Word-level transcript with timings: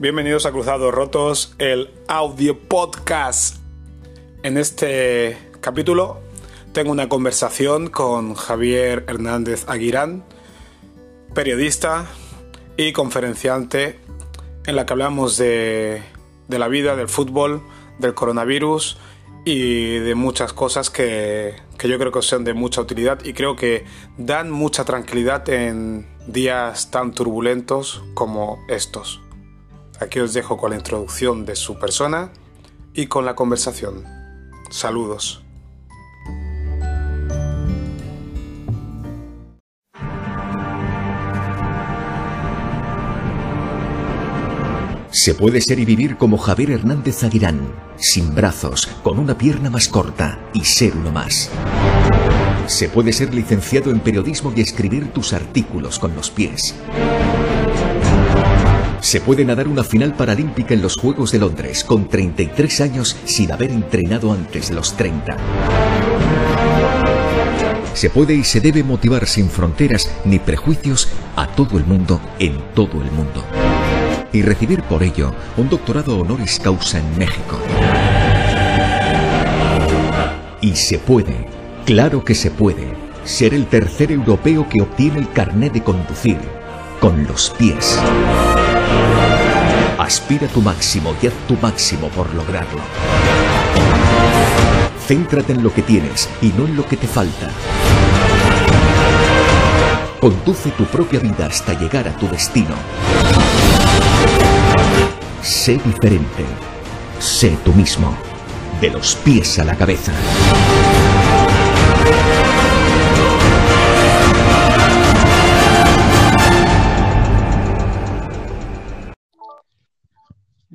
Bienvenidos 0.00 0.46
a 0.46 0.50
Cruzados 0.50 0.94
Rotos, 0.94 1.54
el 1.58 1.90
audio 2.08 2.58
podcast. 2.58 3.56
En 4.42 4.56
este 4.56 5.36
capítulo 5.60 6.20
tengo 6.72 6.90
una 6.90 7.10
conversación 7.10 7.90
con 7.90 8.34
Javier 8.34 9.04
Hernández 9.08 9.68
Aguirán, 9.68 10.24
periodista 11.34 12.06
y 12.78 12.94
conferenciante, 12.94 14.00
en 14.64 14.74
la 14.74 14.86
que 14.86 14.94
hablamos 14.94 15.36
de, 15.36 16.02
de 16.48 16.58
la 16.58 16.68
vida, 16.68 16.96
del 16.96 17.08
fútbol, 17.08 17.60
del 17.98 18.14
coronavirus 18.14 18.96
y 19.44 19.98
de 19.98 20.14
muchas 20.14 20.54
cosas 20.54 20.88
que, 20.88 21.56
que 21.76 21.90
yo 21.90 21.98
creo 21.98 22.10
que 22.10 22.22
son 22.22 22.44
de 22.44 22.54
mucha 22.54 22.80
utilidad 22.80 23.22
y 23.22 23.34
creo 23.34 23.54
que 23.54 23.84
dan 24.16 24.50
mucha 24.50 24.86
tranquilidad 24.86 25.46
en 25.50 26.08
días 26.26 26.90
tan 26.90 27.12
turbulentos 27.12 28.02
como 28.14 28.64
estos. 28.66 29.20
Aquí 30.00 30.18
os 30.18 30.32
dejo 30.32 30.56
con 30.56 30.70
la 30.70 30.76
introducción 30.76 31.44
de 31.44 31.54
su 31.54 31.78
persona 31.78 32.32
y 32.94 33.06
con 33.06 33.26
la 33.26 33.34
conversación. 33.34 34.04
Saludos. 34.70 35.42
Se 45.12 45.34
puede 45.34 45.60
ser 45.60 45.78
y 45.80 45.84
vivir 45.84 46.16
como 46.16 46.38
Javier 46.38 46.70
Hernández 46.70 47.22
Aguirán, 47.24 47.74
sin 47.96 48.34
brazos, 48.34 48.86
con 49.02 49.18
una 49.18 49.36
pierna 49.36 49.68
más 49.68 49.88
corta 49.88 50.38
y 50.54 50.64
ser 50.64 50.96
uno 50.96 51.10
más. 51.10 51.50
Se 52.68 52.88
puede 52.88 53.12
ser 53.12 53.34
licenciado 53.34 53.90
en 53.90 54.00
periodismo 54.00 54.52
y 54.56 54.62
escribir 54.62 55.12
tus 55.12 55.34
artículos 55.34 55.98
con 55.98 56.14
los 56.14 56.30
pies. 56.30 56.74
Se 59.00 59.20
puede 59.20 59.44
nadar 59.44 59.66
una 59.66 59.82
final 59.82 60.14
paralímpica 60.14 60.74
en 60.74 60.82
los 60.82 60.96
Juegos 60.96 61.32
de 61.32 61.38
Londres 61.38 61.84
con 61.84 62.08
33 62.08 62.80
años 62.82 63.16
sin 63.24 63.50
haber 63.50 63.70
entrenado 63.70 64.32
antes 64.32 64.70
los 64.70 64.94
30. 64.96 65.36
Se 67.94 68.10
puede 68.10 68.34
y 68.34 68.44
se 68.44 68.60
debe 68.60 68.82
motivar 68.82 69.26
sin 69.26 69.48
fronteras 69.48 70.10
ni 70.24 70.38
prejuicios 70.38 71.08
a 71.34 71.46
todo 71.46 71.78
el 71.78 71.86
mundo 71.86 72.20
en 72.38 72.58
todo 72.74 73.02
el 73.02 73.10
mundo. 73.10 73.42
Y 74.32 74.42
recibir 74.42 74.82
por 74.82 75.02
ello 75.02 75.34
un 75.56 75.68
doctorado 75.68 76.18
honoris 76.18 76.60
causa 76.60 76.98
en 76.98 77.18
México. 77.18 77.58
Y 80.60 80.76
se 80.76 80.98
puede, 80.98 81.46
claro 81.86 82.22
que 82.22 82.34
se 82.34 82.50
puede, 82.50 82.94
ser 83.24 83.54
el 83.54 83.66
tercer 83.66 84.12
europeo 84.12 84.68
que 84.68 84.82
obtiene 84.82 85.20
el 85.20 85.32
carné 85.32 85.70
de 85.70 85.82
conducir 85.82 86.38
con 87.00 87.26
los 87.26 87.50
pies. 87.50 87.98
Aspira 90.00 90.48
tu 90.48 90.62
máximo 90.62 91.14
y 91.20 91.26
haz 91.26 91.34
tu 91.46 91.58
máximo 91.58 92.08
por 92.08 92.34
lograrlo. 92.34 92.80
Céntrate 95.06 95.52
en 95.52 95.62
lo 95.62 95.74
que 95.74 95.82
tienes 95.82 96.26
y 96.40 96.46
no 96.56 96.64
en 96.64 96.74
lo 96.74 96.86
que 96.86 96.96
te 96.96 97.06
falta. 97.06 97.50
Conduce 100.18 100.70
tu 100.70 100.86
propia 100.86 101.20
vida 101.20 101.44
hasta 101.44 101.78
llegar 101.78 102.08
a 102.08 102.16
tu 102.16 102.26
destino. 102.28 102.76
Sé 105.42 105.78
diferente. 105.84 106.46
Sé 107.18 107.58
tú 107.62 107.74
mismo. 107.74 108.16
De 108.80 108.88
los 108.88 109.16
pies 109.16 109.58
a 109.58 109.64
la 109.64 109.76
cabeza. 109.76 110.12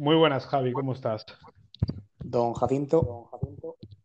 Muy 0.05 0.15
buenas, 0.15 0.45
Javi, 0.45 0.71
¿cómo 0.71 0.93
estás? 0.93 1.25
Don 2.19 2.53
Jacinto. 2.53 3.27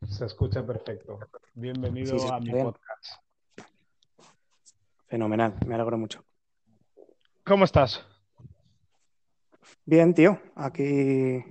Se 0.08 0.24
escucha 0.24 0.64
perfecto. 0.64 1.18
Bienvenido 1.52 2.18
Sí, 2.18 2.26
sí, 2.26 2.32
a 2.32 2.38
mi 2.40 2.52
bien. 2.52 2.64
podcast. 2.64 3.22
Fenomenal, 5.08 5.56
me 5.66 5.74
alegro 5.74 5.98
mucho. 5.98 6.24
¿Cómo 7.44 7.66
estás? 7.66 8.02
Bien, 9.84 10.14
tío, 10.14 10.40
aquí 10.54 11.44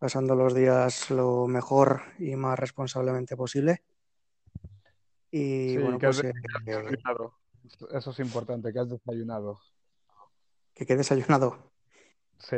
pasando 0.00 0.34
los 0.34 0.52
días 0.52 1.08
lo 1.12 1.46
mejor 1.46 2.02
y 2.18 2.34
más 2.34 2.58
responsablemente 2.58 3.36
posible. 3.36 3.84
Y 5.30 5.74
Sí, 5.74 5.78
bueno, 5.78 6.00
que 6.00 6.06
pues 6.08 6.24
eh, 6.24 6.32
que. 6.64 7.96
Eso 7.96 8.10
es 8.10 8.18
importante, 8.18 8.72
que 8.72 8.80
has 8.80 8.88
desayunado. 8.88 9.60
que 10.74 10.84
qué 10.84 10.96
desayunado. 10.96 11.70
Sí. 12.40 12.56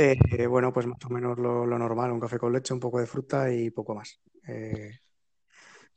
Eh, 0.00 0.46
bueno, 0.46 0.72
pues 0.72 0.86
más 0.86 1.04
o 1.04 1.08
menos 1.08 1.36
lo, 1.40 1.66
normal, 1.66 2.12
un 2.12 2.20
café 2.20 2.38
con 2.38 2.52
leche, 2.52 2.72
un 2.72 2.78
poco 2.78 3.00
de 3.00 3.06
fruta 3.06 3.52
y 3.52 3.70
poco 3.70 3.96
más. 3.96 4.20
Eh, 4.46 4.92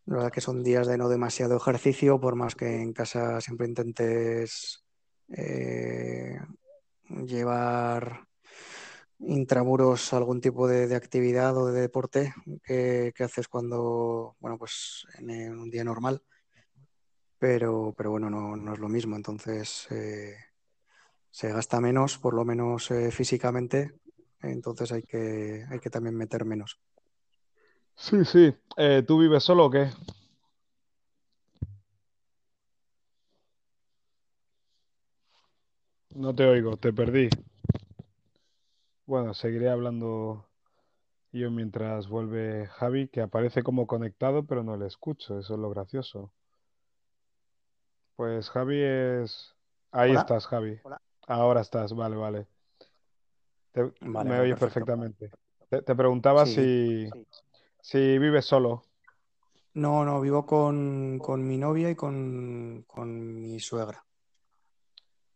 la 0.06 0.16
verdad 0.16 0.32
que 0.32 0.42
son 0.42 0.64
días 0.64 0.88
de 0.88 0.98
no 0.98 1.08
demasiado 1.08 1.56
ejercicio, 1.56 2.20
por 2.20 2.34
más 2.36 2.56
que 2.56 2.82
en 2.82 2.94
casa 2.94 3.40
siempre 3.42 3.68
intentes 3.68 4.84
eh, 5.30 6.36
llevar 7.28 8.26
intramuros 9.20 10.14
algún 10.14 10.42
tipo 10.42 10.68
de, 10.68 10.96
actividad 10.96 11.56
o 11.56 11.68
de 11.68 11.82
deporte 11.82 12.34
que, 12.64 13.14
que 13.16 13.24
haces 13.24 13.48
cuando, 13.48 14.36
bueno, 14.40 14.58
pues 14.58 15.06
en, 15.20 15.30
en 15.30 15.60
un 15.60 15.70
día 15.70 15.84
normal. 15.84 16.24
Pero, 17.38 17.94
pero 17.96 18.10
bueno, 18.10 18.32
no, 18.32 18.56
no 18.56 18.74
es 18.74 18.80
lo 18.80 18.90
mismo. 18.90 19.16
Entonces, 19.16 19.86
eh, 19.92 20.38
se 21.32 21.52
gasta 21.52 21.80
menos, 21.80 22.18
por 22.18 22.34
lo 22.34 22.46
menos 22.46 22.92
eh, 22.92 23.10
físicamente, 23.12 23.94
entonces 24.42 24.92
hay 24.92 25.04
que, 25.04 25.66
hay 25.70 25.80
que 25.80 25.90
también 25.90 26.16
meter 26.16 26.46
menos. 26.46 26.80
Sí, 27.96 28.26
sí. 28.26 28.54
Eh, 28.78 29.04
¿tú 29.08 29.20
vives 29.20 29.44
solo 29.44 29.66
o 29.66 29.70
qué? 29.70 29.90
No 36.16 36.36
te 36.36 36.46
oigo, 36.46 36.76
te 36.78 36.92
perdí. 36.92 37.30
Bueno, 39.06 39.34
seguiré 39.34 39.70
hablando 39.70 40.46
yo 41.32 41.50
mientras 41.50 42.10
vuelve 42.10 42.68
Javi, 42.68 43.08
que 43.08 43.22
aparece 43.22 43.64
como 43.64 43.88
conectado, 43.88 44.46
pero 44.46 44.64
no 44.64 44.76
le 44.76 44.88
escucho. 44.88 45.40
Eso 45.40 45.54
es 45.54 45.60
lo 45.60 45.70
gracioso. 45.70 46.34
Pues 48.16 48.50
Javi 48.50 48.82
es... 48.82 49.56
Ahí 49.92 50.12
Hola. 50.12 50.20
estás, 50.20 50.48
Javi. 50.48 50.80
Hola. 50.84 51.02
Ahora 51.28 51.62
estás, 51.62 51.94
vale, 51.96 52.16
vale. 52.16 52.48
Te- 53.74 53.94
Vale, 54.02 54.30
me 54.30 54.40
vale, 54.40 54.40
oyes 54.40 54.58
perfecto. 54.58 54.86
perfectamente. 54.86 55.32
Te, 55.70 55.82
te 55.82 55.96
preguntaba 55.96 56.46
Sí, 56.46 56.52
si, 56.52 57.10
si 57.82 58.20
vives 58.20 58.46
solo. 58.46 58.84
No, 59.74 60.06
no, 60.06 60.22
vivo 60.22 60.46
con, 60.46 61.20
con 61.20 61.46
mi 61.46 61.58
novia 61.58 61.90
y 61.90 61.96
con, 61.96 62.84
con 62.88 63.42
mi 63.42 63.60
suegra. 63.60 64.02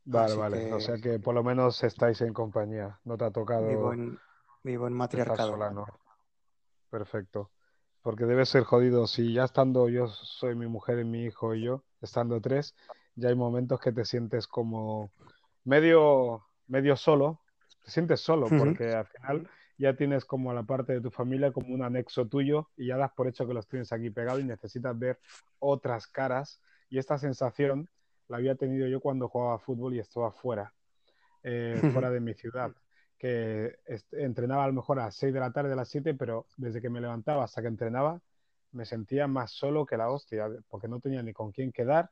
Vale, 0.06 0.34
Así 0.34 0.40
vale. 0.40 0.74
O 0.74 0.80
sea 0.80 0.98
que 1.00 1.20
por 1.20 1.36
lo 1.36 1.44
menos 1.44 1.84
estáis 1.84 2.22
en 2.22 2.34
compañía. 2.34 3.00
No 3.04 3.18
te 3.18 3.26
ha 3.26 3.32
Vivo 3.58 3.92
tocado 3.92 3.94
en, 3.94 4.18
vivo 4.64 4.88
en 4.88 4.94
matriarcado. 4.94 5.50
sola, 5.50 5.72
¿no? 5.72 5.86
Perfecto. 6.90 7.52
Porque 8.02 8.26
debe 8.26 8.46
ser 8.46 8.64
jodido. 8.64 9.08
Si 9.08 9.34
ya 9.34 9.46
estando 9.46 9.90
yo 9.90 10.08
soy 10.08 10.56
mi 10.56 10.68
mujer 10.68 11.00
y 11.00 11.06
mi 11.06 11.24
hijo 11.26 11.56
y 11.56 11.64
yo, 11.64 11.84
estando 12.02 12.40
tres, 12.42 12.76
ya 13.16 13.30
hay 13.30 13.36
momentos 13.36 13.80
que 13.80 13.92
te 13.92 14.06
sientes 14.06 14.48
como 14.48 15.12
medio, 15.66 16.46
medio 16.68 16.96
solo. 16.96 17.42
Te 17.84 17.92
sientes 17.92 18.22
solo 18.22 18.48
porque 18.48 18.94
al 18.94 19.06
final 19.06 19.50
ya 19.78 19.96
tienes 19.96 20.26
como 20.26 20.52
a 20.52 20.54
la 20.54 20.64
parte 20.64 20.94
de 20.94 21.02
tu 21.02 21.12
familia 21.12 21.52
como 21.52 21.74
un 21.74 21.84
anexo 21.84 22.28
tuyo 22.28 22.70
y 22.78 22.88
ya 22.88 22.98
das 22.98 23.12
por 23.12 23.28
hecho 23.28 23.46
que 23.46 23.54
los 23.54 23.68
tienes 23.68 23.92
aquí 23.92 24.10
pegados 24.10 24.42
y 24.42 24.46
necesitas 24.46 24.98
ver 24.98 25.20
otras 25.60 26.08
caras. 26.08 26.62
Y 26.90 26.98
esta 26.98 27.18
sensación 27.18 27.90
la 28.28 28.38
había 28.38 28.56
tenido 28.56 28.88
yo 28.88 29.02
cuando 29.02 29.28
jugaba 29.28 29.60
fútbol 29.60 29.96
y 29.96 30.00
estaba 30.00 30.32
fuera, 30.32 30.74
eh, 31.44 31.80
fuera 31.92 32.10
de 32.10 32.22
mi 32.22 32.34
ciudad. 32.34 32.72
Que 33.18 33.78
entrenaba 34.12 34.64
a 34.64 34.68
lo 34.68 34.74
mejor 34.74 35.00
a 35.00 35.06
las 35.06 35.16
6 35.16 35.34
de 35.34 35.40
la 35.40 35.52
tarde, 35.52 35.74
a 35.74 35.76
las 35.76 35.90
7, 35.90 36.14
pero 36.16 36.48
desde 36.58 36.82
que 36.82 36.90
me 36.90 37.02
levantaba 37.02 37.44
hasta 37.44 37.62
que 37.62 37.68
entrenaba 37.68 38.22
me 38.72 38.86
sentía 38.86 39.26
más 39.28 39.52
solo 39.52 39.86
que 39.86 39.98
la 39.98 40.10
hostia, 40.10 40.50
porque 40.68 40.88
no 40.88 41.00
tenía 41.00 41.24
ni 41.24 41.32
con 41.32 41.52
quién 41.52 41.72
quedar, 41.72 42.12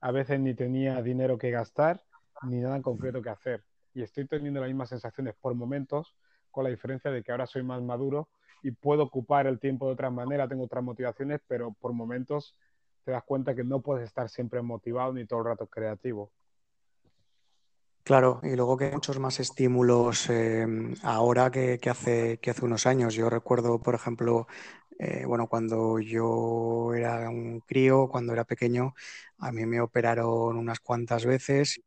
a 0.00 0.12
veces 0.12 0.38
ni 0.38 0.54
tenía 0.54 1.02
dinero 1.02 1.38
que 1.38 1.50
gastar, 1.50 2.02
ni 2.42 2.60
nada 2.60 2.76
en 2.76 2.82
concreto 2.82 3.22
que 3.22 3.30
hacer. 3.30 3.64
Y 3.94 4.02
estoy 4.02 4.26
teniendo 4.26 4.60
las 4.60 4.68
mismas 4.68 4.88
sensaciones 4.88 5.34
por 5.40 5.54
momentos, 5.54 6.16
con 6.50 6.64
la 6.64 6.70
diferencia 6.70 7.10
de 7.10 7.22
que 7.22 7.32
ahora 7.32 7.46
soy 7.46 7.62
más 7.62 7.82
maduro 7.82 8.28
y 8.62 8.70
puedo 8.70 9.02
ocupar 9.02 9.46
el 9.46 9.58
tiempo 9.58 9.86
de 9.86 9.92
otra 9.92 10.10
manera, 10.10 10.48
tengo 10.48 10.64
otras 10.64 10.82
motivaciones, 10.82 11.40
pero 11.46 11.72
por 11.72 11.92
momentos 11.92 12.56
te 13.04 13.12
das 13.12 13.22
cuenta 13.24 13.54
que 13.54 13.64
no 13.64 13.80
puedes 13.80 14.04
estar 14.04 14.28
siempre 14.28 14.62
motivado 14.62 15.12
ni 15.12 15.26
todo 15.26 15.40
el 15.40 15.46
rato 15.46 15.66
creativo. 15.66 16.32
Claro, 18.04 18.40
y 18.42 18.54
luego 18.54 18.76
que 18.76 18.84
hay 18.84 18.92
muchos 18.92 19.18
más 19.18 19.40
estímulos 19.40 20.28
eh, 20.28 20.66
ahora 21.02 21.50
que, 21.50 21.78
que 21.78 21.88
hace, 21.88 22.38
que 22.38 22.50
hace 22.50 22.64
unos 22.64 22.86
años. 22.86 23.14
Yo 23.14 23.30
recuerdo, 23.30 23.78
por 23.78 23.94
ejemplo, 23.94 24.46
eh, 24.98 25.24
bueno, 25.26 25.48
cuando 25.48 25.98
yo 25.98 26.92
era 26.94 27.28
un 27.30 27.60
crío, 27.60 28.08
cuando 28.08 28.32
era 28.32 28.44
pequeño, 28.44 28.94
a 29.38 29.52
mí 29.52 29.64
me 29.66 29.80
operaron 29.80 30.56
unas 30.56 30.80
cuantas 30.80 31.24
veces. 31.24 31.80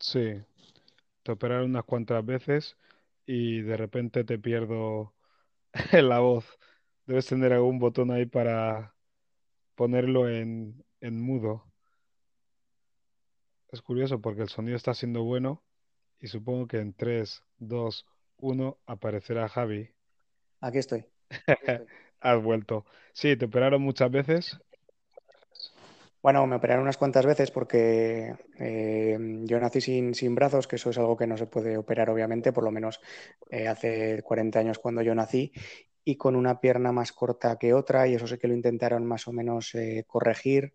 Sí, 0.00 0.20
te 1.22 1.32
operaron 1.32 1.70
unas 1.70 1.84
cuantas 1.84 2.24
veces 2.24 2.76
y 3.26 3.62
de 3.62 3.76
repente 3.76 4.24
te 4.24 4.38
pierdo 4.38 5.14
la 5.92 6.20
voz. 6.20 6.46
Debes 7.06 7.26
tener 7.26 7.52
algún 7.52 7.78
botón 7.78 8.10
ahí 8.10 8.26
para 8.26 8.96
ponerlo 9.76 10.28
en, 10.30 10.84
en 11.00 11.20
mudo. 11.22 11.64
Es 13.72 13.80
curioso 13.80 14.20
porque 14.20 14.42
el 14.42 14.50
sonido 14.50 14.76
está 14.76 14.92
siendo 14.92 15.24
bueno 15.24 15.64
y 16.20 16.28
supongo 16.28 16.66
que 16.68 16.78
en 16.80 16.94
3, 16.94 17.44
2, 17.58 18.06
1 18.38 18.78
aparecerá 18.86 19.48
Javi. 19.48 19.90
Aquí 20.60 20.78
estoy. 20.78 21.04
Has 22.20 22.42
vuelto. 22.42 22.84
Sí, 23.12 23.36
te 23.36 23.46
operaron 23.46 23.82
muchas 23.82 24.10
veces. 24.10 24.58
Bueno, 26.20 26.46
me 26.48 26.56
operaron 26.56 26.82
unas 26.82 26.96
cuantas 26.96 27.24
veces 27.26 27.50
porque 27.52 28.34
eh, 28.58 29.16
yo 29.44 29.60
nací 29.60 29.80
sin, 29.80 30.14
sin, 30.14 30.34
brazos, 30.34 30.66
que 30.66 30.76
eso 30.76 30.90
es 30.90 30.98
algo 30.98 31.16
que 31.16 31.28
no 31.28 31.36
se 31.36 31.46
puede 31.46 31.76
operar, 31.76 32.10
obviamente, 32.10 32.52
por 32.52 32.64
lo 32.64 32.72
menos 32.72 33.00
eh, 33.50 33.68
hace 33.68 34.22
40 34.22 34.58
años 34.58 34.78
cuando 34.80 35.02
yo 35.02 35.14
nací, 35.14 35.52
y 36.04 36.16
con 36.16 36.34
una 36.34 36.60
pierna 36.60 36.90
más 36.90 37.12
corta 37.12 37.56
que 37.56 37.72
otra, 37.72 38.08
y 38.08 38.14
eso 38.14 38.26
sé 38.26 38.38
que 38.38 38.48
lo 38.48 38.54
intentaron 38.54 39.06
más 39.06 39.28
o 39.28 39.32
menos 39.32 39.74
eh, 39.76 40.04
corregir. 40.08 40.74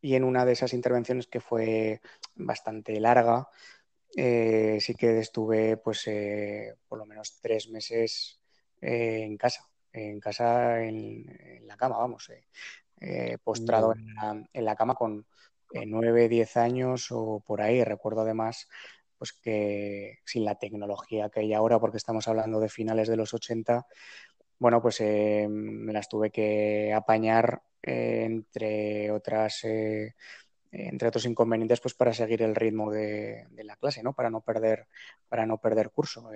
y 0.00 0.14
en 0.14 0.24
una 0.24 0.44
de 0.44 0.52
esas 0.52 0.74
intervenciones 0.74 1.26
que 1.26 1.40
fue 1.40 2.00
bastante 2.34 2.98
larga, 3.00 3.48
sí 4.16 4.94
que 4.94 5.18
estuve 5.18 5.76
pues 5.78 6.04
por 6.88 6.98
lo 6.98 7.06
menos 7.06 7.38
tres 7.40 7.68
meses 7.68 8.40
en 8.80 9.36
casa, 9.36 9.68
en 9.92 10.20
casa 10.20 10.82
en, 10.82 11.24
en 11.40 11.66
la 11.66 11.76
cama, 11.76 11.96
vamos 11.98 12.28
eh, 12.30 12.44
postrado 13.42 13.94
en 14.52 14.64
la, 14.64 14.76
cama 14.76 14.94
con 14.94 15.26
eh, 15.72 15.84
9, 15.86 16.28
10 16.28 16.56
años 16.56 17.08
o 17.10 17.42
por 17.46 17.60
ahí. 17.60 17.82
Recuerdo 17.84 18.22
además 18.22 18.68
pues 19.18 19.32
que 19.32 20.18
sin 20.24 20.44
la 20.44 20.56
tecnología 20.56 21.30
que 21.30 21.40
hay 21.40 21.54
ahora, 21.54 21.78
porque 21.78 21.96
estamos 21.96 22.28
hablando 22.28 22.60
de 22.60 22.68
finales 22.68 23.08
de 23.08 23.16
los 23.16 23.32
80, 23.32 23.86
bueno, 24.58 24.82
pues 24.82 25.00
eh, 25.00 25.46
me 25.48 25.92
las 25.92 26.08
tuve 26.08 26.30
que 26.30 26.92
apañar 26.92 27.62
eh, 27.82 28.24
entre 28.24 29.10
otras 29.10 29.64
entre 30.72 31.08
otros 31.08 31.24
inconvenientes 31.24 31.80
pues 31.80 31.94
para 31.94 32.12
seguir 32.12 32.42
el 32.42 32.56
ritmo 32.56 32.90
de, 32.90 33.46
de, 33.50 33.64
la 33.64 33.76
clase, 33.76 34.02
¿no? 34.02 34.12
Para 34.12 34.28
no 34.30 34.40
perder, 34.40 34.88
para 35.28 35.46
no 35.46 35.58
perder 35.58 35.90
curso. 35.90 36.28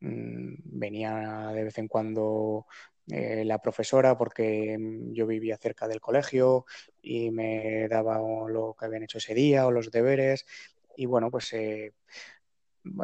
Mm, 0.00 0.54
venía 0.64 1.50
de 1.54 1.64
vez 1.64 1.78
en 1.78 1.88
cuando 1.88 2.66
eh, 3.10 3.42
la 3.44 3.58
profesora 3.58 4.18
porque 4.18 4.76
mm, 4.78 5.12
yo 5.12 5.26
vivía 5.26 5.56
cerca 5.56 5.88
del 5.88 6.00
colegio 6.00 6.66
y 7.00 7.30
me 7.30 7.88
daba 7.88 8.18
lo 8.18 8.76
que 8.78 8.84
habían 8.84 9.04
hecho 9.04 9.18
ese 9.18 9.34
día 9.34 9.66
o 9.66 9.70
los 9.70 9.90
deberes 9.90 10.44
y 10.96 11.06
bueno 11.06 11.30
pues 11.30 11.52
eh, 11.54 11.94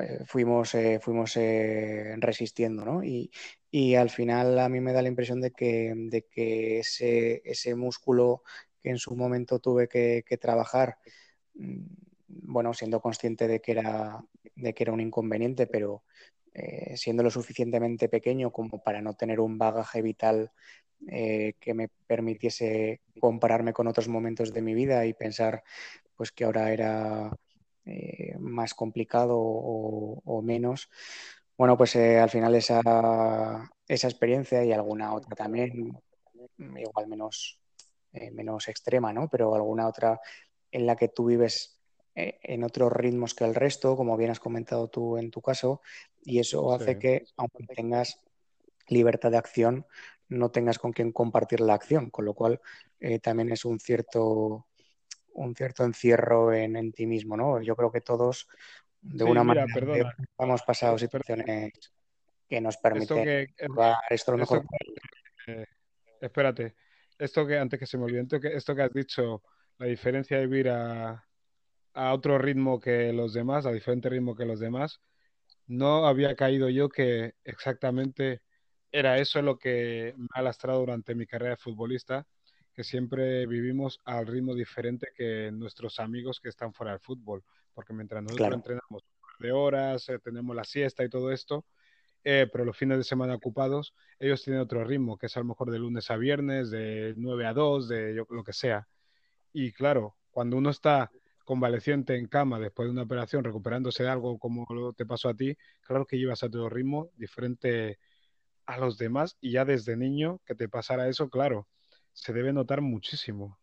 eh, 0.02 0.18
fuimos 0.26 0.76
fuimos 1.00 1.38
resistiendo 2.18 2.84
¿no? 2.84 3.02
y, 3.02 3.30
y, 3.70 3.94
al 3.94 4.10
final 4.10 4.58
a 4.58 4.68
mí 4.68 4.80
me 4.80 4.92
da 4.92 5.00
la 5.02 5.08
impresión 5.08 5.40
de 5.40 5.52
que, 5.52 5.92
de 5.96 6.22
que 6.22 6.80
ese, 6.80 7.42
ese 7.44 7.74
músculo 7.74 8.42
que 8.82 8.90
en 8.90 8.98
su 8.98 9.16
momento 9.16 9.58
tuve 9.58 9.88
que, 9.88 10.22
que 10.26 10.36
trabajar 10.36 10.98
mm, 11.54 11.82
bueno 12.28 12.74
siendo 12.74 13.00
consciente 13.00 13.48
de 13.48 13.60
que 13.60 13.72
era 13.72 14.22
de 14.54 14.74
que 14.74 14.84
era 14.84 14.92
un 14.92 15.00
inconveniente 15.00 15.66
pero 15.66 16.04
eh, 16.56 16.96
siendo 16.96 17.24
lo 17.24 17.30
suficientemente 17.30 18.08
pequeño 18.08 18.52
como 18.52 18.80
para 18.80 19.02
no 19.02 19.14
tener 19.14 19.40
un 19.40 19.58
bagaje 19.58 20.02
vital 20.02 20.52
eh, 21.08 21.54
que 21.58 21.74
me 21.74 21.88
permitiese 22.06 23.00
compararme 23.18 23.72
con 23.72 23.88
otros 23.88 24.06
momentos 24.06 24.52
de 24.52 24.62
mi 24.62 24.72
vida 24.72 25.04
y 25.04 25.14
pensar 25.14 25.64
pues 26.14 26.30
que 26.30 26.44
ahora 26.44 26.72
era 26.72 27.36
eh, 27.86 28.36
más 28.38 28.72
complicado 28.72 29.36
o, 29.36 30.42
menos. 30.42 30.88
Bueno, 31.58 31.76
pues 31.76 31.96
al 31.96 32.30
final 32.30 32.54
esa, 32.54 32.80
esa, 33.88 34.08
experiencia 34.08 34.64
y 34.64 34.72
alguna 34.72 35.12
otra 35.12 35.34
también, 35.34 36.00
igual 36.58 37.08
menos, 37.08 37.60
menos 38.32 38.68
extrema, 38.68 39.12
¿no? 39.12 39.28
Pero 39.28 39.54
alguna 39.56 39.88
otra 39.88 40.20
en 40.70 40.86
la 40.86 40.94
que 40.94 41.08
tú 41.08 41.26
vives 41.26 41.73
en 42.14 42.62
otros 42.62 42.92
ritmos 42.92 43.34
que 43.34 43.44
el 43.44 43.54
resto, 43.54 43.96
como 43.96 44.16
bien 44.16 44.30
has 44.30 44.40
comentado 44.40 44.88
tú 44.88 45.18
en 45.18 45.30
tu 45.30 45.40
caso, 45.40 45.82
y 46.22 46.38
eso 46.38 46.72
hace 46.72 46.98
que, 46.98 47.26
aunque 47.36 47.64
tengas 47.66 48.20
libertad 48.88 49.30
de 49.30 49.38
acción, 49.38 49.86
no 50.28 50.50
tengas 50.50 50.78
con 50.78 50.92
quien 50.92 51.12
compartir 51.12 51.60
la 51.60 51.74
acción, 51.74 52.10
con 52.10 52.24
lo 52.24 52.34
cual 52.34 52.60
eh, 53.00 53.18
también 53.18 53.50
es 53.50 53.64
un 53.64 53.80
cierto, 53.80 54.66
un 55.32 55.54
cierto 55.54 55.84
encierro 55.84 56.52
en, 56.52 56.92
ti 56.92 57.06
mismo, 57.06 57.36
¿no? 57.36 57.60
Yo 57.60 57.74
creo 57.76 57.90
que 57.90 58.00
todos, 58.00 58.48
de 59.00 59.24
una 59.24 59.42
manera, 59.42 59.66
hemos 60.38 60.62
pasado 60.62 60.96
situaciones 60.98 61.72
que 62.48 62.60
nos 62.60 62.76
permiten 62.76 63.24
que, 63.24 63.54
esto 64.10 64.32
lo 64.32 64.38
mejor. 64.38 64.64
Eh, 65.46 65.66
espérate, 66.20 66.74
esto 67.18 67.46
que 67.46 67.58
antes 67.58 67.78
que 67.78 67.86
se 67.86 67.98
me 67.98 68.04
olvide, 68.04 68.26
esto 68.54 68.74
que 68.74 68.82
has 68.82 68.92
dicho, 68.92 69.42
la 69.78 69.86
diferencia 69.86 70.38
de 70.38 70.46
vivir 70.46 70.70
a, 70.70 71.23
a 71.94 72.12
otro 72.12 72.38
ritmo 72.38 72.80
que 72.80 73.12
los 73.12 73.32
demás, 73.32 73.66
a 73.66 73.72
diferente 73.72 74.08
ritmo 74.08 74.34
que 74.34 74.44
los 74.44 74.60
demás, 74.60 75.00
no 75.66 76.06
había 76.06 76.34
caído 76.34 76.68
yo 76.68 76.88
que 76.88 77.34
exactamente 77.44 78.42
era 78.92 79.18
eso 79.18 79.40
lo 79.42 79.58
que 79.58 80.14
me 80.16 80.28
ha 80.34 80.42
lastrado 80.42 80.80
durante 80.80 81.14
mi 81.14 81.26
carrera 81.26 81.52
de 81.52 81.56
futbolista, 81.56 82.26
que 82.74 82.84
siempre 82.84 83.46
vivimos 83.46 84.00
al 84.04 84.26
ritmo 84.26 84.54
diferente 84.54 85.08
que 85.16 85.50
nuestros 85.52 86.00
amigos 86.00 86.40
que 86.40 86.48
están 86.48 86.72
fuera 86.74 86.92
del 86.92 87.00
fútbol, 87.00 87.44
porque 87.72 87.92
mientras 87.92 88.22
nosotros 88.22 88.54
entrenamos 88.54 89.04
de 89.38 89.52
horas, 89.52 90.08
eh, 90.08 90.18
tenemos 90.18 90.54
la 90.54 90.64
siesta 90.64 91.04
y 91.04 91.08
todo 91.08 91.32
esto, 91.32 91.64
eh, 92.24 92.48
pero 92.50 92.64
los 92.64 92.76
fines 92.76 92.98
de 92.98 93.04
semana 93.04 93.34
ocupados, 93.34 93.94
ellos 94.18 94.42
tienen 94.42 94.62
otro 94.62 94.84
ritmo, 94.84 95.16
que 95.18 95.26
es 95.26 95.36
a 95.36 95.40
lo 95.40 95.46
mejor 95.46 95.70
de 95.70 95.78
lunes 95.78 96.10
a 96.10 96.16
viernes, 96.16 96.70
de 96.70 97.14
9 97.16 97.46
a 97.46 97.52
2, 97.52 97.88
de 97.88 98.14
lo 98.14 98.44
que 98.44 98.52
sea. 98.52 98.88
Y 99.52 99.72
claro, 99.72 100.16
cuando 100.30 100.56
uno 100.56 100.70
está 100.70 101.10
convaleciente 101.44 102.16
en 102.16 102.26
cama 102.26 102.58
después 102.58 102.86
de 102.86 102.92
una 102.92 103.02
operación, 103.02 103.44
recuperándose 103.44 104.02
de 104.02 104.08
algo 104.10 104.38
como 104.38 104.66
te 104.96 105.06
pasó 105.06 105.28
a 105.28 105.34
ti, 105.34 105.56
claro 105.82 106.06
que 106.06 106.18
llevas 106.18 106.42
a 106.42 106.48
tu 106.48 106.68
ritmo 106.68 107.10
diferente 107.16 107.98
a 108.66 108.78
los 108.78 108.98
demás 108.98 109.36
y 109.40 109.52
ya 109.52 109.64
desde 109.64 109.96
niño 109.96 110.40
que 110.46 110.54
te 110.54 110.68
pasara 110.68 111.08
eso, 111.08 111.28
claro, 111.28 111.68
se 112.12 112.32
debe 112.32 112.52
notar 112.52 112.80
muchísimo. 112.80 113.58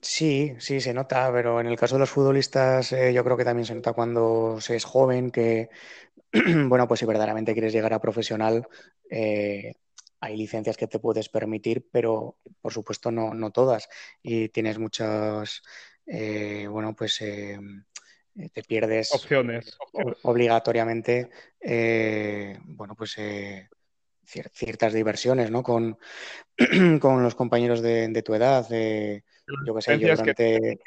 Sí, 0.00 0.54
sí, 0.58 0.80
se 0.80 0.94
nota, 0.94 1.32
pero 1.32 1.60
en 1.60 1.66
el 1.66 1.76
caso 1.76 1.96
de 1.96 2.00
los 2.00 2.10
futbolistas 2.10 2.92
eh, 2.92 3.12
yo 3.12 3.24
creo 3.24 3.36
que 3.36 3.44
también 3.44 3.66
se 3.66 3.74
nota 3.74 3.92
cuando 3.92 4.60
se 4.60 4.76
es 4.76 4.84
joven, 4.84 5.30
que, 5.30 5.68
bueno, 6.68 6.86
pues 6.86 7.00
si 7.00 7.06
verdaderamente 7.06 7.54
quieres 7.54 7.72
llegar 7.72 7.92
a 7.92 8.00
profesional, 8.00 8.68
eh, 9.10 9.74
hay 10.20 10.36
licencias 10.36 10.76
que 10.76 10.86
te 10.86 10.98
puedes 10.98 11.28
permitir, 11.28 11.88
pero 11.90 12.38
por 12.60 12.72
supuesto 12.72 13.10
no, 13.10 13.34
no 13.34 13.50
todas. 13.50 13.88
Y 14.22 14.48
tienes 14.50 14.78
muchas 14.78 15.62
eh, 16.06 16.66
bueno, 16.68 16.94
pues 16.94 17.20
eh, 17.20 17.58
eh, 18.36 18.48
te 18.52 18.62
pierdes 18.62 19.12
opciones 19.12 19.76
obligatoriamente, 20.22 21.30
bueno, 22.64 22.94
pues 22.94 23.16
ciertas 24.24 24.92
diversiones, 24.92 25.50
¿no? 25.50 25.62
Con, 25.62 25.98
con 27.00 27.22
los 27.22 27.34
compañeros 27.34 27.82
de, 27.82 28.22
tu 28.24 28.34
edad, 28.34 28.66
yo 28.68 29.74
que 29.74 29.82
sé, 29.82 29.98
yo 29.98 30.14
durante... 30.14 30.78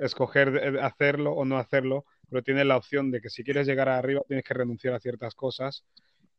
escoger, 0.00 0.78
hacerlo 0.80 1.32
o 1.32 1.44
no 1.44 1.58
hacerlo, 1.58 2.04
pero 2.28 2.42
tienes 2.42 2.66
la 2.66 2.76
opción 2.76 3.10
de 3.10 3.20
que 3.20 3.30
si 3.30 3.44
quieres 3.44 3.66
llegar 3.66 3.88
arriba 3.88 4.22
tienes 4.26 4.44
que 4.44 4.54
renunciar 4.54 4.94
a 4.94 5.00
ciertas 5.00 5.34
cosas 5.34 5.84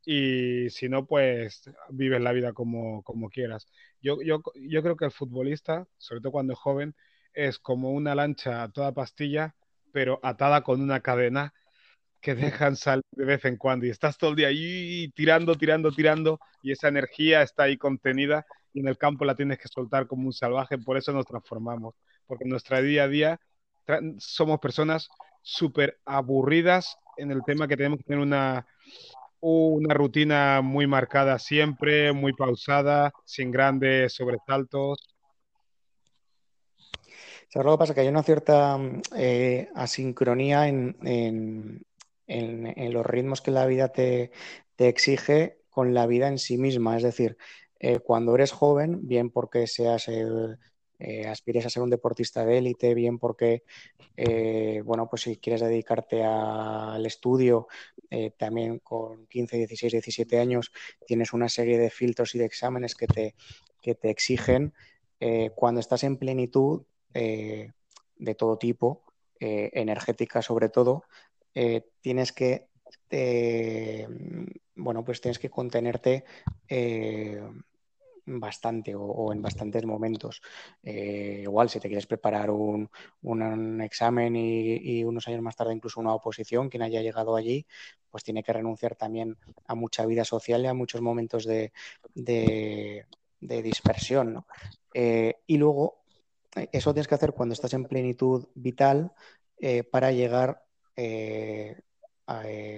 y 0.10 0.70
si 0.70 0.88
no, 0.88 1.06
pues 1.06 1.70
vives 1.90 2.22
la 2.22 2.32
vida 2.32 2.54
como, 2.54 3.04
como 3.04 3.30
quieras. 3.30 3.68
Yo, 4.02 4.22
yo, 4.22 4.42
yo 4.56 4.82
creo 4.82 4.96
que 4.96 5.04
el 5.04 5.12
futbolista, 5.12 5.86
sobre 5.98 6.22
todo 6.22 6.32
cuando 6.32 6.54
es 6.54 6.60
joven, 6.60 6.96
es 7.38 7.60
como 7.60 7.92
una 7.92 8.16
lancha 8.16 8.64
a 8.64 8.72
toda 8.72 8.94
pastilla, 8.94 9.56
pero 9.94 10.20
atada 10.24 10.64
con 10.64 10.82
una 10.82 11.02
cadena 11.02 11.54
que 12.20 12.34
dejan 12.36 12.76
salir 12.76 13.04
de 13.12 13.26
vez 13.26 13.46
en 13.46 13.58
cuando. 13.58 13.86
Y 13.86 13.90
estás 13.92 14.18
todo 14.18 14.32
el 14.32 14.36
día 14.36 14.48
ahí 14.48 15.12
tirando, 15.16 15.54
tirando, 15.56 15.92
tirando 15.92 16.40
y 16.64 16.72
esa 16.72 16.88
energía 16.88 17.44
está 17.44 17.64
ahí 17.64 17.78
contenida 17.78 18.46
y 18.74 18.80
en 18.80 18.88
el 18.88 18.98
campo 18.98 19.24
la 19.24 19.36
tienes 19.36 19.60
que 19.60 19.68
soltar 19.68 20.08
como 20.08 20.26
un 20.26 20.34
salvaje, 20.34 20.80
por 20.80 20.98
eso 20.98 21.14
nos 21.14 21.26
transformamos, 21.26 21.94
porque 22.26 22.44
en 22.44 22.50
nuestra 22.50 22.82
día 22.82 23.04
a 23.04 23.08
día 23.08 23.40
somos 24.18 24.60
personas 24.60 25.08
súper 25.44 26.00
aburridas 26.06 26.98
en 27.18 27.32
el 27.32 27.44
tema 27.46 27.68
que 27.68 27.78
tenemos 27.78 28.00
que 28.00 28.04
tener 28.04 28.20
una, 28.20 28.66
una 29.40 29.94
rutina 29.94 30.62
muy 30.62 30.88
marcada 30.88 31.38
siempre, 31.38 32.12
muy 32.14 32.34
pausada, 32.34 33.12
sin 33.26 33.52
grandes 33.52 34.14
sobresaltos, 34.16 34.98
¿Sabes 37.50 37.66
lo 37.66 37.72
que 37.74 37.78
pasa? 37.78 37.94
Que 37.94 38.02
hay 38.02 38.10
una 38.10 38.24
cierta 38.24 38.78
eh, 39.16 39.70
asincronía 39.74 40.68
en, 40.68 41.86
los 42.28 43.06
ritmos 43.06 43.42
que 43.42 43.52
la 43.52 43.66
vida 43.66 43.88
te, 43.90 44.32
exige 44.78 45.60
con 45.70 45.94
la 45.94 46.08
vida 46.08 46.28
en 46.28 46.40
sí 46.40 46.58
misma. 46.58 46.98
Es 46.98 47.04
decir, 47.04 47.38
eh, 47.80 48.00
cuando 48.00 48.36
eres 48.36 48.52
joven, 48.52 49.08
bien 49.08 49.30
porque 49.30 49.66
seas 49.66 50.10
eh, 50.10 51.26
aspires 51.26 51.66
a 51.66 51.70
ser 51.70 51.84
un 51.84 51.90
deportista 51.90 52.44
de 52.46 52.58
élite, 52.58 52.94
bien 52.94 53.18
porque, 53.18 53.64
bueno, 54.84 55.08
pues 55.10 55.22
si 55.22 55.38
quieres 55.38 55.62
dedicarte 55.62 56.24
al 56.26 57.06
estudio, 57.06 57.68
también 58.38 58.80
con 58.80 59.26
15, 59.28 59.58
16, 59.58 59.94
17 59.94 60.40
años, 60.40 60.72
tienes 61.06 61.32
una 61.32 61.48
serie 61.48 61.78
de 61.78 61.92
filtros 61.92 62.36
y 62.36 62.40
de 62.40 62.46
exámenes 62.46 62.94
que 62.94 63.08
te, 63.08 63.36
que 63.82 63.96
te 63.96 64.10
exigen. 64.10 64.74
cuando 65.56 65.80
estás 65.80 66.04
en 66.04 66.18
plenitud 66.18 66.84
de 67.18 68.36
todo 68.36 68.58
tipo, 68.58 69.04
energética 69.40 70.42
sobre 70.42 70.70
todo, 70.70 71.04
tienes 72.02 72.32
que 72.32 72.68
bueno, 74.76 75.04
pues 75.04 75.22
tienes 75.22 75.40
que 75.40 75.50
contenerte 75.50 76.24
bastante 78.28 78.94
o, 78.96 79.32
en 79.32 79.42
bastantes 79.42 79.86
momentos. 79.86 80.42
Eh, 80.84 81.40
igual, 81.44 81.70
si 81.70 81.80
te 81.80 81.88
quieres 81.88 82.06
preparar 82.06 82.52
un, 82.52 82.90
examen 83.82 84.36
y, 84.36 85.04
unos 85.04 85.28
años 85.28 85.42
más 85.42 85.56
tarde 85.56 85.74
incluso 85.74 86.00
una 86.00 86.14
oposición, 86.14 86.70
quien 86.70 86.84
haya 86.84 87.02
llegado 87.02 87.36
allí, 87.36 87.66
pues 88.10 88.24
tiene 88.24 88.44
que 88.44 88.54
renunciar 88.54 88.96
también 88.96 89.38
a 89.66 89.76
mucha 89.76 90.06
vida 90.06 90.26
social 90.26 90.64
y 90.64 90.68
a 90.68 90.74
muchos 90.74 91.02
momentos 91.02 91.46
de, 91.46 91.72
dispersión. 93.40 94.46
Eh, 94.94 95.36
y 95.48 95.58
luego, 95.58 96.04
eso 96.72 96.94
tienes 96.94 97.08
que 97.08 97.16
hacer 97.16 97.34
cuando 97.34 97.54
estás 97.54 97.74
en 97.74 97.86
plenitud 97.86 98.48
vital 98.56 99.14
eh, 99.60 99.84
para 99.84 100.12
llegar 100.12 100.64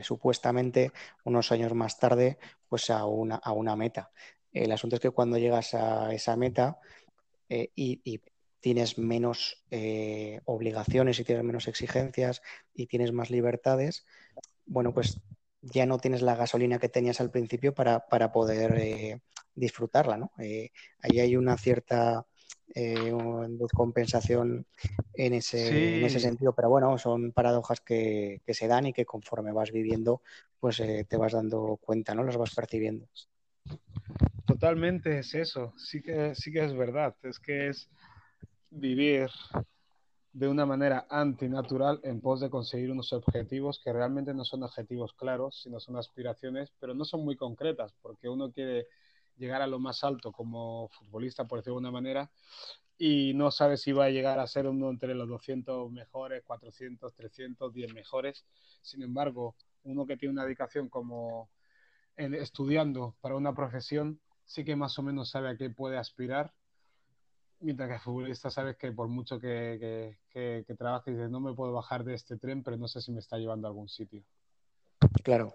supuestamente 0.04 0.92
unos 1.24 1.52
años 1.52 1.74
más 1.74 1.98
tarde 1.98 2.38
pues 2.68 2.90
a 2.90 3.06
una, 3.06 3.36
a 3.36 3.52
una 3.52 3.76
meta. 3.76 4.12
El 4.52 4.72
asunto 4.72 4.96
es 4.96 5.02
que 5.02 5.12
cuando 5.12 5.38
llegas 5.38 5.74
a 5.74 6.14
esa 6.14 6.36
meta 6.36 6.80
eh, 7.50 7.72
y, 7.76 8.22
tienes 8.62 8.98
menos 8.98 9.64
eh, 9.72 10.42
obligaciones 10.44 11.18
y 11.18 11.24
tienes 11.24 11.46
menos 11.46 11.70
exigencias 11.70 12.42
y 12.74 12.88
tienes 12.88 13.14
más 13.14 13.30
libertades, 13.30 14.06
bueno, 14.66 14.94
pues 14.94 15.22
ya 15.62 15.86
no 15.86 15.98
tienes 15.98 16.22
la 16.22 16.36
gasolina 16.36 16.78
que 16.78 16.90
tenías 16.90 17.22
al 17.22 17.32
principio 17.32 17.74
para, 17.74 18.06
poder 18.34 18.78
eh, 18.78 19.22
disfrutarla, 19.56 20.18
¿no? 20.18 20.34
ahí 20.38 21.20
hay 21.22 21.38
una 21.38 21.58
cierta 21.58 22.26
descompensación 22.74 24.66
en 25.14 25.34
ese, 25.34 25.98
en 25.98 26.04
ese 26.04 26.20
sentido, 26.20 26.54
pero 26.54 26.70
bueno, 26.70 26.98
son 26.98 27.32
paradojas 27.32 27.82
que, 27.82 28.42
que, 28.46 28.54
se 28.54 28.68
dan 28.68 28.88
y 28.88 28.94
que 28.94 29.06
conforme 29.06 29.52
vas 29.52 29.72
viviendo, 29.72 30.22
pues 30.60 30.78
te 30.78 31.18
vas 31.18 31.34
dando 31.34 31.78
cuenta, 31.82 32.14
¿no? 32.14 32.24
Las 32.24 32.38
vas 32.38 32.54
percibiendo. 32.54 33.08
Totalmente 34.46 35.20
es 35.20 35.36
eso, 35.36 35.74
sí 35.78 36.02
que, 36.02 36.34
sí 36.34 36.52
que 36.52 36.66
es 36.66 36.76
verdad, 36.76 37.16
es 37.24 37.40
que 37.40 37.68
es 37.68 37.88
vivir 38.72 39.30
de 40.34 40.48
una 40.48 40.66
manera 40.66 41.08
antinatural 41.10 42.00
en 42.04 42.22
pos 42.22 42.40
de 42.40 42.50
conseguir 42.50 42.92
unos 42.92 43.14
objetivos 43.14 43.80
que 43.84 43.94
realmente 43.94 44.34
no 44.34 44.46
son 44.46 44.64
objetivos 44.64 45.14
claros, 45.14 45.62
sino 45.62 45.80
son 45.80 45.98
aspiraciones, 45.98 46.72
pero 46.80 46.94
no 46.94 47.06
son 47.06 47.24
muy 47.24 47.36
concretas, 47.36 47.94
porque 48.02 48.30
uno 48.30 48.52
quiere 48.52 48.88
llegar 49.40 49.62
a 49.62 49.68
lo 49.68 49.80
más 49.80 50.04
alto 50.04 50.32
como 50.32 50.90
futbolista, 50.90 51.46
por 51.46 51.60
decirlo 51.60 51.78
de 51.78 51.88
una 51.88 51.92
manera, 51.92 52.32
y 52.98 53.34
no 53.34 53.50
sabe 53.50 53.78
si 53.78 53.94
va 53.94 54.06
a 54.06 54.10
llegar 54.10 54.40
a 54.40 54.48
ser 54.48 54.68
uno 54.68 54.90
entre 54.90 55.16
los 55.16 55.28
200 55.28 55.90
mejores, 55.92 56.44
400, 56.44 57.16
300, 57.16 57.74
10 57.74 57.94
mejores. 57.94 58.46
Sin 58.82 59.02
embargo, 59.02 59.56
uno 59.84 60.06
que 60.06 60.18
tiene 60.18 60.34
una 60.34 60.44
dedicación 60.44 60.90
como 60.90 61.50
estudiando 62.18 63.16
para 63.22 63.36
una 63.36 63.56
profesión, 63.56 64.20
sí 64.46 64.66
que 64.66 64.76
más 64.76 65.00
o 65.00 65.04
menos 65.04 65.30
sabe 65.30 65.50
a 65.50 65.56
qué 65.56 65.70
puede 65.70 65.98
aspirar, 65.98 66.54
mientras 67.62 67.88
que 67.88 67.96
el 67.96 68.02
futbolista 68.02 68.50
sabes 68.50 68.76
que 68.76 68.92
por 68.92 69.08
mucho 69.08 69.40
que, 69.40 70.18
que, 70.30 70.66
que, 70.68 70.76
trabaje, 70.76 71.12
dices, 71.12 71.30
no 71.30 71.40
me 71.40 71.54
puedo 71.54 71.72
bajar 71.72 72.04
de 72.04 72.16
este 72.16 72.38
tren, 72.38 72.64
pero 72.64 72.76
no 72.76 72.90
sé 72.90 73.02
si 73.02 73.14
me 73.14 73.20
está 73.20 73.38
llevando 73.38 73.68
a 73.68 73.70
algún 73.70 73.88
sitio. 73.88 74.24
Claro. 75.24 75.54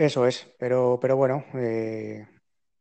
Eso 0.00 0.26
es, 0.26 0.48
pero, 0.58 0.98
pero 0.98 1.14
bueno, 1.14 1.44
eh, 1.54 2.26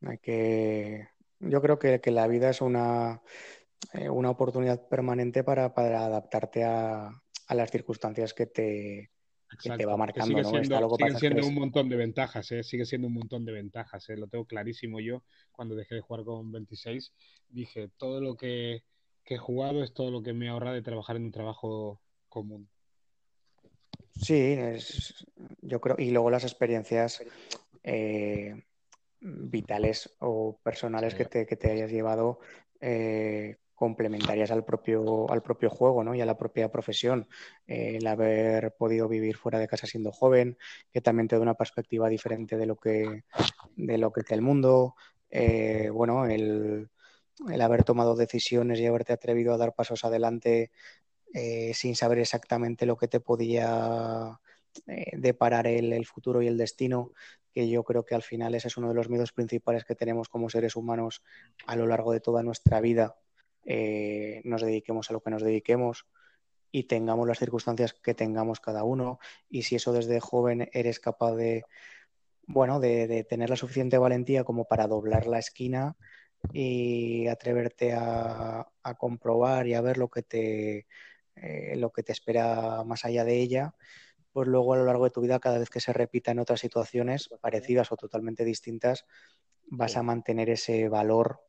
hay 0.08 0.18
que... 0.20 1.10
yo 1.40 1.62
creo 1.62 1.78
que, 1.78 2.00
la 2.12 2.28
vida 2.28 2.50
es 2.50 2.62
una, 2.62 3.22
eh, 3.94 4.10
una 4.10 4.30
oportunidad 4.30 4.88
permanente 4.88 5.44
para, 5.44 5.74
para 5.74 6.06
adaptarte 6.06 6.64
a, 6.64 7.10
a 7.48 7.56
las 7.56 7.72
circunstancias 7.72 8.34
que 8.34 8.46
te, 8.46 9.12
que 9.62 9.70
te 9.72 9.86
va 9.86 9.98
marcando. 9.98 10.38
Sigue 10.38 10.64
siendo, 10.64 10.96
siguen 10.96 11.18
siendo 11.18 11.48
un 11.48 11.56
montón 11.56 11.90
de 11.90 11.96
ventajas, 11.98 12.52
¿eh? 12.52 12.64
sigue 12.64 12.86
siendo 12.86 13.08
un 13.08 13.16
montón 13.16 13.44
de 13.44 13.52
ventajas. 13.52 14.10
¿eh? 14.10 14.16
Lo 14.16 14.28
tengo 14.28 14.46
clarísimo 14.46 15.02
yo 15.02 15.24
cuando 15.52 15.76
dejé 15.76 15.96
de 15.96 16.02
jugar 16.02 16.24
con 16.24 16.52
26. 16.54 17.14
Dije, 17.50 17.90
todo 17.98 18.22
lo 18.22 18.38
que, 18.38 18.84
he 19.26 19.38
jugado 19.38 19.84
es 19.84 19.94
todo 19.94 20.10
lo 20.10 20.24
que 20.24 20.32
me 20.32 20.48
ahorra 20.48 20.72
de 20.72 20.82
trabajar 20.82 21.18
en 21.18 21.26
un 21.26 21.32
trabajo 21.32 22.02
común. 22.30 22.70
Sí, 24.22 24.56
es, 24.58 25.26
yo 25.62 25.80
creo, 25.80 25.96
y 25.98 26.12
luego 26.12 26.30
las 26.30 26.44
experiencias 26.44 27.24
eh, 27.84 28.64
vitales 29.22 30.16
o 30.20 30.60
personales 30.62 31.16
que, 31.16 31.26
te, 31.26 31.46
que, 31.46 31.56
te, 31.56 31.72
hayas 31.72 31.92
llevado 31.92 32.40
eh, 32.82 33.58
complementarias 33.76 34.52
al 34.52 34.66
propio, 34.66 35.32
al 35.32 35.42
propio 35.42 35.70
juego 35.70 36.04
¿no? 36.04 36.14
y 36.14 36.22
a 36.22 36.26
la 36.26 36.38
propia 36.38 36.70
profesión. 36.70 37.28
el 37.66 38.06
haber 38.08 38.76
podido 38.76 39.08
vivir 39.08 39.38
fuera 39.38 39.58
de 39.58 39.68
casa 39.68 39.88
siendo 39.88 40.12
joven, 40.12 40.58
que 40.92 41.02
también 41.02 41.28
te 41.28 41.38
da 41.38 41.42
una 41.42 41.56
perspectiva 41.56 42.10
diferente 42.10 42.58
de 42.58 42.66
lo 42.66 42.76
que, 42.76 43.24
de 43.78 43.98
lo 43.98 44.12
que 44.12 44.22
es 44.22 44.32
el 44.32 44.42
mundo. 44.42 44.96
Eh, 45.30 45.90
bueno, 45.92 46.26
el, 46.26 46.90
el, 47.50 47.62
haber 47.62 47.86
tomado 47.86 48.16
decisiones 48.16 48.80
y 48.80 48.86
haberte 48.86 49.14
atrevido 49.14 49.54
a 49.54 49.58
dar 49.58 49.74
pasos 49.74 50.04
adelante 50.04 50.72
eh, 51.34 51.74
sin 51.74 51.96
saber 51.96 52.20
exactamente 52.20 52.86
lo 52.86 52.98
que 52.98 53.08
te 53.08 53.20
podía 53.20 54.40
eh, 54.88 55.12
deparar 55.18 55.68
el, 55.68 55.94
el, 55.94 56.06
futuro 56.06 56.42
y 56.42 56.48
el 56.48 56.58
destino, 56.58 57.12
que 57.54 57.70
yo 57.70 57.84
creo 57.84 58.06
que 58.06 58.16
al 58.16 58.24
final 58.24 58.56
ese 58.56 58.68
es 58.68 58.78
uno 58.78 58.90
de 58.90 58.96
los 58.96 59.10
miedos 59.10 59.32
principales 59.34 59.86
que 59.86 59.96
tenemos 59.96 60.30
como 60.30 60.50
seres 60.50 60.76
humanos 60.76 61.24
a 61.66 61.76
lo 61.76 61.88
largo 61.88 62.12
de 62.12 62.20
toda 62.20 62.44
nuestra 62.44 62.82
vida. 62.82 63.18
Eh, 63.66 64.42
nos 64.46 64.62
dediquemos 64.62 65.10
a 65.10 65.14
lo 65.14 65.22
que 65.22 65.30
nos 65.30 65.44
dediquemos 65.44 66.08
y 66.72 66.84
tengamos 66.84 67.28
las 67.28 67.40
circunstancias 67.40 67.94
que 67.94 68.14
tengamos 68.14 68.60
cada 68.60 68.84
uno. 68.84 69.20
Y 69.50 69.64
si 69.64 69.76
eso 69.76 69.94
desde 69.94 70.20
joven 70.20 70.70
eres 70.74 71.00
capaz 71.00 71.36
de 71.36 71.64
bueno 72.48 72.80
de, 72.80 73.24
tener 73.30 73.50
la 73.50 73.56
suficiente 73.56 73.98
valentía 74.00 74.44
como 74.44 74.66
para 74.66 74.88
doblar 74.88 75.28
la 75.28 75.40
esquina 75.40 75.98
y 76.52 77.28
atreverte 77.28 77.94
a, 77.94 78.68
comprobar 78.98 79.68
y 79.68 79.76
a 79.76 79.82
ver 79.82 79.98
lo 80.00 80.10
que 80.10 80.24
te 80.24 80.88
eh, 81.42 81.76
lo 81.78 81.92
que 81.92 82.04
te 82.04 82.12
espera 82.12 82.84
más 82.86 83.06
allá 83.06 83.24
de 83.26 83.38
ella 83.40 83.76
pues 84.32 84.48
luego 84.48 84.74
a 84.74 84.78
lo 84.78 84.86
largo 84.86 85.06
de 85.06 85.12
tu 85.12 85.22
vida 85.22 85.40
cada 85.40 85.58
vez 85.58 85.70
que 85.70 85.80
se 85.80 85.94
repita 85.94 86.32
en 86.32 86.40
otras 86.40 86.60
situaciones 86.60 87.30
parecidas 87.42 87.92
o 87.92 87.98
totalmente 87.98 88.46
distintas 88.46 89.06
vas 89.70 89.98
a 89.98 90.04
mantener 90.04 90.50
ese 90.50 90.90
valor 90.90 91.42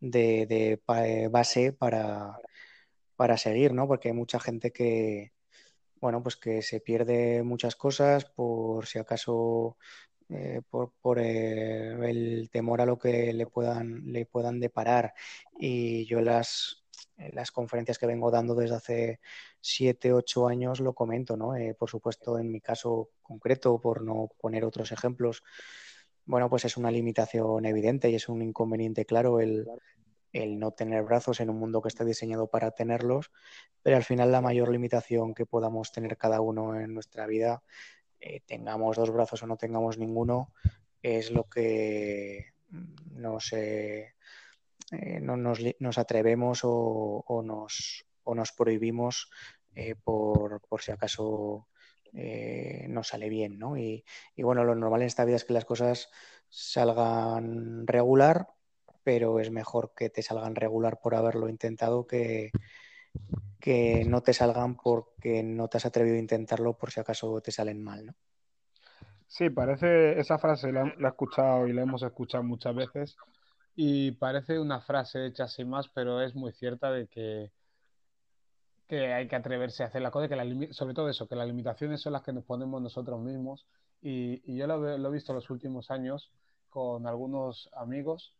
de, 0.00 0.80
eh, 0.88 1.28
base 1.30 1.72
para, 1.72 2.38
para 3.16 3.36
seguir, 3.36 3.72
¿no? 3.72 3.86
Porque 3.86 4.08
hay 4.08 4.14
mucha 4.14 4.40
gente 4.40 4.72
que, 4.72 5.32
bueno, 6.00 6.22
pues 6.22 6.36
que 6.36 6.62
se 6.62 6.80
pierde 6.80 7.42
muchas 7.42 7.76
cosas 7.76 8.24
por 8.24 8.86
si 8.86 8.98
acaso 8.98 9.76
eh, 10.28 10.62
por, 10.68 10.92
por 11.00 11.18
eh, 11.18 11.92
el 12.10 12.50
temor 12.50 12.80
a 12.80 12.86
lo 12.86 12.98
que 12.98 13.32
le 13.32 13.46
puedan, 13.46 14.12
le 14.12 14.26
puedan 14.26 14.60
deparar. 14.60 15.14
Y 15.58 16.04
yo 16.06 16.20
las, 16.20 16.81
las 17.32 17.50
conferencias 17.50 17.98
que 17.98 18.06
vengo 18.06 18.30
dando 18.30 18.54
desde 18.54 18.76
hace 18.76 19.20
siete, 19.60 20.12
ocho 20.12 20.48
años 20.48 20.80
lo 20.80 20.94
comento, 20.94 21.36
¿no? 21.36 21.52
por 21.78 21.90
supuesto, 21.90 22.38
en 22.38 22.50
mi 22.50 22.60
caso 22.60 23.10
concreto, 23.22 23.78
por 23.80 24.02
no 24.02 24.30
poner 24.40 24.64
otros 24.64 24.92
ejemplos, 24.92 25.42
bueno, 26.24 26.48
pues 26.48 26.64
es 26.64 26.76
una 26.76 26.90
limitación 26.90 27.64
evidente 27.66 28.10
y 28.10 28.14
es 28.14 28.28
un 28.28 28.42
inconveniente 28.42 29.04
claro 29.04 29.40
el, 29.40 29.66
el 30.32 30.58
no 30.58 30.70
tener 30.72 31.02
brazos 31.02 31.40
en 31.40 31.50
un 31.50 31.58
mundo 31.58 31.82
que 31.82 31.88
está 31.88 32.04
diseñado 32.04 32.48
para 32.48 32.70
tenerlos, 32.70 33.30
pero 33.82 33.96
al 33.96 34.04
final 34.04 34.32
la 34.32 34.40
mayor 34.40 34.70
limitación 34.70 35.34
que 35.34 35.46
podamos 35.46 35.92
tener 35.92 36.16
cada 36.16 36.40
uno 36.40 36.78
en 36.78 36.94
nuestra 36.94 37.26
vida, 37.26 37.62
eh, 38.20 38.40
tengamos 38.46 38.96
dos 38.96 39.10
brazos 39.10 39.42
o 39.42 39.46
no 39.46 39.56
tengamos 39.56 39.98
ninguno, 39.98 40.52
es 41.02 41.30
lo 41.30 41.44
que 41.44 42.52
nos, 43.10 43.52
eh, 43.52 44.14
eh, 44.92 45.20
no 45.20 45.36
nos, 45.36 45.98
atrevemos 45.98 46.60
o, 46.62 47.42
nos, 47.44 48.04
o, 48.24 48.34
nos, 48.34 48.52
prohibimos 48.52 49.30
por, 50.04 50.60
por, 50.60 50.82
si 50.82 50.92
acaso 50.92 51.68
no 52.12 53.02
sale 53.02 53.28
bien. 53.28 53.58
¿no? 53.58 53.76
Y, 53.76 54.04
bueno, 54.36 54.64
lo 54.64 54.74
normal 54.74 55.02
en 55.02 55.06
esta 55.06 55.24
vida 55.24 55.36
es 55.36 55.44
que 55.44 55.54
las 55.54 55.64
cosas 55.64 56.10
salgan 56.48 57.86
regular 57.86 58.48
pero 59.04 59.40
es 59.40 59.50
mejor 59.50 59.92
que 59.96 60.10
te 60.10 60.22
salgan 60.22 60.54
regular 60.54 61.00
por 61.00 61.14
haberlo 61.14 61.48
intentado 61.48 62.06
que, 62.06 62.52
que 63.60 64.04
no 64.06 64.22
te 64.22 64.32
salgan 64.32 64.76
porque 64.76 65.42
no 65.42 65.68
te 65.68 65.76
has 65.78 65.86
atrevido 65.86 66.16
a 66.16 66.20
intentarlo 66.20 66.76
por 66.76 66.90
si 66.90 67.00
acaso 67.00 67.40
te 67.40 67.52
salen 67.52 67.82
mal, 67.82 68.06
¿no? 68.06 68.14
Sí, 69.26 69.48
parece, 69.48 70.20
esa 70.20 70.38
frase 70.38 70.72
la, 70.72 70.82
he 70.82 71.06
escuchado 71.06 71.66
y 71.66 71.72
la 71.72 71.82
hemos 71.82 72.02
escuchado 72.02 72.44
muchas 72.44 72.74
veces, 72.74 73.16
Y 73.74 74.12
parece 74.12 74.58
una 74.58 74.80
frase 74.80 75.26
hecha 75.26 75.48
sin 75.48 75.68
más, 75.70 75.88
pero 75.88 76.20
es 76.20 76.34
muy 76.34 76.52
cierta 76.52 76.90
de 76.90 77.06
que, 77.08 77.50
que 78.86 79.12
hay 79.12 79.28
que 79.28 79.36
atreverse 79.36 79.82
a 79.82 79.86
hacer 79.86 80.02
la 80.02 80.10
cosa, 80.10 80.28
que 80.28 80.36
la, 80.36 80.44
sobre 80.72 80.94
todo 80.94 81.08
eso, 81.08 81.26
que 81.26 81.36
las 81.36 81.46
limitaciones 81.46 82.02
son 82.02 82.12
las 82.12 82.22
que 82.22 82.32
nos 82.32 82.44
ponemos 82.44 82.82
nosotros 82.82 83.20
mismos. 83.20 83.66
Y, 84.02 84.56
yo 84.56 84.66
lo, 84.66 85.08
he 85.08 85.10
visto 85.10 85.32
los 85.32 85.48
últimos 85.48 85.90
años 85.90 86.32
con 86.68 87.06
algunos 87.06 87.70
amigos 87.74 88.34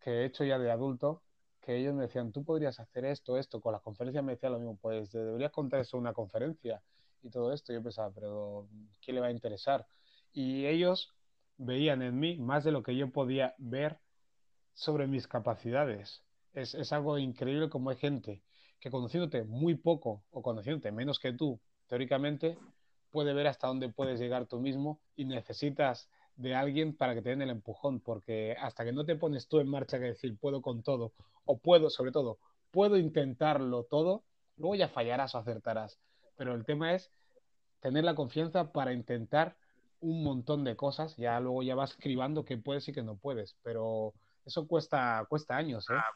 que 0.00 0.10
he 0.10 0.24
hecho 0.26 0.44
ya 0.44 0.58
de 0.58 0.70
adulto, 0.70 1.22
que 1.60 1.76
ellos 1.76 1.94
me 1.94 2.02
decían, 2.02 2.32
tú 2.32 2.44
podrías 2.44 2.80
hacer 2.80 3.04
esto, 3.04 3.38
esto, 3.38 3.60
con 3.60 3.72
las 3.72 3.82
conferencias 3.82 4.24
me 4.24 4.32
decían 4.32 4.52
lo 4.52 4.58
mismo, 4.58 4.78
pues 4.80 5.10
deberías 5.12 5.52
contar 5.52 5.80
eso 5.80 5.96
en 5.96 6.02
una 6.02 6.12
conferencia 6.12 6.82
y 7.22 7.30
todo 7.30 7.52
esto. 7.52 7.72
Yo 7.72 7.82
pensaba, 7.82 8.10
pero 8.10 8.68
¿qué 9.00 9.12
le 9.12 9.20
va 9.20 9.28
a 9.28 9.30
interesar? 9.30 9.86
Y 10.32 10.66
ellos 10.66 11.14
veían 11.56 12.02
en 12.02 12.18
mí 12.18 12.38
más 12.38 12.64
de 12.64 12.72
lo 12.72 12.82
que 12.82 12.96
yo 12.96 13.10
podía 13.10 13.54
ver 13.58 13.98
sobre 14.78 15.08
mis 15.08 15.26
capacidades. 15.26 16.22
Es, 16.54 16.72
es 16.74 16.92
algo 16.92 17.18
increíble 17.18 17.68
como 17.68 17.90
hay 17.90 17.96
gente 17.96 18.44
que 18.78 18.92
conociéndote 18.92 19.42
muy 19.42 19.74
poco 19.74 20.22
o 20.30 20.40
conociéndote 20.40 20.92
menos 20.92 21.18
que 21.18 21.32
tú, 21.32 21.60
teóricamente, 21.88 22.56
puede 23.10 23.34
ver 23.34 23.48
hasta 23.48 23.66
dónde 23.66 23.88
puedes 23.88 24.20
llegar 24.20 24.46
tú 24.46 24.60
mismo 24.60 25.00
y 25.16 25.24
necesitas 25.24 26.08
de 26.36 26.54
alguien 26.54 26.96
para 26.96 27.14
que 27.14 27.22
te 27.22 27.30
den 27.30 27.42
el 27.42 27.50
empujón, 27.50 27.98
porque 27.98 28.56
hasta 28.60 28.84
que 28.84 28.92
no 28.92 29.04
te 29.04 29.16
pones 29.16 29.48
tú 29.48 29.58
en 29.58 29.68
marcha 29.68 29.98
que 29.98 30.04
decir 30.04 30.38
puedo 30.38 30.62
con 30.62 30.84
todo, 30.84 31.12
o 31.44 31.58
puedo, 31.58 31.90
sobre 31.90 32.12
todo, 32.12 32.38
puedo 32.70 32.96
intentarlo 32.96 33.82
todo, 33.82 34.22
luego 34.56 34.76
ya 34.76 34.88
fallarás 34.88 35.34
o 35.34 35.38
acertarás. 35.38 35.98
Pero 36.36 36.54
el 36.54 36.64
tema 36.64 36.94
es 36.94 37.10
tener 37.80 38.04
la 38.04 38.14
confianza 38.14 38.70
para 38.70 38.92
intentar 38.92 39.56
un 39.98 40.22
montón 40.22 40.62
de 40.62 40.76
cosas, 40.76 41.16
ya 41.16 41.40
luego 41.40 41.64
ya 41.64 41.74
vas 41.74 41.90
escribando 41.90 42.44
que 42.44 42.58
puedes 42.58 42.86
y 42.86 42.92
que 42.92 43.02
no 43.02 43.16
puedes, 43.16 43.56
pero 43.64 44.14
eso 44.48 44.66
cuesta, 44.66 45.24
cuesta 45.28 45.56
años, 45.56 45.88
¿eh? 45.90 45.94
Ah, 45.96 46.10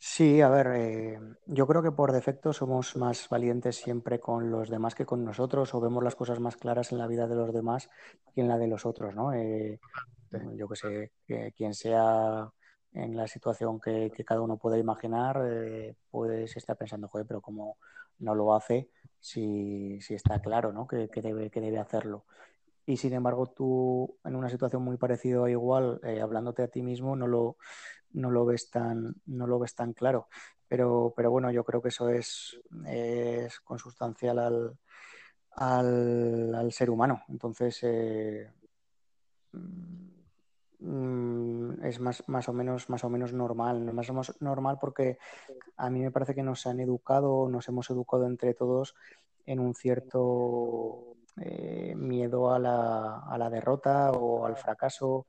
Sí, 0.00 0.40
a 0.40 0.48
ver, 0.48 0.68
eh, 0.74 1.18
yo 1.46 1.66
creo 1.66 1.82
que 1.82 1.90
por 1.90 2.12
defecto 2.12 2.52
somos 2.52 2.96
más 2.96 3.28
valientes 3.28 3.76
siempre 3.76 4.20
con 4.20 4.48
los 4.50 4.70
demás 4.70 4.94
que 4.94 5.04
con 5.04 5.24
nosotros, 5.24 5.74
o 5.74 5.80
vemos 5.80 6.04
las 6.04 6.14
cosas 6.14 6.38
más 6.38 6.56
claras 6.56 6.92
en 6.92 6.98
la 6.98 7.08
vida 7.08 7.26
de 7.26 7.34
los 7.34 7.52
demás 7.52 7.90
que 8.32 8.40
en 8.40 8.48
la 8.48 8.58
de 8.58 8.68
los 8.68 8.86
otros, 8.86 9.14
¿no? 9.16 9.32
Eh, 9.32 9.80
yo 10.56 10.68
que 10.68 10.76
sé, 10.76 11.12
que 11.26 11.52
quien 11.52 11.74
sea 11.74 12.48
en 12.92 13.16
la 13.16 13.26
situación 13.26 13.80
que, 13.80 14.12
cada 14.24 14.40
uno 14.40 14.56
puede 14.56 14.78
imaginar, 14.78 15.42
eh, 15.44 15.96
puedes 16.10 16.56
estar 16.56 16.76
pensando, 16.76 17.08
joder, 17.08 17.26
pero 17.26 17.40
como 17.40 17.78
no 18.18 18.36
lo 18.36 18.54
hace, 18.54 18.90
si, 19.18 20.00
si 20.00 20.14
está 20.14 20.40
claro, 20.40 20.72
¿no? 20.72 20.86
Que, 20.86 21.08
que, 21.08 21.22
debe, 21.22 21.50
que 21.50 21.60
debe 21.60 21.78
hacerlo. 21.78 22.24
Y 22.88 22.96
sin 22.96 23.12
embargo, 23.12 23.46
tú 23.48 24.16
en 24.24 24.34
una 24.34 24.48
situación 24.48 24.82
muy 24.82 24.96
parecida 24.96 25.42
o 25.42 25.46
igual, 25.46 26.00
eh, 26.04 26.22
hablándote 26.22 26.62
a 26.62 26.68
ti 26.68 26.80
mismo, 26.80 27.16
no 27.16 27.26
lo, 27.26 27.58
no 28.12 28.30
lo 28.30 28.46
ves 28.46 28.70
tan, 28.70 29.14
no 29.26 29.46
lo 29.46 29.58
ves 29.58 29.74
tan 29.74 29.92
claro. 29.92 30.28
Pero, 30.68 31.12
pero 31.14 31.30
bueno, 31.30 31.50
yo 31.50 31.64
creo 31.64 31.82
que 31.82 31.90
eso 31.90 32.08
es, 32.08 32.58
es 32.86 33.60
consustancial 33.60 34.38
al, 34.38 34.78
al, 35.50 36.54
al 36.54 36.72
ser 36.72 36.88
humano. 36.88 37.24
Entonces, 37.28 37.78
eh, 37.82 38.50
mm, 40.80 41.84
es 41.84 42.00
más, 42.00 42.26
más, 42.26 42.48
o 42.48 42.54
menos, 42.54 42.88
más 42.88 43.04
o 43.04 43.10
menos 43.10 43.34
normal. 43.34 43.92
Más 43.92 44.08
o 44.08 44.14
menos 44.14 44.34
normal 44.40 44.78
porque 44.80 45.18
a 45.76 45.90
mí 45.90 46.00
me 46.00 46.10
parece 46.10 46.34
que 46.34 46.42
nos 46.42 46.66
han 46.66 46.80
educado, 46.80 47.50
nos 47.50 47.68
hemos 47.68 47.90
educado 47.90 48.26
entre 48.26 48.54
todos 48.54 48.94
en 49.44 49.60
un 49.60 49.74
cierto 49.74 51.17
eh, 51.40 51.94
miedo 51.96 52.52
a 52.52 52.58
la, 52.58 53.20
a 53.20 53.38
la, 53.38 53.50
derrota 53.50 54.10
o 54.12 54.46
al 54.46 54.56
fracaso, 54.56 55.26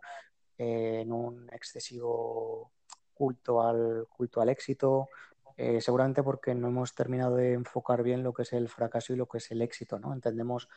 eh, 0.58 1.02
en 1.02 1.12
un 1.12 1.50
excesivo 1.52 2.72
culto 3.14 3.62
al, 3.62 4.08
culto 4.10 4.42
al 4.42 4.50
éxito, 4.50 5.10
eh, 5.58 5.82
seguramente 5.82 6.24
porque 6.24 6.56
no 6.56 6.70
hemos 6.70 6.96
terminado 6.96 7.36
de 7.36 7.54
enfocar 7.54 8.04
bien 8.04 8.24
lo 8.24 8.34
que 8.34 8.44
es 8.44 8.54
el 8.54 8.70
fracaso 8.70 9.14
y 9.14 9.18
lo 9.18 9.28
que 9.28 9.40
es 9.40 9.52
el 9.52 9.62
éxito, 9.62 10.00
¿no? 10.00 10.14
Entendemos 10.14 10.70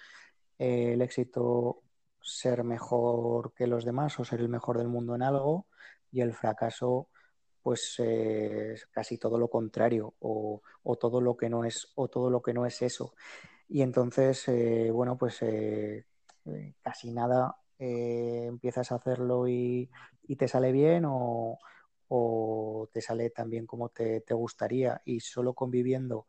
el 0.58 1.00
éxito 1.02 1.82
ser 2.20 2.64
mejor 2.64 3.52
que 3.54 3.66
los 3.66 3.84
demás 3.84 4.18
o 4.18 4.24
ser 4.24 4.40
el 4.40 4.48
mejor 4.48 4.78
del 4.78 4.88
mundo 4.88 5.14
en 5.14 5.22
algo 5.22 5.66
y 6.10 6.20
el 6.20 6.34
fracaso 6.34 7.08
pues 7.62 8.00
casi 8.90 9.18
todo 9.18 9.38
lo 9.38 9.48
contrario 9.48 10.14
o, 10.18 10.62
o, 10.82 10.96
todo 10.96 11.20
lo 11.20 11.36
que 11.36 11.48
no 11.48 11.64
es 11.64 11.92
o 11.94 12.08
todo 12.08 12.28
lo 12.28 12.42
que 12.42 12.52
no 12.52 12.66
es 12.66 12.82
eso 12.82 13.14
y 13.72 13.80
entonces, 13.80 14.46
eh, 14.48 14.90
bueno, 14.90 15.16
pues 15.16 15.40
eh, 15.40 16.04
eh, 16.44 16.74
casi 16.82 17.10
nada 17.10 17.56
empiezas 17.78 18.92
a 18.92 18.96
hacerlo 18.96 19.48
y, 19.48 19.90
te 20.38 20.46
sale 20.46 20.72
bien 20.72 21.04
o, 21.06 21.58
te 22.92 23.00
sale 23.00 23.30
tan 23.30 23.48
bien 23.48 23.66
como 23.66 23.88
te, 23.88 24.22
gustaría. 24.30 25.00
Y 25.06 25.20
solo 25.20 25.54
conviviendo 25.54 26.26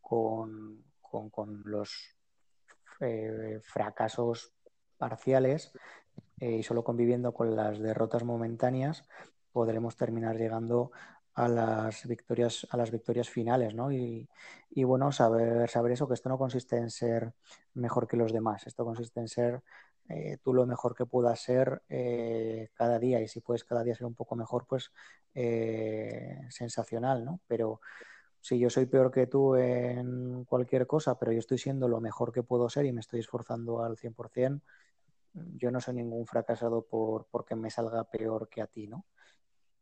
con, 0.00 0.84
los 1.64 2.16
fracasos 3.62 4.52
parciales 4.98 5.72
y 6.40 6.64
solo 6.64 6.82
conviviendo 6.82 7.32
con 7.32 7.54
las 7.54 7.78
derrotas 7.78 8.24
momentáneas 8.24 9.08
podremos 9.52 9.96
terminar 9.96 10.36
llegando 10.36 10.90
a 11.34 11.48
las 11.48 12.06
victorias, 12.06 12.66
a 12.70 12.76
las 12.76 12.90
victorias 12.90 13.28
finales, 13.28 13.74
¿no? 13.74 13.92
Y, 13.92 14.28
bueno, 14.84 15.12
saber, 15.12 15.68
saber 15.68 15.92
eso, 15.92 16.08
que 16.08 16.14
esto 16.14 16.28
no 16.28 16.38
consiste 16.38 16.76
en 16.76 16.90
ser 16.90 17.34
mejor 17.74 18.06
que 18.08 18.16
los 18.16 18.32
demás, 18.32 18.66
esto 18.66 18.84
consiste 18.84 19.20
en 19.20 19.28
ser 19.28 19.62
eh, 20.08 20.38
tú 20.42 20.52
lo 20.52 20.66
mejor 20.66 20.94
que 20.96 21.06
puedas 21.06 21.40
ser 21.40 21.82
eh, 21.88 22.68
cada 22.74 22.98
día 22.98 23.20
y 23.20 23.28
si 23.28 23.40
puedes 23.40 23.64
cada 23.64 23.84
día 23.84 23.94
ser 23.94 24.06
un 24.06 24.14
poco 24.14 24.34
mejor, 24.34 24.66
pues 24.66 24.90
eh, 25.34 26.40
sensacional, 26.48 27.24
¿no? 27.24 27.40
Pero 27.46 27.80
si 28.40 28.58
yo 28.58 28.70
soy 28.70 28.86
peor 28.86 29.12
que 29.12 29.26
tú 29.28 29.54
en 29.54 30.44
cualquier 30.44 30.86
cosa, 30.86 31.18
pero 31.18 31.32
yo 31.32 31.38
estoy 31.38 31.58
siendo 31.58 31.88
lo 31.88 32.00
mejor 32.00 32.32
que 32.32 32.42
puedo 32.42 32.68
ser 32.68 32.86
y 32.86 32.92
me 32.92 33.00
estoy 33.00 33.20
esforzando 33.20 33.84
al 33.84 33.96
100%, 33.98 34.62
yo 35.32 35.70
no 35.70 35.80
soy 35.80 35.94
ningún 35.94 36.26
fracasado 36.26 36.82
por 36.82 37.26
porque 37.30 37.54
me 37.54 37.70
salga 37.70 38.04
peor 38.04 38.48
que 38.48 38.62
a 38.62 38.66
ti, 38.66 38.88
¿no? 38.88 39.04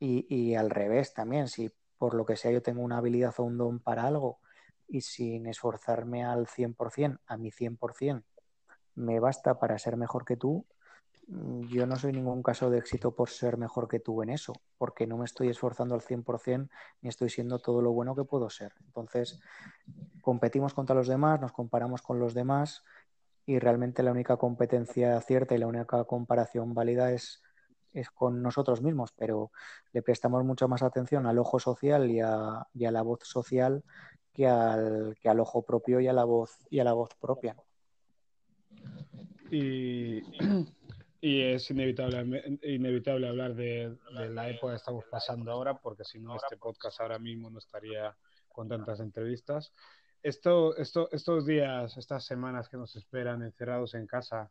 Y, 0.00 0.54
al 0.54 0.70
revés 0.70 1.12
también, 1.12 1.48
si 1.48 1.72
por 1.98 2.14
lo 2.14 2.24
que 2.24 2.36
sea 2.36 2.52
yo 2.52 2.62
tengo 2.62 2.82
una 2.82 2.98
habilidad 2.98 3.34
o 3.38 3.42
un 3.42 3.58
don 3.58 3.80
para 3.80 4.06
algo 4.06 4.38
y 4.86 5.00
sin 5.00 5.46
esforzarme 5.46 6.24
al 6.24 6.46
100%, 6.46 7.18
a 7.26 7.36
mi 7.36 7.50
100%, 7.50 8.22
me 8.94 9.20
basta 9.20 9.58
para 9.58 9.78
ser 9.78 9.96
mejor 9.96 10.24
que 10.24 10.36
tú, 10.36 10.64
mm, 11.26 11.66
yo 11.68 11.86
no 11.86 11.96
soy 11.96 12.12
ningún 12.12 12.42
caso 12.42 12.70
de 12.70 12.78
éxito 12.78 13.14
por 13.14 13.28
ser 13.28 13.58
mejor 13.58 13.88
que 13.88 13.98
tú 14.00 14.22
en 14.22 14.30
eso, 14.30 14.52
porque 14.78 15.06
no 15.06 15.18
me 15.18 15.24
estoy 15.24 15.48
esforzando 15.48 15.94
al 15.94 16.02
100% 16.02 16.70
ni 17.02 17.08
estoy 17.08 17.28
siendo 17.28 17.58
todo 17.58 17.82
lo 17.82 17.92
bueno 17.92 18.14
que 18.14 18.24
puedo 18.24 18.48
ser. 18.50 18.72
Entonces, 18.86 19.40
competimos 20.22 20.74
contra 20.74 20.94
los 20.94 21.08
demás, 21.08 21.40
nos 21.40 21.52
comparamos 21.52 22.02
con 22.02 22.20
los 22.20 22.34
demás 22.34 22.84
y 23.46 23.58
realmente 23.58 24.02
la 24.02 24.12
única 24.12 24.36
competencia 24.36 25.20
cierta 25.22 25.54
y 25.54 25.58
la 25.58 25.66
única 25.66 26.04
comparación 26.04 26.74
válida 26.74 27.12
es 27.12 27.42
es 27.92 28.10
con 28.10 28.42
nosotros 28.42 28.82
mismos, 28.82 29.12
pero 29.12 29.50
le 29.92 30.02
prestamos 30.02 30.44
mucha 30.44 30.66
más 30.66 30.82
atención 30.82 31.26
al 31.26 31.38
ojo 31.38 31.58
social 31.58 32.10
y 32.10 32.20
a, 32.20 32.66
la 32.74 33.02
voz 33.02 33.20
social 33.22 33.82
que 34.32 34.46
al, 34.46 35.16
que 35.20 35.28
al 35.28 35.40
ojo 35.40 35.62
propio 35.62 36.00
y 36.00 36.06
a 36.08 36.12
la 36.12 36.24
voz 36.24 36.58
y 36.70 36.80
a 36.80 36.84
la 36.84 36.92
voz 36.92 37.10
propia. 37.20 37.56
Y, 39.50 40.22
es 41.20 41.70
inevitable, 41.70 42.58
inevitable 42.62 43.28
hablar 43.28 43.54
de, 43.54 43.96
la 44.12 44.48
época 44.48 44.72
que 44.72 44.76
estamos 44.76 45.04
pasando 45.10 45.50
ahora, 45.50 45.78
porque 45.78 46.04
si 46.04 46.20
no, 46.20 46.36
este 46.36 46.56
podcast 46.56 47.00
ahora 47.00 47.18
mismo 47.18 47.50
no 47.50 47.58
estaría 47.58 48.16
con 48.48 48.68
tantas 48.68 49.00
entrevistas. 49.00 49.72
Esto, 50.22 50.76
esto, 50.76 51.08
estos 51.12 51.46
días, 51.46 51.96
estas 51.96 52.24
semanas 52.24 52.68
que 52.68 52.76
nos 52.76 52.94
esperan 52.96 53.42
encerrados 53.42 53.94
en 53.94 54.06
casa, 54.06 54.50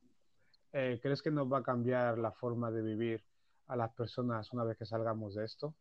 eh, 0.74 1.00
¿crees 1.02 1.22
que 1.22 1.32
nos 1.32 1.52
va 1.52 1.60
a 1.60 1.64
cambiar 1.64 2.18
la 2.18 2.32
forma 2.32 2.72
de 2.72 2.82
vivir 2.82 3.24
a 3.68 3.76
las 3.76 3.92
personas 3.94 4.52
una 4.54 4.64
vez 4.64 4.78
que 4.78 4.86
salgamos 4.86 5.36
de 5.36 5.46
esto? 5.46 5.74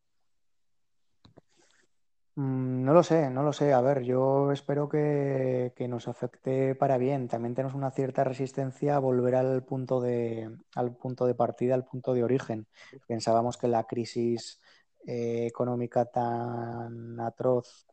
Mm, 2.37 2.85
no 2.85 2.93
lo 2.93 3.03
sé, 3.03 3.31
no 3.31 3.43
lo 3.43 3.53
sé. 3.53 3.73
A 3.73 3.81
ver, 3.81 4.03
yo 4.03 4.53
espero 4.53 4.89
que, 4.89 5.73
nos 5.89 6.09
afecte 6.09 6.75
para 6.75 6.99
bien. 6.99 7.29
También 7.29 7.55
tenemos 7.55 7.75
una 7.75 7.91
cierta 7.91 8.25
resistencia 8.25 8.97
a 8.97 8.99
volver 8.99 9.37
al 9.37 9.65
punto 9.65 10.01
de, 10.01 10.51
al 10.75 10.95
punto 10.97 11.27
de 11.27 11.35
partida, 11.35 11.75
al 11.75 11.85
punto 11.85 12.13
de 12.15 12.25
origen. 12.25 12.67
Pensábamos 13.07 13.57
que 13.57 13.69
la 13.69 13.85
crisis 13.85 14.61
eh, 15.07 15.47
económica 15.47 16.05
tan 16.07 17.19
atroz 17.21 17.87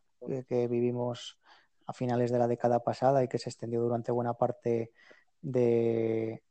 que 0.47 0.67
vivimos 0.67 1.39
a 1.85 1.93
finales 1.93 2.31
de 2.31 2.39
la 2.39 2.47
década 2.47 2.79
pasada 2.83 3.23
y 3.23 3.27
que 3.27 3.39
se 3.39 3.49
extendió 3.49 3.81
durante 3.81 4.11
buena 4.11 4.33
parte 4.35 4.91
de, 5.41 6.43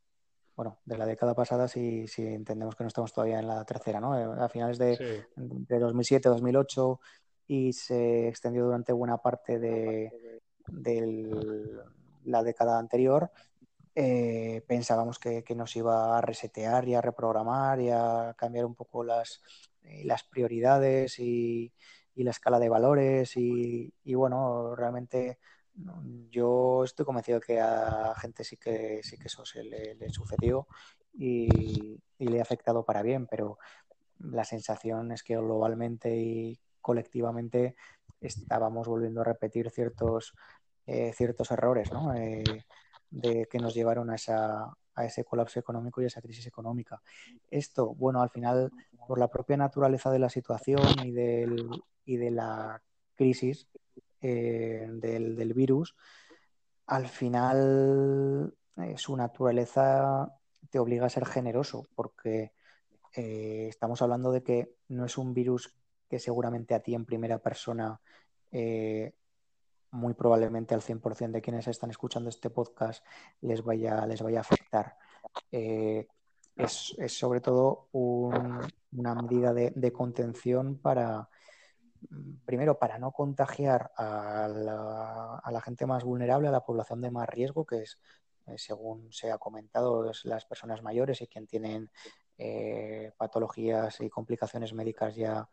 bueno, 0.57 0.79
de 0.85 0.99
la 0.99 1.07
década 1.07 1.35
pasada 1.35 1.69
si, 1.69 2.07
si 2.09 2.27
entendemos 2.27 2.77
que 2.77 2.85
no 2.85 2.89
estamos 2.89 3.13
todavía 3.13 3.39
en 3.39 3.49
la 3.49 3.65
tercera, 3.65 4.01
¿no? 4.01 4.19
Eh, 4.19 4.43
a 4.43 4.49
finales 4.49 4.79
de, 4.79 5.25
de 5.37 5.79
2007, 5.79 6.29
2008 6.29 7.01
y 7.47 7.73
se 7.73 8.29
extendió 8.29 8.65
durante 8.65 8.93
buena 8.93 9.19
parte 9.19 9.59
de, 9.59 10.41
la 12.25 12.43
década 12.43 12.79
anterior, 12.79 13.31
eh, 13.95 14.63
pensábamos 14.67 15.19
que, 15.19 15.45
nos 15.55 15.77
iba 15.77 16.17
a 16.17 16.21
resetear 16.21 16.89
y 16.89 16.95
a 16.95 17.03
reprogramar 17.03 17.81
y 17.81 17.91
a 17.91 18.35
cambiar 18.39 18.65
un 18.65 18.75
poco 18.75 19.05
las, 19.05 19.43
eh, 19.83 20.03
las 20.05 20.23
prioridades 20.25 21.19
y, 21.19 21.73
la 22.15 22.31
escala 22.31 22.59
de 22.59 22.69
valores 22.69 23.37
y, 23.37 23.93
bueno, 24.15 24.77
realmente 24.77 25.39
yo 26.31 26.85
estoy 26.85 27.07
convencido 27.07 27.41
que 27.41 27.61
a 27.61 28.15
gente 28.21 28.45
sí 28.45 28.57
que 28.57 29.01
sí 29.03 29.17
que 29.17 29.29
eso 29.29 29.45
se 29.45 29.65
le, 29.65 30.11
sucedió 30.11 30.67
y, 31.15 31.99
le 32.19 32.39
ha 32.39 32.43
afectado 32.43 32.85
para 32.85 33.03
bien, 33.03 33.27
pero 33.27 33.59
la 34.19 34.45
sensación 34.45 35.13
es 35.13 35.23
que 35.23 35.37
globalmente 35.37 36.17
y 36.17 36.59
colectivamente 36.81 37.75
estábamos 38.21 38.87
volviendo 38.87 39.23
a 39.23 39.25
repetir 39.25 39.71
ciertos, 39.71 40.35
eh, 40.87 41.13
ciertos 41.15 41.51
errores, 41.51 41.93
¿no? 41.93 42.13
de 42.13 43.47
que 43.47 43.59
nos 43.59 43.75
llevaron 43.75 44.11
a, 44.11 44.15
esa, 44.15 44.73
a 44.95 45.05
ese 45.05 45.25
colapso 45.25 45.59
económico 45.59 46.01
y 46.01 46.05
a 46.05 46.07
esa 46.09 46.23
crisis 46.23 46.47
económica. 46.47 47.03
Esto, 47.51 47.95
bueno, 47.95 48.23
al 48.23 48.31
final, 48.31 48.71
por 49.07 49.19
la 49.19 49.29
propia 49.29 49.57
naturaleza 49.57 50.11
de 50.11 50.19
la 50.19 50.31
situación 50.31 50.83
y, 51.05 51.13
del, 51.13 51.69
y 52.05 52.17
de 52.17 52.31
la 52.31 52.83
crisis 53.15 53.69
eh, 54.23 54.87
del, 54.91 55.53
virus, 55.53 55.95
al 56.87 57.09
final 57.09 58.55
eh, 58.77 58.95
su 58.97 59.17
naturaleza 59.17 60.35
te 60.71 60.79
obliga 60.79 61.07
a 61.07 61.11
ser 61.11 61.27
generoso, 61.27 61.89
porque 61.95 62.53
eh, 63.15 63.67
estamos 63.69 64.01
hablando 64.01 64.33
de 64.33 64.43
que 64.43 64.77
no 64.89 65.05
es 65.05 65.19
un 65.19 65.35
virus 65.35 65.75
que 66.09 66.19
seguramente 66.19 66.75
a 66.75 66.81
ti 66.81 66.95
en 66.95 67.05
primera 67.05 67.39
persona 67.39 68.01
muy 69.93 70.15
probablemente 70.15 70.75
al 70.75 70.81
100% 70.81 71.31
de 71.31 71.43
quienes 71.43 71.69
están 71.69 71.91
escuchando 71.91 72.31
este 72.31 72.51
podcast 72.51 73.05
les 73.43 73.63
vaya, 73.63 74.05
les 74.07 74.23
vaya 74.23 74.39
a 74.39 74.41
afectar. 74.41 74.97
Eh, 75.51 76.07
es, 76.57 76.95
sobre 77.09 77.41
todo 77.41 77.89
una 77.93 79.15
medida 79.15 79.53
de, 79.53 79.93
contención 79.93 80.79
para, 80.79 81.29
primero, 82.45 82.79
para 82.79 82.99
no 82.99 83.13
contagiar 83.13 83.93
a 83.97 84.49
la, 84.49 85.61
gente 85.61 85.87
más 85.87 86.05
vulnerable, 86.05 86.49
a 86.49 86.53
la 86.53 86.65
población 86.65 87.01
de 87.01 87.11
más 87.11 87.29
riesgo, 87.29 87.65
que 87.65 87.83
es, 87.83 87.99
eh, 88.47 88.59
según 88.59 89.13
se 89.13 89.31
ha 89.31 89.39
comentado, 89.39 90.11
es 90.11 90.25
las 90.25 90.45
personas 90.45 90.83
mayores 90.83 91.21
y 91.23 91.27
quien 91.27 91.47
tienen 91.47 91.91
eh, 92.39 93.13
patologías 93.17 94.01
y 94.01 94.11
complicaciones 94.11 94.73
médicas 94.73 95.15
ya, 95.15 95.49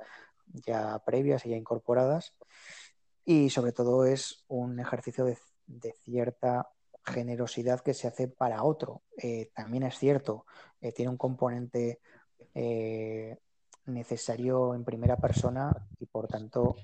ya 0.48 1.00
previas 1.06 1.46
y 1.46 1.50
ya 1.50 1.58
incorporadas 1.58 2.34
y 3.26 3.50
sobre 3.50 3.74
todo 3.74 4.06
es 4.06 4.44
un 4.48 4.80
ejercicio 4.80 5.26
de, 5.26 5.38
cierta 6.04 6.72
generosidad 7.06 7.82
que 7.82 7.94
se 7.94 8.08
hace 8.08 8.28
para 8.28 8.64
otro. 8.64 9.04
Eh, 9.18 9.52
también 9.54 9.84
es 9.84 10.00
cierto, 10.00 10.46
tiene 10.96 11.10
un 11.10 11.18
componente 11.18 12.00
necesario 13.90 14.74
en 14.76 14.84
primera 14.84 15.18
persona 15.18 15.72
y 16.00 16.06
por 16.06 16.28
tanto 16.28 16.76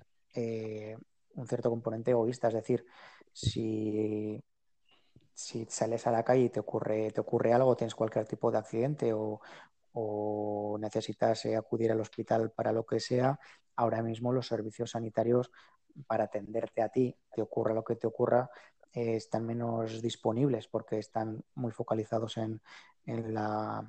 un 1.36 1.48
cierto 1.48 1.70
componente 1.70 2.12
egoísta. 2.12 2.50
Es 2.50 2.56
decir, 2.56 2.86
si, 3.32 4.42
si 5.34 5.66
sales 5.66 6.08
a 6.08 6.12
la 6.12 6.24
calle 6.24 6.44
y 6.44 6.50
te 6.50 6.62
ocurre, 6.62 7.12
te 7.12 7.22
ocurre 7.22 7.54
algo, 7.54 7.76
tienes 7.76 7.94
cualquier 7.94 8.26
tipo 8.26 8.52
de 8.52 8.58
accidente 8.58 9.12
o, 9.14 9.42
necesitas 10.80 11.46
acudir 11.46 11.92
al 11.92 12.02
hospital 12.02 12.52
para 12.52 12.74
lo 12.74 12.86
que 12.86 13.00
sea, 13.00 13.40
ahora 13.78 14.04
mismo 14.04 14.34
los 14.34 14.48
servicios 14.48 14.92
sanitarios 14.92 15.52
para 16.06 16.26
atenderte 16.26 16.82
a 16.82 16.90
ti, 16.90 17.16
te 17.34 17.42
ocurra 17.42 17.74
lo 17.74 17.84
que 17.84 17.96
te 17.96 18.06
ocurra, 18.06 18.50
eh, 18.92 19.16
están 19.16 19.46
menos 19.46 20.02
disponibles 20.02 20.68
porque 20.68 21.00
están 21.00 21.44
muy 21.56 21.72
focalizados 21.72 22.38
en, 22.38 22.62
la, 23.06 23.88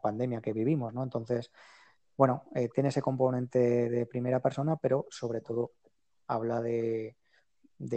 pandemia 0.00 0.40
que 0.40 0.52
vivimos, 0.52 0.94
¿no? 0.94 1.02
Entonces, 1.02 1.50
bueno, 2.20 2.44
eh, 2.54 2.68
tiene 2.68 2.90
ese 2.90 3.00
componente 3.00 3.88
de 3.88 4.04
primera 4.04 4.40
persona, 4.40 4.76
pero 4.76 5.06
sobre 5.08 5.40
todo 5.40 5.72
habla 6.26 6.60
de, 6.60 7.16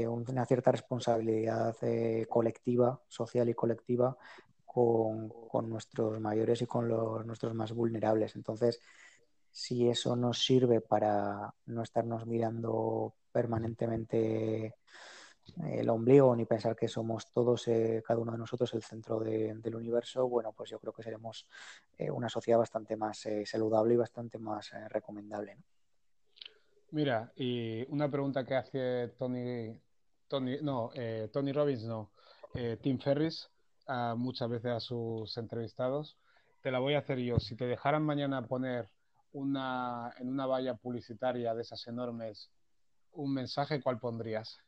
una 0.07 0.45
cierta 0.45 0.71
responsabilidad 0.71 1.75
eh, 1.81 2.25
colectiva, 2.29 3.01
social 3.09 3.49
y 3.49 3.53
colectiva 3.53 4.15
con, 4.63 5.29
nuestros 5.69 6.21
mayores 6.21 6.62
y 6.62 6.65
con 6.65 6.88
los, 6.88 7.25
nuestros 7.25 7.53
más 7.53 7.73
vulnerables. 7.73 8.38
Entonces, 8.38 8.79
si 9.51 9.89
eso 9.89 10.15
nos 10.15 10.41
sirve 10.41 10.79
para 10.79 11.53
no 11.65 11.83
estarnos 11.83 12.25
mirando 12.25 13.15
permanentemente 13.29 14.75
el 15.63 15.89
ombligo 15.89 16.36
ni 16.36 16.45
pensar 16.45 16.75
que 16.75 16.88
somos 16.88 17.32
todos, 17.32 17.67
eh, 17.67 18.03
cada 18.06 18.19
uno 18.19 18.32
de 18.32 18.38
nosotros, 18.38 18.73
el 18.73 18.82
centro 18.82 19.19
del 19.19 19.75
universo, 19.75 20.27
bueno, 20.27 20.53
pues 20.53 20.69
yo 20.69 20.79
creo 20.79 20.93
que 20.93 21.03
seremos 21.03 21.47
eh, 21.97 22.10
una 22.10 22.29
sociedad 22.29 22.58
bastante 22.58 22.95
más 22.95 23.25
eh, 23.25 23.45
saludable 23.45 23.93
y 23.93 23.97
bastante 23.97 24.39
más 24.39 24.71
recomendable. 24.89 25.58
Mira, 26.91 27.32
y 27.36 27.86
una 27.89 28.10
pregunta 28.10 28.45
que 28.45 28.56
hace 28.56 29.08
Tony, 29.17 29.79
Tony 30.27 30.58
no, 30.62 30.91
Tony 31.32 31.51
Robbins, 31.51 31.84
no, 31.86 32.12
Tim 32.82 32.99
Ferris, 32.99 33.49
muchas 34.15 34.47
veces 34.47 34.71
a 34.71 34.79
sus 34.79 35.36
entrevistados, 35.38 36.17
te 36.62 36.69
la 36.69 36.77
voy 36.77 36.93
a 36.93 36.99
hacer 36.99 37.17
yo. 37.17 37.39
Si 37.39 37.56
te 37.56 37.65
dejaran 37.65 38.03
mañana 38.03 38.45
poner 38.45 38.89
una, 39.32 40.13
en 40.19 40.29
una 40.29 40.45
valla 40.45 40.75
publicitaria 40.75 41.56
de 41.56 41.63
esas 41.63 41.88
enormes 41.88 42.51
un 43.13 43.34
mensaje, 43.34 43.82
¿cuál 43.82 43.99
pondrías? 43.99 44.60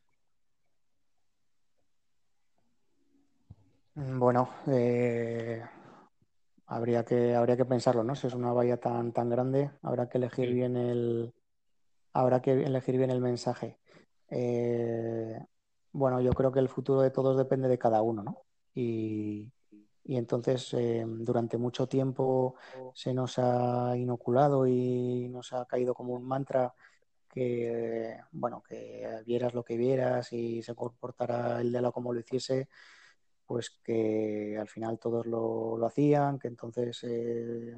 Bueno, 3.96 4.50
eh, 4.66 5.64
habría, 6.66 7.04
que, 7.04 7.34
habría 7.34 7.56
que 7.56 7.64
pensarlo, 7.64 8.04
¿no? 8.04 8.14
Si 8.14 8.26
es 8.26 8.34
una 8.34 8.52
valla 8.52 8.76
tan, 8.76 9.12
tan 9.12 9.30
grande, 9.30 9.70
habrá 9.82 10.08
que 10.08 10.18
elegir 10.18 10.52
bien 10.52 10.76
el 10.76 11.34
habrá 12.12 12.40
que 12.42 12.52
elegir 12.52 12.98
bien 12.98 13.10
el 13.10 13.20
mensaje. 13.20 13.78
Eh, 14.28 15.38
bueno, 15.92 16.20
yo 16.20 16.32
creo 16.32 16.52
que 16.52 16.60
el 16.60 16.68
futuro 16.68 17.00
de 17.00 17.10
todos 17.10 17.38
depende 17.38 17.68
de 17.68 17.78
cada 17.78 18.02
uno, 18.02 18.22
¿no? 18.22 18.42
Y, 18.74 19.50
y 20.04 20.16
entonces 20.16 20.74
eh, 20.74 21.04
durante 21.06 21.56
mucho 21.56 21.86
tiempo 21.86 22.56
se 22.94 23.14
nos 23.14 23.38
ha 23.38 23.96
inoculado 23.96 24.66
y 24.66 25.28
nos 25.30 25.54
ha 25.54 25.64
caído 25.64 25.94
como 25.94 26.12
un 26.14 26.24
mantra 26.24 26.74
que 27.28 28.18
bueno 28.32 28.62
que 28.62 29.22
vieras 29.26 29.54
lo 29.54 29.64
que 29.64 29.76
vieras 29.76 30.32
y 30.32 30.62
se 30.62 30.74
comportara 30.74 31.60
el 31.60 31.72
de 31.72 31.80
la 31.82 31.92
como 31.92 32.12
lo 32.12 32.20
hiciese 32.20 32.68
pues 33.46 33.70
que 33.82 34.56
al 34.58 34.68
final 34.68 34.98
todos 34.98 35.26
lo, 35.26 35.84
hacían 35.86 36.38
que 36.38 36.48
entonces 36.48 37.04
eh, 37.04 37.76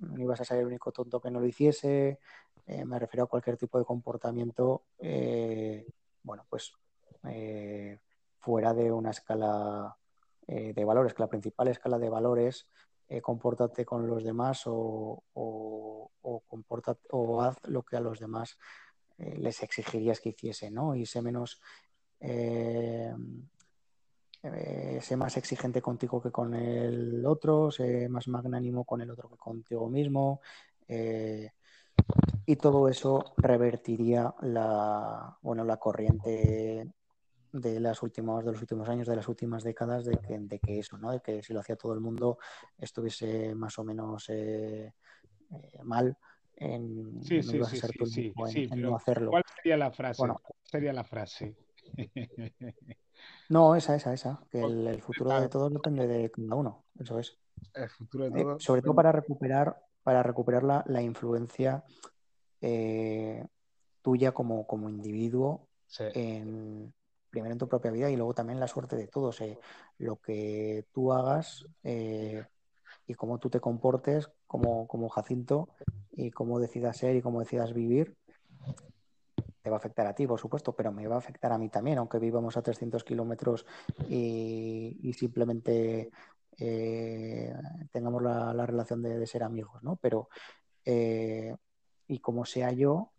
no 0.00 0.18
ibas 0.22 0.40
a 0.40 0.44
ser 0.44 0.58
el 0.58 0.66
único 0.66 0.92
tonto 0.92 1.20
que 1.20 1.30
no 1.30 1.40
lo 1.40 1.46
hiciese 1.46 2.18
eh, 2.66 2.84
me 2.84 2.98
refiero 2.98 3.24
a 3.24 3.28
cualquier 3.28 3.56
tipo 3.56 3.78
de 3.78 3.84
comportamiento 3.84 4.84
bueno 6.22 6.44
pues 6.48 6.72
fuera 8.38 8.74
de 8.74 8.90
una 8.90 9.10
escala 9.10 9.96
eh, 10.46 10.72
de 10.74 10.84
valores, 10.84 11.14
que 11.14 11.22
la 11.22 11.28
principal 11.28 11.68
escala 11.68 11.98
de 11.98 12.10
valores, 12.10 12.68
eh, 13.08 13.20
compórtate 13.20 13.84
con 13.84 14.06
los 14.08 14.24
demás 14.24 14.62
o, 14.66 15.22
o, 15.34 16.10
o 16.20 17.42
haz 17.42 17.56
lo 17.68 17.82
que 17.84 17.96
a 17.96 18.00
los 18.00 18.18
demás 18.18 18.58
eh, 19.18 19.36
les 19.38 19.62
exigirías 19.62 20.20
que 20.20 20.30
hiciesen, 20.30 20.74
¿no? 20.74 20.96
Y 20.96 21.06
sé 21.06 21.22
menos, 21.22 21.60
sé 25.00 25.16
más 25.16 25.36
exigente 25.36 25.80
contigo 25.80 26.20
que 26.20 26.30
con 26.30 26.54
el 26.54 27.24
otro, 27.24 27.70
sé 27.70 28.08
más 28.08 28.26
magnánimo 28.28 28.84
con 28.84 29.00
el 29.00 29.10
otro 29.10 29.28
que 29.28 29.36
contigo 29.36 29.88
mismo. 29.88 30.40
y 32.46 32.56
todo 32.56 32.88
eso 32.88 33.34
revertiría 33.36 34.34
la, 34.42 35.38
bueno, 35.42 35.64
la 35.64 35.76
corriente 35.76 36.92
de 37.52 37.80
las 37.80 38.02
últimas, 38.02 38.44
de 38.44 38.52
los 38.52 38.60
últimos 38.60 38.88
años, 38.88 39.06
de 39.06 39.16
las 39.16 39.28
últimas 39.28 39.62
décadas, 39.62 40.04
de 40.06 40.16
que, 40.18 40.38
de 40.38 40.58
que 40.58 40.78
eso, 40.78 40.96
¿no? 40.96 41.12
De 41.12 41.20
que 41.20 41.42
si 41.42 41.52
lo 41.52 41.60
hacía 41.60 41.76
todo 41.76 41.92
el 41.92 42.00
mundo 42.00 42.38
estuviese 42.78 43.54
más 43.54 43.78
o 43.78 43.84
menos 43.84 44.28
eh, 44.30 44.94
eh, 45.50 45.78
mal 45.82 46.16
en, 46.56 47.22
sí, 47.22 47.42
sí, 47.42 48.32
sí, 48.46 48.68
no 48.76 48.96
hacerlo. 48.96 49.30
¿Cuál 49.30 49.44
sería 49.56 49.76
la 49.76 49.90
frase? 49.90 50.22
sería 50.62 50.92
la 50.92 51.04
frase? 51.04 51.56
no, 53.48 53.76
esa, 53.76 53.94
esa, 53.96 54.12
esa. 54.12 54.40
Que 54.50 54.60
el, 54.60 55.02
futuro 55.02 55.40
de 55.40 55.48
todos 55.48 55.72
depende 55.72 56.06
de 56.06 56.30
cada 56.30 56.54
uno. 56.54 56.84
Eso 56.98 57.18
es. 57.18 57.36
El 57.74 57.88
futuro 57.88 58.30
de 58.30 58.40
eh, 58.40 58.42
todos. 58.42 58.62
sobre 58.62 58.82
todo 58.82 58.94
para 58.94 59.12
recuperar, 59.12 59.76
para 60.02 60.22
recuperar 60.22 60.62
la, 60.62 60.84
la 60.86 61.02
influencia 61.02 61.84
tuya 64.02 64.32
como, 64.32 64.66
como 64.66 64.88
individuo 64.88 65.68
en, 65.98 66.92
primero 67.32 67.52
en 67.52 67.58
tu 67.58 67.68
propia 67.68 67.90
vida 67.90 68.10
y 68.10 68.16
luego 68.16 68.34
también 68.34 68.60
la 68.60 68.68
suerte 68.68 68.96
de 68.96 69.08
todos. 69.08 69.40
Eh, 69.40 69.58
lo 69.98 70.16
que 70.16 70.86
tú 70.92 71.12
hagas 71.12 71.64
eh, 71.82 72.44
y 73.06 73.14
cómo 73.14 73.38
tú 73.38 73.48
te 73.48 73.60
comportes 73.60 74.28
como, 74.46 74.86
como 74.86 75.08
Jacinto 75.08 75.70
y 76.12 76.30
cómo 76.30 76.60
decidas 76.60 76.98
ser 76.98 77.16
y 77.16 77.22
cómo 77.22 77.40
decidas 77.40 77.72
vivir, 77.72 78.16
te 79.62 79.70
va 79.70 79.76
a 79.76 79.78
afectar 79.78 80.06
a 80.06 80.14
ti, 80.14 80.26
por 80.26 80.40
supuesto, 80.40 80.74
pero 80.74 80.92
me 80.92 81.06
va 81.06 81.14
a 81.14 81.18
afectar 81.18 81.52
a 81.52 81.58
mí 81.58 81.68
también, 81.68 81.98
aunque 81.98 82.18
vivamos 82.18 82.56
a 82.56 82.62
300 82.62 83.04
kilómetros 83.04 83.64
y, 84.08 85.12
simplemente 85.16 86.10
eh, 86.58 87.54
tengamos 87.92 88.22
la, 88.22 88.66
relación 88.66 89.02
de, 89.02 89.26
ser 89.26 89.44
amigos, 89.44 89.82
¿no? 89.82 89.96
Pero, 89.96 90.28
eh, 90.84 91.54
y 92.08 92.18
como 92.18 92.44
sea 92.44 92.72
yo, 92.72 93.12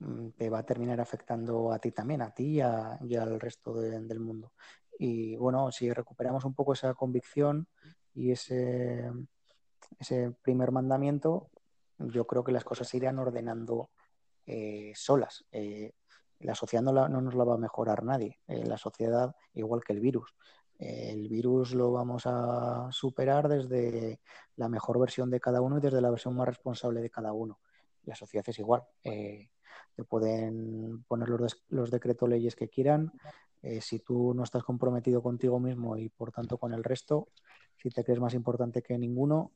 mm, 0.00 0.30
te 0.36 0.50
va 0.50 0.58
a 0.58 0.66
terminar 0.66 1.00
afectando 1.00 1.72
a 1.72 1.78
ti 1.78 1.90
también, 1.92 2.20
a 2.20 2.32
ti 2.32 2.58
y, 2.58 2.60
al 2.60 3.40
resto 3.40 3.74
del 3.74 4.20
mundo. 4.20 4.52
Y 4.98 5.36
bueno, 5.36 5.72
si 5.72 5.90
recuperamos 5.90 6.44
un 6.44 6.54
poco 6.54 6.74
esa 6.74 6.92
convicción 6.94 7.66
y 8.14 8.32
ese, 8.32 9.10
ese 9.98 10.32
primer 10.42 10.70
mandamiento, 10.70 11.50
yo 11.98 12.26
creo 12.26 12.44
que 12.44 12.52
las 12.52 12.64
cosas 12.64 12.88
se 12.88 12.98
irán 12.98 13.18
ordenando 13.18 13.90
eh, 14.46 14.92
solas. 14.94 15.44
Eh, 15.50 15.92
la 16.38 16.54
sociedad 16.54 16.82
no, 16.82 17.08
nos 17.08 17.34
la 17.34 17.44
va 17.44 17.54
a 17.54 17.58
mejorar 17.58 18.04
nadie. 18.04 18.40
Eh, 18.46 18.64
la 18.64 18.78
sociedad, 18.78 19.34
igual 19.54 19.82
que 19.84 19.92
el 19.92 20.00
virus. 20.00 20.34
el 20.78 21.28
virus 21.28 21.74
lo 21.74 21.90
vamos 21.90 22.24
a 22.26 22.88
superar 22.92 23.48
desde 23.48 24.20
la 24.56 24.68
mejor 24.68 24.98
versión 24.98 25.30
de 25.30 25.40
cada 25.40 25.60
uno 25.62 25.78
y 25.78 25.80
desde 25.80 26.02
la 26.02 26.10
versión 26.10 26.36
más 26.36 26.46
responsable 26.46 27.00
de 27.00 27.10
cada 27.10 27.32
uno. 27.32 27.58
La 28.04 28.14
sociedad 28.14 28.44
es 28.48 28.58
igual. 28.58 28.82
te 29.02 30.04
pueden 30.08 31.02
poner 31.04 31.28
los, 31.30 31.64
los 31.68 31.90
decretos 31.90 32.28
leyes 32.28 32.54
que 32.54 32.68
quieran. 32.68 33.12
si 33.80 33.98
tú 34.00 34.34
no 34.34 34.42
estás 34.44 34.62
comprometido 34.64 35.22
contigo 35.22 35.58
mismo 35.58 35.96
y 35.96 36.10
por 36.10 36.30
tanto 36.30 36.58
con 36.58 36.74
el 36.74 36.84
resto, 36.84 37.28
si 37.76 37.88
te 37.90 38.04
crees 38.04 38.20
más 38.20 38.34
importante 38.34 38.82
que 38.82 38.98
ninguno, 38.98 39.52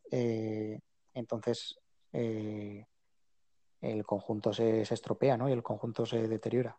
entonces 1.15 1.79
el 3.81 4.05
conjunto 4.05 4.53
se, 4.53 4.83
estropea, 4.83 5.37
¿no? 5.37 5.49
Y 5.49 5.53
el 5.53 5.63
conjunto 5.63 6.07
se 6.07 6.29
deteriora. 6.29 6.77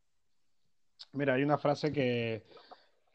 Mira, 1.13 1.33
hay 1.33 1.43
una 1.43 1.57
frase 1.57 1.91
que, 1.91 2.45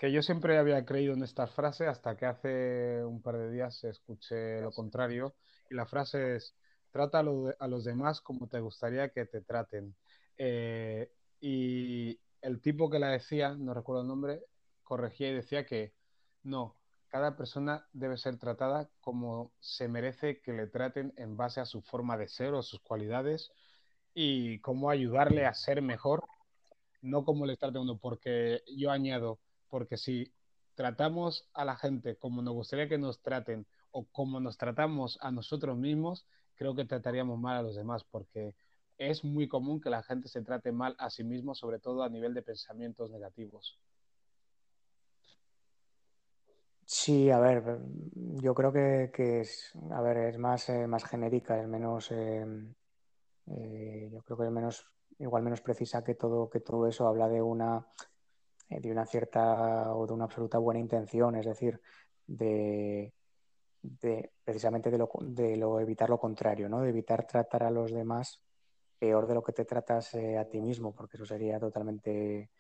yo 0.00 0.22
siempre 0.22 0.58
había 0.58 0.84
creído 0.84 1.14
en 1.14 1.22
esta 1.22 1.46
frase 1.46 1.86
hasta 1.86 2.16
que 2.16 2.26
hace 2.26 3.04
un 3.04 3.22
par 3.22 3.38
de 3.38 3.50
días 3.50 3.84
escuché 3.84 4.60
lo 4.60 4.72
contrario. 4.72 5.34
Y 5.70 5.74
la 5.74 5.86
frase 5.86 6.36
es, 6.36 6.54
trata 6.90 7.20
a, 7.20 7.68
los 7.68 7.84
demás 7.84 8.20
como 8.20 8.48
te 8.48 8.60
gustaría 8.60 9.10
que 9.10 9.26
te 9.26 9.40
traten. 9.40 9.94
Eh, 10.36 11.10
y 11.40 12.18
el 12.42 12.60
tipo 12.60 12.90
que 12.90 12.98
la 12.98 13.10
decía, 13.10 13.54
no 13.54 13.72
recuerdo 13.74 14.02
el 14.02 14.08
nombre, 14.08 14.44
corregía 14.82 15.28
y 15.28 15.34
decía 15.34 15.64
que 15.64 15.94
no, 16.42 16.76
cada 17.08 17.36
persona 17.36 17.86
debe 17.92 18.16
ser 18.16 18.36
tratada 18.38 18.90
como 19.00 19.52
se 19.60 19.88
merece 19.88 20.40
que 20.40 20.52
le 20.52 20.66
traten 20.66 21.12
en 21.16 21.36
base 21.36 21.60
a 21.60 21.64
su 21.64 21.82
forma 21.82 22.16
de 22.16 22.28
ser 22.28 22.54
o 22.54 22.62
sus 22.62 22.80
cualidades 22.80 23.52
y 24.18 24.60
cómo 24.60 24.88
ayudarle 24.88 25.44
a 25.44 25.52
ser 25.52 25.82
mejor, 25.82 26.24
no 27.02 27.26
como 27.26 27.44
le 27.44 27.58
trate 27.58 27.78
uno, 27.78 27.98
porque 27.98 28.62
yo 28.74 28.90
añado, 28.90 29.38
porque 29.68 29.98
si 29.98 30.32
tratamos 30.74 31.46
a 31.52 31.66
la 31.66 31.76
gente 31.76 32.16
como 32.16 32.40
nos 32.40 32.54
gustaría 32.54 32.88
que 32.88 32.96
nos 32.96 33.20
traten 33.20 33.66
o 33.90 34.06
como 34.06 34.40
nos 34.40 34.56
tratamos 34.56 35.18
a 35.20 35.30
nosotros 35.30 35.76
mismos, 35.76 36.26
creo 36.54 36.74
que 36.74 36.86
trataríamos 36.86 37.38
mal 37.38 37.58
a 37.58 37.62
los 37.62 37.76
demás, 37.76 38.04
porque 38.04 38.54
es 38.96 39.22
muy 39.22 39.48
común 39.48 39.82
que 39.82 39.90
la 39.90 40.02
gente 40.02 40.28
se 40.28 40.40
trate 40.40 40.72
mal 40.72 40.96
a 40.98 41.10
sí 41.10 41.22
mismo, 41.22 41.54
sobre 41.54 41.78
todo 41.78 42.02
a 42.02 42.08
nivel 42.08 42.32
de 42.32 42.40
pensamientos 42.40 43.10
negativos. 43.10 43.78
Sí, 46.86 47.30
a 47.30 47.38
ver, 47.38 47.80
yo 48.14 48.54
creo 48.54 48.72
que, 48.72 49.40
es, 49.42 49.72
a 49.90 50.00
ver, 50.00 50.16
es 50.16 50.38
más, 50.38 50.70
eh, 50.70 50.86
más 50.86 51.04
genérica, 51.04 51.60
es 51.60 51.68
menos, 51.68 52.10
eh, 52.12 52.46
eh, 53.48 54.08
yo 54.12 54.22
creo 54.22 54.38
que 54.38 54.50
menos, 54.50 54.86
igual 55.18 55.42
menos 55.42 55.60
precisa 55.60 56.02
que 56.02 56.14
todo, 56.14 56.50
que 56.50 56.60
todo 56.60 56.86
eso 56.86 57.06
habla 57.06 57.28
de 57.28 57.42
una, 57.42 57.86
eh, 58.68 58.80
de 58.80 58.90
una 58.90 59.06
cierta 59.06 59.94
o 59.94 60.06
de 60.06 60.12
una 60.12 60.24
absoluta 60.24 60.58
buena 60.58 60.80
intención, 60.80 61.36
es 61.36 61.46
decir, 61.46 61.80
de, 62.26 63.12
precisamente 64.44 64.90
de 64.90 64.98
lo, 64.98 65.08
de 65.20 65.56
lo, 65.56 65.80
evitar 65.80 66.10
lo 66.10 66.18
contrario, 66.18 66.68
¿no? 66.68 66.80
De 66.80 66.90
evitar 66.90 67.26
tratar 67.26 67.62
a 67.64 67.70
los 67.70 67.92
demás 67.92 68.42
peor 68.98 69.26
de 69.26 69.34
lo 69.34 69.42
que 69.42 69.52
te 69.52 69.64
tratas 69.64 70.14
eh, 70.14 70.38
a 70.38 70.48
ti 70.48 70.60
mismo, 70.60 70.92
porque 70.94 71.16
eso 71.16 71.26
sería 71.26 71.60
totalmente 71.60 72.50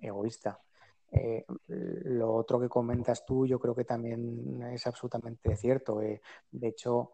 egoísta. 0.00 0.60
lo 1.68 2.34
otro 2.34 2.58
que 2.58 2.68
comentas 2.68 3.24
tú, 3.24 3.46
yo 3.46 3.60
creo 3.60 3.74
que 3.74 3.84
también 3.84 4.60
es 4.72 4.84
absolutamente 4.86 5.54
cierto. 5.56 6.00
de 6.00 6.20
hecho, 6.68 7.12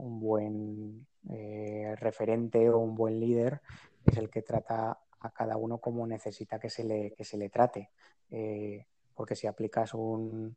un 0.00 0.20
buen 0.20 1.06
eh, 1.28 1.94
referente 1.96 2.70
o 2.70 2.78
un 2.78 2.94
buen 2.94 3.20
líder 3.20 3.60
es 4.04 4.16
el 4.16 4.30
que 4.30 4.42
trata 4.42 4.98
a 5.20 5.30
cada 5.30 5.56
uno 5.56 5.78
como 5.78 6.06
necesita 6.06 6.58
que 6.58 6.70
se 6.70 6.84
le, 6.84 7.12
que 7.12 7.24
se 7.24 7.36
le 7.36 7.50
trate. 7.50 7.90
Eh, 8.30 8.86
porque 9.14 9.36
si 9.36 9.46
aplicas 9.46 9.92
un, 9.92 10.56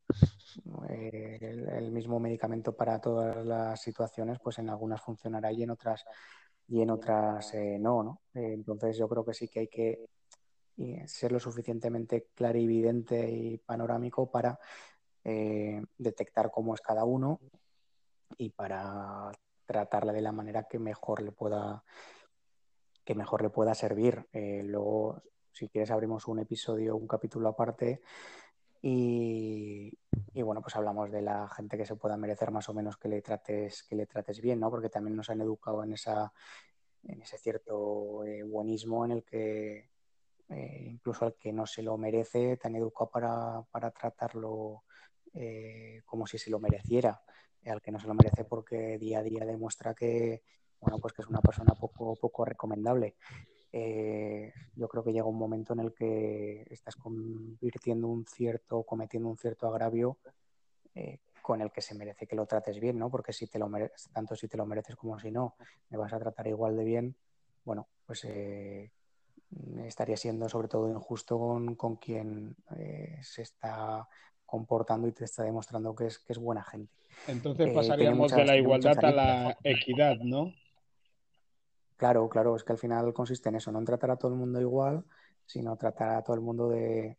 eh, 0.90 1.38
el, 1.42 1.92
mismo 1.92 2.20
medicamento 2.20 2.74
para 2.74 3.02
todas 3.02 3.46
las 3.46 3.82
situaciones, 3.82 4.40
pues 4.40 4.60
en 4.60 4.70
algunas 4.70 5.02
funcionará 5.02 5.52
y 5.52 5.64
en 5.64 5.72
otras, 5.72 6.06
y 6.70 6.82
en 6.82 6.90
otras 6.90 7.54
no, 7.80 8.04
¿no? 8.04 8.22
entonces 8.34 8.96
yo 8.96 9.10
creo 9.10 9.26
que 9.26 9.34
sí 9.34 9.50
que 9.50 9.60
hay 9.62 9.68
que 9.68 10.06
ser 11.06 11.34
lo 11.34 11.40
suficientemente 11.40 12.28
clarividente 12.34 13.30
y 13.30 13.58
panorámico 13.58 14.32
para 14.32 14.58
detectar 15.98 16.50
cómo 16.50 16.74
es 16.74 16.80
cada 16.80 17.04
uno 17.04 17.42
y 18.38 18.50
para 18.50 19.32
tratarla 19.66 20.14
de 20.14 20.22
la 20.22 20.32
manera 20.32 20.64
que 20.64 20.80
mejor 20.80 21.22
le 21.22 21.32
pueda 21.32 21.84
que 23.04 23.16
mejor 23.16 23.42
le 23.42 23.50
pueda 23.50 23.76
servir. 23.76 24.28
Eh, 24.32 24.62
luego, 24.64 25.22
si 25.52 25.68
quieres, 25.68 25.92
abrimos 25.92 26.28
un 26.28 26.40
episodio, 26.40 26.96
un 26.96 27.08
capítulo 27.08 27.50
aparte 27.50 28.02
y, 28.82 29.98
bueno, 30.34 30.62
pues 30.62 30.76
hablamos 30.76 31.12
de 31.12 31.22
la 31.22 31.48
gente 31.50 31.78
que 31.78 31.86
se 31.86 31.96
pueda 31.96 32.18
merecer 32.18 32.52
más 32.52 32.68
o 32.70 32.74
menos 32.74 32.98
que 32.98 33.08
le 33.08 33.22
trates, 33.22 33.84
que 33.84 33.96
le 33.96 34.06
trates 34.08 34.42
bien, 34.42 34.60
¿no? 34.60 34.70
Porque 34.70 34.90
también 34.90 35.16
nos 35.16 35.30
han 35.30 35.42
educado 35.42 35.84
en 35.84 35.94
esa, 35.94 36.34
en 37.04 37.22
ese 37.22 37.38
cierto 37.38 38.26
eh, 38.26 38.44
buenismo 38.44 39.06
en 39.06 39.12
el 39.12 39.24
que 39.24 39.90
eh, 40.50 40.84
incluso 40.86 41.26
al 41.26 41.36
que 41.36 41.54
no 41.54 41.66
se 41.66 41.82
lo 41.82 41.98
merece, 41.98 42.58
te 42.58 42.68
han 42.68 42.76
educado 42.76 43.10
para, 43.10 43.64
para 43.72 43.92
tratarlo 43.92 44.84
como 46.06 46.28
si 46.28 46.38
se 46.38 46.52
lo 46.52 46.60
mereciera 46.60 47.20
al 47.70 47.82
que 47.82 47.92
no 47.92 48.00
se 48.00 48.08
lo 48.08 48.14
merece 48.14 48.44
porque 48.46 48.98
día 48.98 49.20
a 49.20 49.24
día 49.24 49.46
demuestra 49.46 49.94
que, 49.94 50.44
bueno, 50.80 51.00
pues 51.00 51.14
que 51.14 51.22
es 51.22 51.28
una 51.28 51.42
persona 51.42 51.74
poco, 51.74 52.16
poco 52.16 52.46
recomendable. 52.46 53.16
Eh, 53.72 54.54
yo 54.76 54.88
creo 54.88 55.04
que 55.04 55.12
llega 55.12 55.26
un 55.26 55.38
momento 55.38 55.74
en 55.74 55.80
el 55.80 55.94
que 55.94 56.64
estás 56.70 56.96
convirtiendo 56.96 58.08
un 58.08 58.26
cierto, 58.26 58.84
cometiendo 58.84 59.30
un 59.30 59.38
cierto 59.38 59.68
agravio 59.68 60.20
eh, 60.94 61.20
con 61.42 61.60
el 61.60 61.72
que 61.72 61.82
se 61.82 61.96
merece 61.96 62.28
que 62.28 62.36
lo 62.36 62.46
trates 62.46 62.80
bien, 62.80 63.00
¿no? 63.00 63.10
Porque 63.10 63.34
si 63.34 63.48
te 63.48 63.58
lo 63.58 63.68
mereces, 63.68 64.10
tanto 64.14 64.36
si 64.36 64.48
te 64.48 64.58
lo 64.58 64.68
mereces 64.68 64.96
como 64.96 65.18
si 65.20 65.32
no, 65.32 65.56
me 65.90 65.98
vas 65.98 66.14
a 66.14 66.20
tratar 66.20 66.48
igual 66.48 66.78
de 66.78 66.84
bien, 66.84 67.16
bueno, 67.66 67.88
pues 68.06 68.24
eh, 68.26 68.92
estaría 69.86 70.18
siendo 70.18 70.48
sobre 70.48 70.68
todo 70.68 70.90
injusto 70.90 71.40
con, 71.40 71.76
con 71.76 71.96
quien 71.96 72.56
se 73.22 73.42
está 73.42 74.08
comportando 74.54 75.08
y 75.08 75.12
te 75.12 75.26
está 75.26 75.42
demostrando 75.42 75.96
que 75.96 76.06
es, 76.06 76.20
que 76.20 76.32
es 76.32 76.38
buena 76.38 76.64
gente. 76.64 76.94
Entonces 77.28 77.70
eh, 77.70 77.74
pasaríamos 77.74 78.32
de 78.32 78.46
la 78.46 78.56
igualdad 78.56 79.04
a 79.04 79.12
la 79.12 79.58
equidad, 79.64 80.18
¿no? 80.20 80.54
Claro, 81.98 82.30
claro, 82.30 82.56
es 82.56 82.64
que 82.64 82.74
al 82.74 82.78
final 82.78 83.12
consiste 83.16 83.50
en 83.50 83.56
eso, 83.56 83.72
no 83.72 83.80
en 83.80 83.86
tratar 83.86 84.12
a 84.12 84.16
todo 84.16 84.32
el 84.32 84.38
mundo 84.38 84.62
igual, 84.62 85.06
sino 85.48 85.76
tratar 85.76 86.18
a 86.18 86.22
todo 86.22 86.36
el 86.36 86.44
mundo 86.44 86.70
de, 86.70 87.18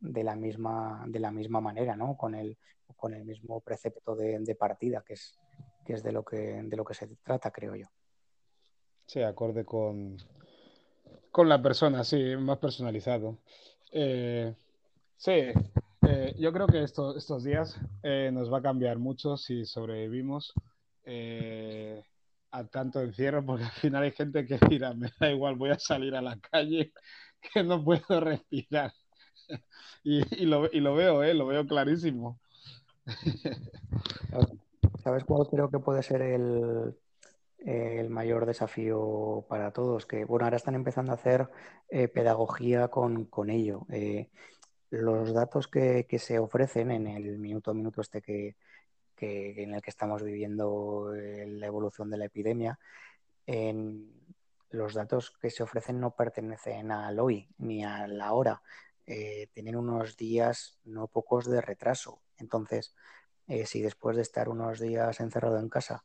la, 0.00 0.36
misma, 0.36 1.04
de 1.08 1.18
la 1.18 1.32
misma 1.32 1.60
manera, 1.60 1.96
¿no? 1.96 2.16
Con 2.16 2.36
el, 2.36 2.56
con 2.96 3.12
el 3.12 3.24
mismo 3.24 3.58
precepto 3.58 4.14
de, 4.14 4.54
partida, 4.54 5.02
que 5.04 5.14
es, 5.14 5.36
que 5.84 5.94
es 5.94 6.04
de, 6.04 6.12
lo 6.12 6.24
que, 6.24 6.62
de 6.62 6.76
lo 6.76 6.84
que 6.84 6.94
se 6.94 7.08
trata, 7.24 7.50
creo 7.50 7.74
yo. 7.74 7.88
Sí, 9.04 9.20
acorde 9.20 9.64
con, 9.64 10.16
con 11.32 11.48
la 11.48 11.60
persona, 11.60 12.04
sí, 12.04 12.36
más 12.36 12.58
personalizado. 12.58 13.38
Eh, 13.90 14.54
sí, 15.16 15.52
eh, 16.10 16.34
yo 16.38 16.52
creo 16.54 16.66
que 16.66 16.82
estos 16.82 17.44
días 17.44 17.78
eh, 18.02 18.30
nos 18.32 18.50
va 18.50 18.58
a 18.58 18.62
cambiar 18.62 18.98
mucho 18.98 19.36
si 19.36 19.66
sobrevivimos 19.66 20.54
eh, 21.04 22.02
a 22.50 22.64
tanto 22.64 23.02
encierro, 23.02 23.44
porque 23.44 23.64
al 23.64 23.72
final 23.72 24.02
hay 24.04 24.12
gente 24.12 24.46
que 24.46 24.58
dirá, 24.70 24.94
me 24.94 25.10
da 25.20 25.30
igual, 25.30 25.56
voy 25.56 25.68
a 25.68 25.78
salir 25.78 26.14
a 26.14 26.22
la 26.22 26.38
calle, 26.38 26.94
que 27.52 27.62
no 27.62 27.84
puedo 27.84 28.20
respirar. 28.20 28.90
y, 30.02 30.46
lo, 30.46 30.72
y 30.72 30.80
lo 30.80 30.94
veo, 30.94 31.22
lo 31.34 31.46
veo 31.46 31.66
clarísimo. 31.66 32.40
¿Sabes 35.04 35.24
cuál 35.24 35.46
creo 35.50 35.70
que 35.70 35.78
puede 35.78 36.02
ser 36.02 36.22
el, 36.22 36.96
el 37.58 38.08
mayor 38.08 38.46
desafío 38.46 39.44
para 39.46 39.72
todos? 39.72 40.06
Que, 40.06 40.24
bueno, 40.24 40.46
ahora 40.46 40.56
están 40.56 40.74
empezando 40.74 41.12
a 41.12 41.16
hacer 41.16 41.50
pedagogía 41.88 42.88
con, 42.88 43.26
con 43.26 43.50
ello 43.50 43.86
los 44.90 45.32
datos 45.32 45.68
que, 45.68 46.06
se 46.18 46.38
ofrecen 46.38 46.90
en 46.90 47.06
el 47.06 47.38
minuto 47.38 47.70
a 47.70 47.74
minuto 47.74 48.00
este 48.00 48.22
que, 48.22 48.56
en 49.20 49.74
el 49.74 49.82
que 49.82 49.90
estamos 49.90 50.22
viviendo 50.22 51.14
eh, 51.14 51.46
la 51.46 51.66
evolución 51.66 52.10
de 52.10 52.18
la 52.18 52.26
epidemia, 52.26 52.78
los 54.70 54.94
datos 54.94 55.30
que 55.40 55.50
se 55.50 55.62
ofrecen 55.62 55.98
no 56.00 56.14
pertenecen 56.14 56.90
al 56.92 57.18
hoy 57.18 57.48
ni 57.58 57.84
a 57.84 58.06
la 58.06 58.32
hora. 58.32 58.62
Eh, 59.06 59.48
tienen 59.52 59.76
unos 59.76 60.16
días 60.16 60.78
no 60.84 61.06
pocos 61.08 61.46
de 61.46 61.62
retraso. 61.62 62.20
Entonces, 62.36 62.94
eh, 63.46 63.64
si 63.64 63.80
después 63.80 64.16
de 64.16 64.22
estar 64.22 64.50
unos 64.50 64.78
días 64.78 65.20
encerrado 65.20 65.58
en 65.58 65.70
casa, 65.70 66.04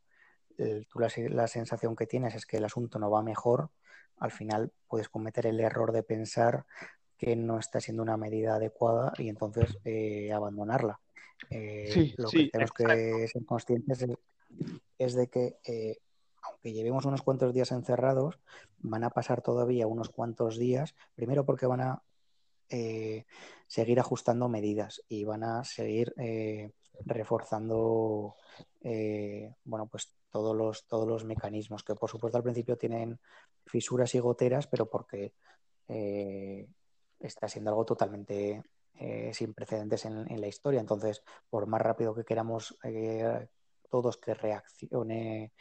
tú 0.88 1.00
la, 1.00 1.48
sensación 1.48 1.96
que 1.96 2.06
tienes 2.06 2.34
es 2.34 2.46
que 2.46 2.58
el 2.58 2.64
asunto 2.64 2.98
no 2.98 3.10
va 3.10 3.22
mejor, 3.22 3.70
al 4.16 4.30
final 4.30 4.72
puedes 4.86 5.08
cometer 5.08 5.46
el 5.46 5.60
error 5.60 5.92
de 5.92 6.04
pensar 6.04 6.64
que 7.16 7.36
no 7.36 7.58
está 7.58 7.80
siendo 7.80 8.02
una 8.02 8.16
medida 8.16 8.56
adecuada 8.56 9.12
y 9.18 9.28
entonces 9.28 9.78
eh, 9.84 10.32
abandonarla. 10.32 11.00
lo 11.50 12.28
que 12.28 12.48
tenemos 12.50 12.72
que 12.72 13.28
ser 13.28 13.44
conscientes 13.44 14.06
es 14.98 15.14
de 15.14 15.28
que 15.28 15.56
aunque 16.42 16.72
llevemos 16.72 17.04
unos 17.04 17.22
cuantos 17.22 17.52
días 17.54 17.72
encerrados, 17.72 18.38
van 18.78 19.04
a 19.04 19.10
pasar 19.10 19.42
todavía 19.42 19.86
unos 19.86 20.10
cuantos 20.10 20.58
días, 20.58 20.94
primero 21.14 21.44
porque 21.44 21.66
van 21.66 21.80
a 21.80 22.02
eh, 22.68 23.24
seguir 23.66 24.00
ajustando 24.00 24.48
medidas 24.48 25.02
y 25.08 25.24
van 25.24 25.44
a 25.44 25.64
seguir 25.64 26.14
eh, 26.16 26.72
reforzando 27.04 28.36
eh, 28.82 29.54
bueno, 29.64 29.86
pues 29.86 30.14
todos 30.30 30.56
los, 30.56 30.86
todos 30.86 31.06
los 31.06 31.24
mecanismos, 31.24 31.82
que 31.82 31.94
por 31.94 32.10
supuesto 32.10 32.36
al 32.36 32.44
principio 32.44 32.76
tienen 32.76 33.18
fisuras 33.66 34.14
y 34.14 34.18
goteras, 34.18 34.66
pero 34.66 34.88
porque 34.88 35.32
está 37.20 37.48
siendo 37.48 37.70
algo 37.70 37.84
totalmente 37.84 38.62
sin 39.32 39.54
precedentes 39.54 40.04
en, 40.04 40.40
la 40.40 40.46
historia. 40.46 40.80
Entonces, 40.80 41.22
por 41.50 41.66
más 41.66 41.82
rápido 41.82 42.14
que 42.14 42.24
queramos 42.24 42.78
todos 43.90 44.16
que 44.18 44.34
reaccione 44.34 45.52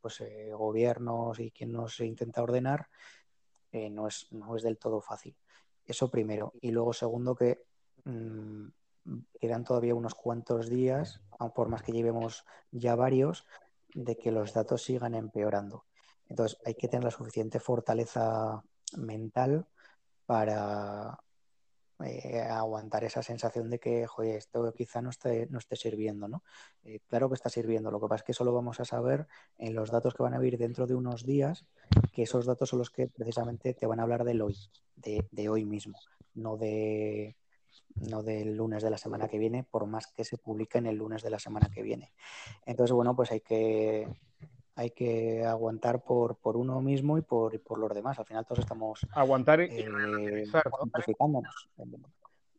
pues, 0.00 0.20
eh, 0.20 0.52
gobiernos 0.52 1.40
y 1.40 1.50
quien 1.50 1.72
nos 1.72 2.00
intenta 2.00 2.42
ordenar, 2.42 2.88
eh, 3.72 3.90
no, 3.90 4.06
es, 4.06 4.28
no 4.32 4.56
es 4.56 4.62
del 4.62 4.78
todo 4.78 5.00
fácil. 5.00 5.36
Eso 5.84 6.10
primero. 6.10 6.52
Y 6.60 6.70
luego, 6.70 6.92
segundo, 6.92 7.34
que 7.34 7.64
mm, 8.04 8.66
quedan 9.40 9.64
todavía 9.64 9.94
unos 9.94 10.14
cuantos 10.14 10.68
días, 10.68 11.20
por 11.54 11.68
más 11.68 11.82
que 11.82 11.92
llevemos 11.92 12.44
ya 12.70 12.94
varios, 12.94 13.44
de 13.94 14.16
que 14.16 14.30
los 14.30 14.52
datos 14.52 14.82
sigan 14.82 15.14
empeorando. 15.14 15.84
Entonces, 16.28 16.58
hay 16.64 16.74
que 16.74 16.88
tener 16.88 17.04
la 17.04 17.10
suficiente 17.10 17.60
fortaleza 17.60 18.62
mental 18.96 19.66
para, 20.26 21.18
eh, 22.04 22.42
aguantar 22.42 23.04
esa 23.04 23.22
sensación 23.22 23.70
de 23.70 23.78
que, 23.78 24.06
joder, 24.06 24.36
esto 24.36 24.70
quizá 24.74 25.00
no 25.00 25.08
esté, 25.08 25.46
no 25.48 25.58
esté 25.58 25.76
sirviendo, 25.76 26.28
¿no? 26.28 26.42
Eh, 26.84 27.00
claro 27.08 27.30
que 27.30 27.36
está 27.36 27.48
sirviendo, 27.48 27.90
lo 27.90 27.98
que 27.98 28.06
pasa 28.06 28.16
es 28.16 28.22
que 28.24 28.32
solo 28.34 28.52
vamos 28.52 28.80
a 28.80 28.84
saber 28.84 29.26
en 29.56 29.74
los 29.74 29.90
datos 29.90 30.12
que 30.12 30.22
van 30.22 30.34
a 30.34 30.38
vir 30.38 30.58
dentro 30.58 30.86
de 30.86 30.94
unos 30.94 31.24
días, 31.24 31.64
que 32.12 32.24
esos 32.24 32.44
datos 32.44 32.68
son 32.68 32.80
los 32.80 32.90
que 32.90 33.08
precisamente 33.08 33.72
te 33.72 33.86
van 33.86 34.00
a 34.00 34.02
hablar 34.02 34.24
del 34.24 34.42
hoy, 34.42 34.58
de, 34.96 35.48
hoy 35.48 35.64
mismo, 35.64 35.98
no 36.34 36.58
de 36.58 37.36
no 37.94 38.22
del 38.22 38.56
lunes 38.56 38.82
de 38.82 38.90
la 38.90 38.98
semana 38.98 39.26
que 39.26 39.38
viene, 39.38 39.64
por 39.64 39.86
más 39.86 40.06
que 40.06 40.24
se 40.24 40.36
publique 40.36 40.76
en 40.76 40.86
el 40.86 40.96
lunes 40.96 41.22
de 41.22 41.30
la 41.30 41.38
semana 41.38 41.70
que 41.72 41.82
viene. 41.82 42.12
Entonces, 42.66 42.92
bueno, 42.92 43.16
pues 43.16 43.30
hay 43.32 43.40
que 43.40 44.06
hay 44.76 44.90
que 44.90 45.42
aguantar 45.42 46.04
por, 46.04 46.36
por 46.36 46.56
uno 46.56 46.80
mismo 46.82 47.16
y 47.16 47.22
por, 47.22 47.58
por 47.62 47.78
los 47.78 47.92
demás. 47.94 48.18
Al 48.18 48.26
final 48.26 48.44
todos 48.44 48.60
estamos 48.60 49.06
aguantar 49.12 49.62
y 49.62 49.68
eh. 49.70 50.44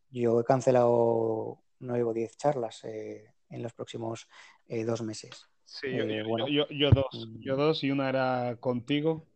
Yo 0.10 0.40
he 0.40 0.44
cancelado 0.44 1.60
nueve 1.80 2.04
o 2.04 2.14
diez 2.14 2.36
charlas 2.36 2.84
eh, 2.86 3.34
en 3.50 3.62
los 3.62 3.74
próximos 3.74 4.28
eh, 4.68 4.84
dos 4.84 5.04
meses. 5.04 5.48
Sí, 5.64 5.90
yo, 5.92 6.68
yo, 6.70 6.90
dos, 6.90 7.30
yo 7.40 7.54
mm. 7.54 7.58
dos 7.58 7.84
y 7.84 7.92
una 7.92 8.10
era 8.10 8.58
contigo. 8.60 9.28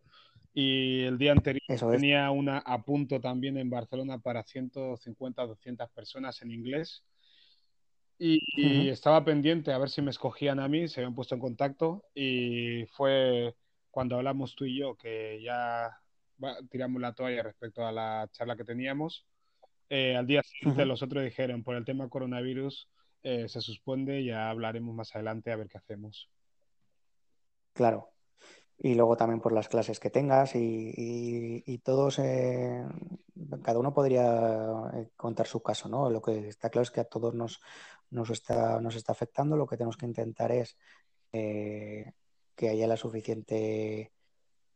Y 0.53 1.03
el 1.03 1.17
día 1.17 1.33
anterior 1.33 1.61
tenía 1.91 2.31
una 2.31 2.57
a 2.57 2.83
punto 2.83 3.21
también 3.21 3.57
en 3.57 3.69
Barcelona 3.69 4.17
para 4.17 4.43
150, 4.43 5.45
200 5.45 5.89
personas 5.91 6.41
en 6.41 6.51
inglés 6.51 7.03
y, 8.23 8.89
estaba 8.89 9.25
pendiente 9.25 9.73
a 9.73 9.79
ver 9.79 9.89
si 9.89 10.01
me 10.01 10.11
escogían 10.11 10.59
a 10.59 10.67
mí, 10.67 10.87
se 10.87 10.99
habían 10.99 11.15
puesto 11.15 11.33
en 11.33 11.41
contacto 11.41 12.05
y 12.13 12.85
fue 12.91 13.55
cuando 13.89 14.15
hablamos 14.15 14.55
tú 14.55 14.65
y 14.65 14.79
yo 14.79 14.95
que 14.95 15.41
ya 15.41 15.97
tiramos 16.69 17.01
la 17.01 17.13
toalla 17.13 17.41
respecto 17.41 17.85
a 17.85 17.91
la 17.91 18.29
charla 18.31 18.55
que 18.55 18.63
teníamos. 18.63 19.25
Eh, 19.89 20.15
al 20.15 20.27
día 20.27 20.43
siguiente 20.43 20.85
los 20.85 21.01
otros 21.01 21.23
dijeron, 21.23 21.63
por 21.63 21.75
el 21.75 21.83
tema 21.83 22.09
coronavirus 22.09 22.87
eh, 23.23 23.49
se 23.49 23.59
suspende, 23.59 24.23
ya 24.23 24.51
hablaremos 24.51 24.93
más 24.93 25.15
adelante 25.15 25.51
a 25.51 25.55
ver 25.55 25.67
qué 25.67 25.79
hacemos. 25.79 26.29
Claro, 27.73 28.11
y 28.83 28.95
luego 28.95 29.15
también 29.15 29.39
por 29.41 29.53
las 29.53 29.69
clases 29.69 29.99
que 29.99 30.09
tengas 30.09 30.55
y, 30.55 31.81
todos, 31.83 32.17
eh, 32.17 32.83
cada 33.61 33.77
uno 33.79 33.93
podría 33.93 34.91
contar 35.15 35.45
su 35.45 35.61
caso, 35.61 35.87
¿no? 35.87 36.09
Lo 36.09 36.21
que 36.21 36.47
está 36.47 36.69
claro 36.71 36.83
es 36.83 36.91
que 36.91 37.01
a 37.01 37.05
todos 37.05 37.35
nos, 37.35 37.61
nos 38.09 38.31
está, 38.31 38.81
nos 38.81 38.95
está 38.95 39.11
afectando. 39.11 39.55
Lo 39.55 39.67
que 39.67 39.77
tenemos 39.77 39.97
que 39.97 40.07
intentar 40.07 40.51
es 40.51 40.77
eh, 41.31 42.11
que 42.55 42.69
haya 42.69 42.87
la 42.87 42.97
suficiente 42.97 44.11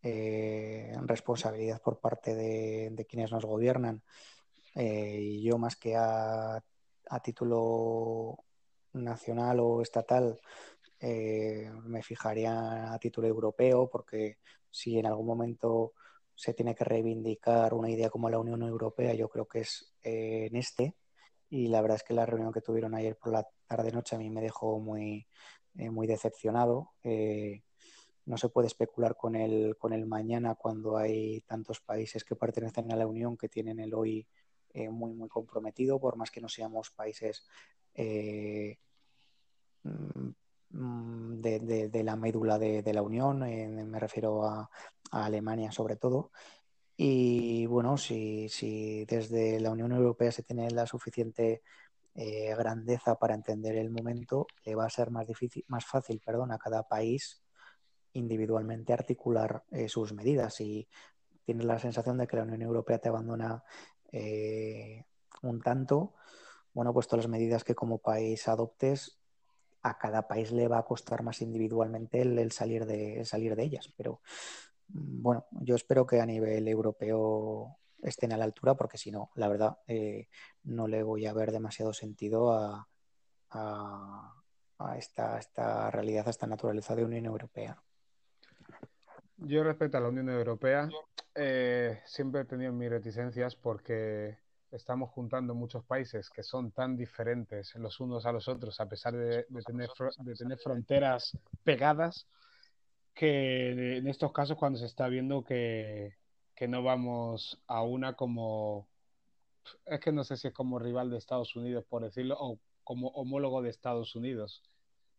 eh, 0.03 0.93
responsabilidad 1.05 1.81
por 1.81 1.99
parte 1.99 2.35
de, 2.35 3.05
quienes 3.09 3.31
nos 3.31 3.43
gobiernan. 3.43 4.03
Eh, 4.75 5.17
y 5.19 5.43
yo 5.43 5.57
más 5.57 5.75
que 5.77 5.95
a, 5.95 6.57
a, 7.09 7.19
título 7.21 8.37
nacional 8.93 9.59
o 9.61 9.81
estatal, 9.81 10.39
me 10.99 12.01
fijaría 12.03 12.93
a 12.93 12.99
título 12.99 13.27
europeo, 13.27 13.89
porque 13.89 14.37
si 14.69 14.97
en 14.97 15.05
algún 15.05 15.27
momento 15.27 15.93
se 16.33 16.53
tiene 16.53 16.75
que 16.75 16.83
reivindicar 16.83 17.73
una 17.73 17.89
idea 17.89 18.09
como 18.09 18.29
la 18.29 18.39
Unión 18.39 18.61
Europea, 18.63 19.13
yo 19.13 19.29
creo 19.29 19.47
que 19.47 19.61
es 19.61 19.93
en 20.03 20.55
este, 20.55 20.95
y 21.49 21.67
la 21.67 21.81
verdad 21.81 21.97
es 21.97 22.03
que 22.03 22.13
la 22.13 22.25
reunión 22.25 22.51
que 22.51 22.61
tuvieron 22.61 22.95
ayer 22.95 23.17
por 23.17 23.31
la 23.31 23.47
tarde-noche 23.67 24.15
a 24.15 24.19
mí 24.19 24.29
me 24.29 24.41
dejó 24.41 24.79
muy, 24.79 25.27
eh, 25.77 25.89
muy 25.89 26.07
decepcionado. 26.07 26.91
Eh, 27.03 27.63
no 28.25 28.37
se 28.37 28.49
puede 28.49 28.67
especular 28.67 29.15
con 29.15 29.35
el, 29.35 29.77
con 29.77 29.93
el 29.93 30.05
mañana 30.05 30.55
cuando 30.55 30.97
hay 30.97 31.41
tantos 31.41 31.79
países 31.79 32.23
que 32.23 32.35
pertenecen 32.35 32.91
a 32.91 32.95
la 32.95 33.07
Unión 33.07 33.37
que 33.37 33.49
tienen 33.49 33.79
el 33.79 33.93
hoy 33.93 34.27
eh, 34.73 34.89
muy, 34.89 35.13
muy 35.13 35.29
comprometido, 35.29 35.99
por 35.99 36.17
más 36.17 36.31
que 36.31 36.41
no 36.41 36.49
seamos 36.49 36.89
países 36.91 37.45
mm, 40.71 41.41
de, 41.41 42.03
la 42.03 42.15
médula 42.15 42.57
de, 42.59 42.93
la 42.93 43.01
Unión, 43.01 43.39
me 43.39 43.99
refiero 43.99 44.43
a, 44.45 44.69
Alemania 45.11 45.71
sobre 45.71 45.95
todo. 45.95 46.31
Y 46.97 47.65
bueno, 47.67 47.97
si, 47.97 48.49
si 48.49 49.05
desde 49.05 49.59
la 49.59 49.71
Unión 49.71 49.91
Europea 49.91 50.31
se 50.31 50.43
tiene 50.43 50.69
la 50.71 50.85
suficiente 50.85 51.61
eh, 52.17 52.55
grandeza 52.55 53.15
para 53.19 53.35
entender 53.35 53.75
el 53.75 53.89
momento, 53.89 54.47
le 54.63 54.73
va 54.75 54.85
a 54.85 54.89
ser 54.89 55.11
más 55.11 55.27
difícil, 55.27 55.65
más 55.67 55.85
fácil, 55.85 56.21
a 56.49 56.57
cada 56.57 56.83
país 56.83 57.43
individualmente 58.13 58.93
articular 58.93 59.63
eh, 59.71 59.89
sus 59.89 60.13
medidas. 60.13 60.61
Y 60.61 60.87
tienes 61.43 61.65
la 61.65 61.77
sensación 61.77 62.17
de 62.17 62.27
que 62.27 62.37
la 62.37 62.43
Unión 62.43 62.61
Europea 62.61 62.99
te 62.99 63.09
abandona 63.09 63.63
eh, 64.13 65.03
un 65.41 65.61
tanto, 65.61 66.13
bueno, 66.73 66.93
pues 66.93 67.07
todas 67.07 67.25
las 67.25 67.31
medidas 67.31 67.65
que 67.65 67.75
como 67.75 67.97
país 67.97 68.47
adoptes, 68.47 69.19
a 69.85 69.99
cada 69.99 70.27
país 70.27 70.51
le 70.51 70.67
va 70.67 70.79
a 70.79 70.83
costar 70.83 71.21
más 71.21 71.43
individualmente 71.43 72.21
el, 72.21 72.51
salir, 72.51 72.87
de, 72.87 73.23
salir 73.23 73.55
de 73.55 73.63
ellas. 73.63 73.93
Pero 73.95 74.19
bueno, 74.87 75.45
yo 75.51 75.75
espero 75.75 76.07
que 76.07 76.19
a 76.19 76.25
nivel 76.25 76.67
europeo 76.67 77.77
estén 78.01 78.33
a 78.33 78.37
la 78.37 78.45
altura, 78.45 78.73
porque 78.73 78.97
si 78.97 79.11
no, 79.11 79.29
la 79.35 79.47
verdad, 79.47 79.77
eh, 79.87 80.27
no 80.63 80.87
le 80.87 81.03
voy 81.03 81.27
a 81.27 81.33
ver 81.33 81.51
demasiado 81.51 81.93
sentido 81.93 82.51
a, 82.51 82.87
esta, 84.97 85.37
esta, 85.37 85.91
realidad, 85.91 86.27
a 86.27 86.31
esta 86.31 86.47
naturaleza 86.47 86.95
de 86.95 87.05
Unión 87.05 87.27
Europea. 87.27 87.79
Yo 89.37 89.63
respecto 89.63 89.97
a 89.97 90.01
la 90.01 90.09
Unión 90.09 90.29
Europea, 90.29 90.89
eh, 91.35 92.01
siempre 92.05 92.41
he 92.41 92.45
tenido 92.45 92.73
mis 92.73 92.89
reticencias 92.89 93.55
porque 93.55 94.39
estamos 94.75 95.09
juntando 95.11 95.55
muchos 95.55 95.83
países 95.85 96.29
que 96.29 96.43
son 96.43 96.71
tan 96.71 96.97
diferentes 96.97 97.73
los 97.75 97.99
unos 97.99 98.25
a 98.25 98.31
los 98.31 98.47
otros, 98.47 98.79
a 98.79 98.87
pesar 98.87 99.15
de, 99.15 99.45
tener, 99.65 99.89
de 100.19 100.35
tener 100.35 100.57
fronteras 100.57 101.37
pegadas, 101.63 102.27
que 103.13 103.97
en 103.97 104.07
estos 104.07 104.31
casos 104.33 104.57
cuando 104.57 104.77
se 104.77 104.85
está 104.85 105.07
viendo 105.07 105.43
que, 105.43 106.13
no 106.67 106.83
vamos 106.83 107.61
a 107.67 107.81
una 107.81 108.13
como, 108.13 108.87
es 109.85 109.99
que 109.99 110.11
no 110.11 110.23
sé 110.23 110.37
si 110.37 110.49
es 110.49 110.53
como 110.53 110.79
rival 110.79 111.09
de 111.09 111.17
Estados 111.17 111.55
Unidos, 111.55 111.85
por 111.85 112.03
decirlo, 112.03 112.35
o 112.39 112.59
como 112.83 113.07
homólogo 113.09 113.61
de 113.61 113.69
Estados 113.69 114.15
Unidos. 114.15 114.61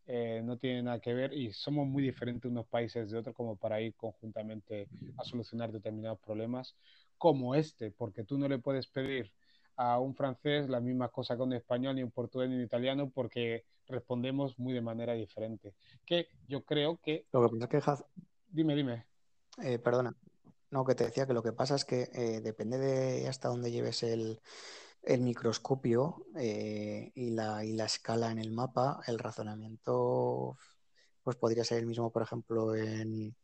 Eh, 0.09 0.40
no 0.44 0.57
tiene 0.57 0.84
nada 0.84 1.00
que 1.00 1.12
ver 1.12 1.32
y 1.32 1.52
somos 1.52 1.84
muy 1.84 2.00
diferentes 2.00 2.48
unos 2.48 2.68
países 2.68 3.11
de 3.11 3.18
otros 3.18 3.34
como 3.34 3.57
para 3.57 3.80
ir 3.80 3.92
conjuntamente 3.96 4.86
a 5.16 5.24
solucionar 5.24 5.72
determinados 5.72 6.20
problemas 6.20 6.76
como 7.18 7.57
este, 7.57 7.90
porque 7.90 8.22
tú 8.22 8.38
no 8.38 8.46
le 8.46 8.59
puedes 8.59 8.86
pedir 8.86 9.32
a 9.76 9.98
un 10.00 10.14
francés 10.14 10.68
la 10.68 10.80
misma 10.80 11.08
cosa 11.08 11.36
que 11.36 11.42
un 11.42 11.52
español, 11.52 11.96
ni 11.96 12.02
un 12.02 12.10
portugués, 12.10 12.48
ni 12.48 12.56
un 12.56 12.62
italiano, 12.62 13.10
porque 13.10 13.64
respondemos 13.86 14.58
muy 14.58 14.72
de 14.72 14.80
manera 14.80 15.12
diferente. 15.14 15.74
Que 16.04 16.28
yo 16.48 16.64
creo 16.64 16.98
que... 17.02 17.26
Lo 17.32 17.48
que 17.48 17.78
pasa 17.78 17.92
es 17.92 18.00
que... 18.00 18.22
Dime, 18.48 18.74
dime. 18.74 19.06
Eh, 19.62 19.78
perdona, 19.78 20.14
no, 20.70 20.84
que 20.84 20.94
te 20.94 21.04
decía 21.04 21.26
que 21.26 21.32
lo 21.32 21.42
que 21.42 21.52
pasa 21.52 21.74
es 21.74 21.84
que 21.84 22.10
eh, 22.12 22.40
depende 22.42 22.78
de 22.78 23.28
hasta 23.28 23.48
dónde 23.48 23.70
lleves 23.70 24.02
el, 24.02 24.40
el 25.02 25.20
microscopio 25.20 26.26
eh, 26.36 27.12
y, 27.14 27.30
la, 27.30 27.64
y, 27.64 27.72
la, 27.72 27.84
escala 27.84 28.30
en 28.30 28.38
el 28.38 28.52
mapa, 28.52 29.00
el 29.06 29.18
razonamiento 29.18 30.58
pues 31.22 31.36
podría 31.36 31.64
ser 31.64 31.78
el 31.78 31.86
mismo, 31.86 32.10
por 32.10 32.22
ejemplo, 32.22 32.74
en, 32.74 33.34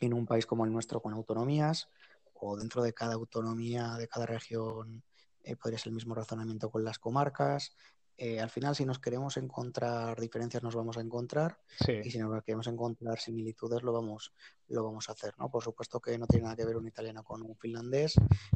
en 0.00 0.14
un 0.14 0.26
país 0.26 0.46
como 0.46 0.64
el 0.64 0.72
nuestro 0.72 1.00
con 1.00 1.12
autonomías 1.12 1.88
o 2.34 2.56
dentro 2.56 2.82
de 2.82 2.92
cada 2.92 3.14
autonomía 3.14 3.94
de 3.94 4.08
cada 4.08 4.26
región 4.26 5.02
eh, 5.46 5.54
podría 5.54 5.78
ser 5.78 5.90
el 5.90 5.94
mismo 5.94 6.14
razonamiento 6.14 6.70
con 6.70 6.82
las 6.82 6.98
comarcas. 6.98 7.76
Eh, 8.18 8.40
al 8.40 8.50
final, 8.50 8.74
si 8.74 8.84
nos 8.84 8.98
queremos 8.98 9.36
encontrar 9.36 10.18
diferencias, 10.18 10.60
nos 10.62 10.74
vamos 10.74 10.96
a 10.96 11.00
encontrar. 11.02 11.60
Sí. 11.84 12.00
Y 12.02 12.10
si 12.10 12.18
nos 12.18 12.42
queremos 12.42 12.66
encontrar 12.66 13.20
similitudes, 13.20 13.84
lo 13.84 13.92
vamos, 13.92 14.32
lo 14.68 14.82
vamos 14.82 15.08
a 15.08 15.12
hacer. 15.12 15.34
¿no? 15.38 15.48
Por 15.48 15.62
supuesto 15.62 16.00
que 16.00 16.18
no 16.18 16.26
tiene 16.26 16.44
nada 16.44 16.56
que 16.56 16.64
ver 16.64 16.76
un 16.76 16.88
italiano 16.88 17.22
con 17.22 17.42
un 17.42 17.56
finlandés, 17.56 18.14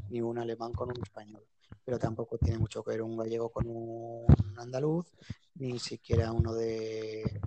ni 0.09 0.21
un 0.21 0.39
alemán 0.39 0.73
con 0.73 0.89
un 0.89 1.01
español. 1.01 1.47
Pero 1.85 1.97
tampoco 1.99 2.39
tiene 2.39 2.59
mucho 2.59 2.83
que 2.83 2.91
ver 2.91 3.03
un 3.03 3.17
gallego 3.17 3.51
con 3.51 3.69
un 3.69 4.27
andaluz, 4.59 5.07
ni 5.55 5.79
siquiera 5.79 6.33
uno 6.33 6.55
de 6.55 7.41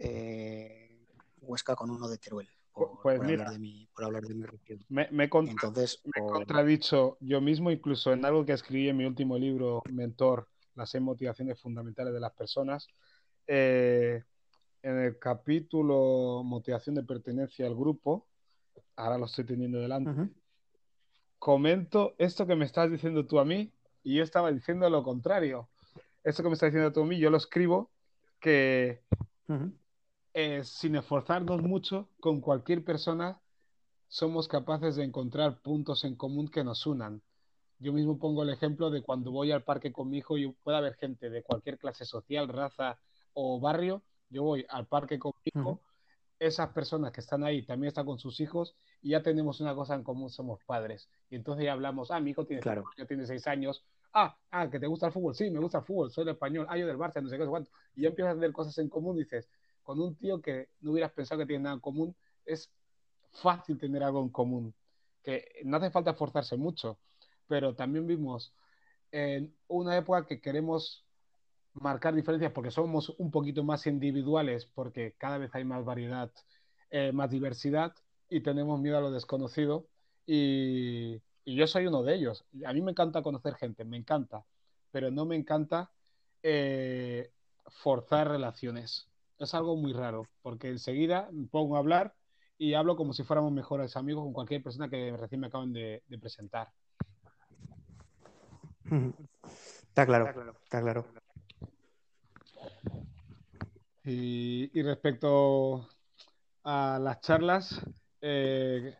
eh, 0.00 1.06
Huesca 1.40 1.76
con 1.76 1.90
uno 1.90 2.08
de 2.08 2.18
Teruel. 2.18 2.48
Por, 2.78 3.00
Pues 3.02 3.18
por 3.18 3.26
mira. 3.26 3.42
hablar 3.44 3.52
de 3.54 3.58
mi, 3.58 3.86
por 3.94 4.04
hablar 4.04 4.22
de 4.24 4.34
mi 4.34 4.44
región. 4.44 4.84
Me, 4.88 5.08
me 5.10 5.24
he 5.24 5.28
contra- 5.28 5.52
Entonces, 5.52 6.00
me 6.04 6.12
he 6.16 6.22
o- 6.22 6.26
contradicho 6.28 7.16
yo 7.20 7.40
mismo, 7.40 7.70
incluso 7.70 8.12
en 8.12 8.24
algo 8.24 8.44
que 8.44 8.52
escribí 8.52 8.88
en 8.88 8.96
mi 8.96 9.04
último 9.04 9.36
libro, 9.38 9.82
Mentor, 9.92 10.48
las 10.74 10.90
seis 10.90 11.02
motivaciones 11.02 11.60
fundamentales 11.60 12.12
de 12.14 12.20
las 12.20 12.32
personas. 12.32 12.86
Eh, 13.46 14.22
en 14.82 14.98
el 14.98 15.18
capítulo 15.18 16.42
Motivación 16.44 16.94
de 16.94 17.02
pertenencia 17.02 17.66
al 17.66 17.74
grupo, 17.74 18.26
ahora 18.96 19.18
lo 19.18 19.24
estoy 19.26 19.44
teniendo 19.44 19.78
delante, 19.80 20.10
Ujú. 20.10 20.30
comento 21.38 22.14
esto 22.18 22.46
que 22.46 22.56
me 22.56 22.64
estás 22.64 22.90
diciendo 22.90 23.26
tú 23.26 23.38
a 23.38 23.44
mí 23.44 23.72
y 24.02 24.16
yo 24.16 24.22
estaba 24.22 24.52
diciendo 24.52 24.88
lo 24.90 25.02
contrario. 25.02 25.68
Esto 26.24 26.42
que 26.42 26.48
me 26.48 26.54
estás 26.54 26.68
diciendo 26.70 26.92
tú 26.92 27.02
a 27.02 27.06
mí, 27.06 27.18
yo 27.18 27.30
lo 27.30 27.36
escribo 27.36 27.90
que 28.40 29.02
Ujú. 29.48 29.72
Eh, 30.34 30.62
sin 30.64 30.96
esforzarnos 30.96 31.62
mucho, 31.62 32.08
con 32.20 32.40
cualquier 32.40 32.84
persona 32.84 33.40
somos 34.08 34.48
capaces 34.48 34.96
de 34.96 35.04
encontrar 35.04 35.60
puntos 35.60 36.04
en 36.04 36.16
común 36.16 36.48
que 36.48 36.64
nos 36.64 36.86
unan. 36.86 37.22
Yo 37.78 37.92
mismo 37.92 38.18
pongo 38.18 38.42
el 38.42 38.50
ejemplo 38.50 38.90
de 38.90 39.02
cuando 39.02 39.30
voy 39.30 39.52
al 39.52 39.62
parque 39.62 39.92
con 39.92 40.10
mi 40.10 40.18
hijo 40.18 40.38
y 40.38 40.50
puede 40.50 40.78
haber 40.78 40.94
gente 40.94 41.30
de 41.30 41.42
cualquier 41.42 41.78
clase 41.78 42.04
social, 42.04 42.48
raza 42.48 42.98
o 43.34 43.60
barrio. 43.60 44.02
Yo 44.30 44.42
voy 44.42 44.66
al 44.68 44.86
parque 44.86 45.18
con 45.18 45.32
mi 45.44 45.52
hijo, 45.54 45.80
esas 46.38 46.72
personas 46.72 47.12
que 47.12 47.20
están 47.20 47.44
ahí 47.44 47.62
también 47.62 47.88
están 47.88 48.06
con 48.06 48.18
sus 48.18 48.40
hijos 48.40 48.76
y 49.02 49.10
ya 49.10 49.22
tenemos 49.22 49.60
una 49.60 49.74
cosa 49.74 49.94
en 49.94 50.02
común, 50.02 50.30
somos 50.30 50.60
padres. 50.64 51.08
Y 51.30 51.36
entonces 51.36 51.64
ya 51.64 51.72
hablamos, 51.72 52.10
ah, 52.10 52.20
mi 52.20 52.30
hijo 52.30 52.46
tiene 52.46 52.62
Claro. 52.62 52.84
años, 52.96 53.08
tiene 53.08 53.26
seis 53.26 53.46
años. 53.46 53.84
Ah, 54.12 54.36
ah, 54.50 54.70
que 54.70 54.80
te 54.80 54.86
gusta 54.86 55.06
el 55.06 55.12
fútbol. 55.12 55.34
Sí, 55.34 55.50
me 55.50 55.60
gusta 55.60 55.78
el 55.78 55.84
fútbol, 55.84 56.10
soy 56.10 56.22
el 56.22 56.30
español. 56.30 56.66
Ah, 56.68 56.78
yo 56.78 56.86
del 56.86 56.96
Barça, 56.96 57.22
no 57.22 57.28
sé 57.28 57.38
qué, 57.38 57.46
cuánto. 57.46 57.70
Y 57.94 58.02
ya 58.02 58.08
empiezas 58.08 58.32
a 58.32 58.34
tener 58.36 58.52
cosas 58.52 58.76
en 58.78 58.88
común 58.88 59.16
y 59.16 59.24
dices, 59.24 59.48
con 59.88 60.02
un 60.02 60.14
tío 60.16 60.42
que 60.42 60.68
no 60.82 60.90
hubieras 60.90 61.12
pensado 61.12 61.38
que 61.40 61.46
tiene 61.46 61.62
nada 61.62 61.76
en 61.76 61.80
común, 61.80 62.14
es 62.44 62.70
fácil 63.30 63.78
tener 63.78 64.02
algo 64.02 64.20
en 64.20 64.28
común. 64.28 64.74
Que 65.22 65.62
no 65.64 65.78
hace 65.78 65.90
falta 65.90 66.10
esforzarse 66.10 66.58
mucho, 66.58 66.98
pero 67.46 67.74
también 67.74 68.06
vimos 68.06 68.52
en 69.10 69.56
una 69.66 69.96
época 69.96 70.26
que 70.26 70.42
queremos 70.42 71.06
marcar 71.72 72.14
diferencias 72.14 72.52
porque 72.52 72.70
somos 72.70 73.14
un 73.16 73.30
poquito 73.30 73.64
más 73.64 73.86
individuales, 73.86 74.66
porque 74.66 75.14
cada 75.16 75.38
vez 75.38 75.54
hay 75.54 75.64
más 75.64 75.82
variedad, 75.86 76.30
eh, 76.90 77.10
más 77.12 77.30
diversidad 77.30 77.94
y 78.28 78.40
tenemos 78.40 78.78
miedo 78.78 78.98
a 78.98 79.00
lo 79.00 79.10
desconocido. 79.10 79.88
Y, 80.26 81.22
yo 81.46 81.66
soy 81.66 81.86
uno 81.86 82.02
de 82.02 82.14
ellos. 82.14 82.44
A 82.66 82.74
mí 82.74 82.82
me 82.82 82.90
encanta 82.90 83.22
conocer 83.22 83.54
gente, 83.54 83.86
me 83.86 83.96
encanta, 83.96 84.44
pero 84.90 85.10
no 85.10 85.24
me 85.24 85.34
encanta 85.34 85.90
eh, 86.42 87.32
forzar 87.68 88.28
relaciones. 88.28 89.08
Es 89.38 89.54
algo 89.54 89.76
muy 89.76 89.92
raro, 89.92 90.26
porque 90.42 90.68
enseguida 90.68 91.28
me 91.32 91.46
pongo 91.46 91.76
a 91.76 91.78
hablar 91.78 92.14
y 92.58 92.74
hablo 92.74 92.96
como 92.96 93.12
si 93.12 93.22
fuéramos 93.22 93.52
mejores 93.52 93.96
amigos 93.96 94.24
con 94.24 94.32
cualquier 94.32 94.62
persona 94.62 94.88
que 94.88 95.16
recién 95.16 95.40
me 95.40 95.46
acaban 95.46 95.72
de, 95.72 96.02
de 96.06 96.18
presentar. 96.18 96.68
Está 99.88 100.06
claro, 100.06 100.54
está 100.62 100.80
claro. 100.80 101.04
Y, 104.04 104.70
y 104.78 104.82
respecto 104.82 105.88
a 106.62 107.00
las 107.02 107.20
charlas, 107.20 107.84
eh, 108.20 108.94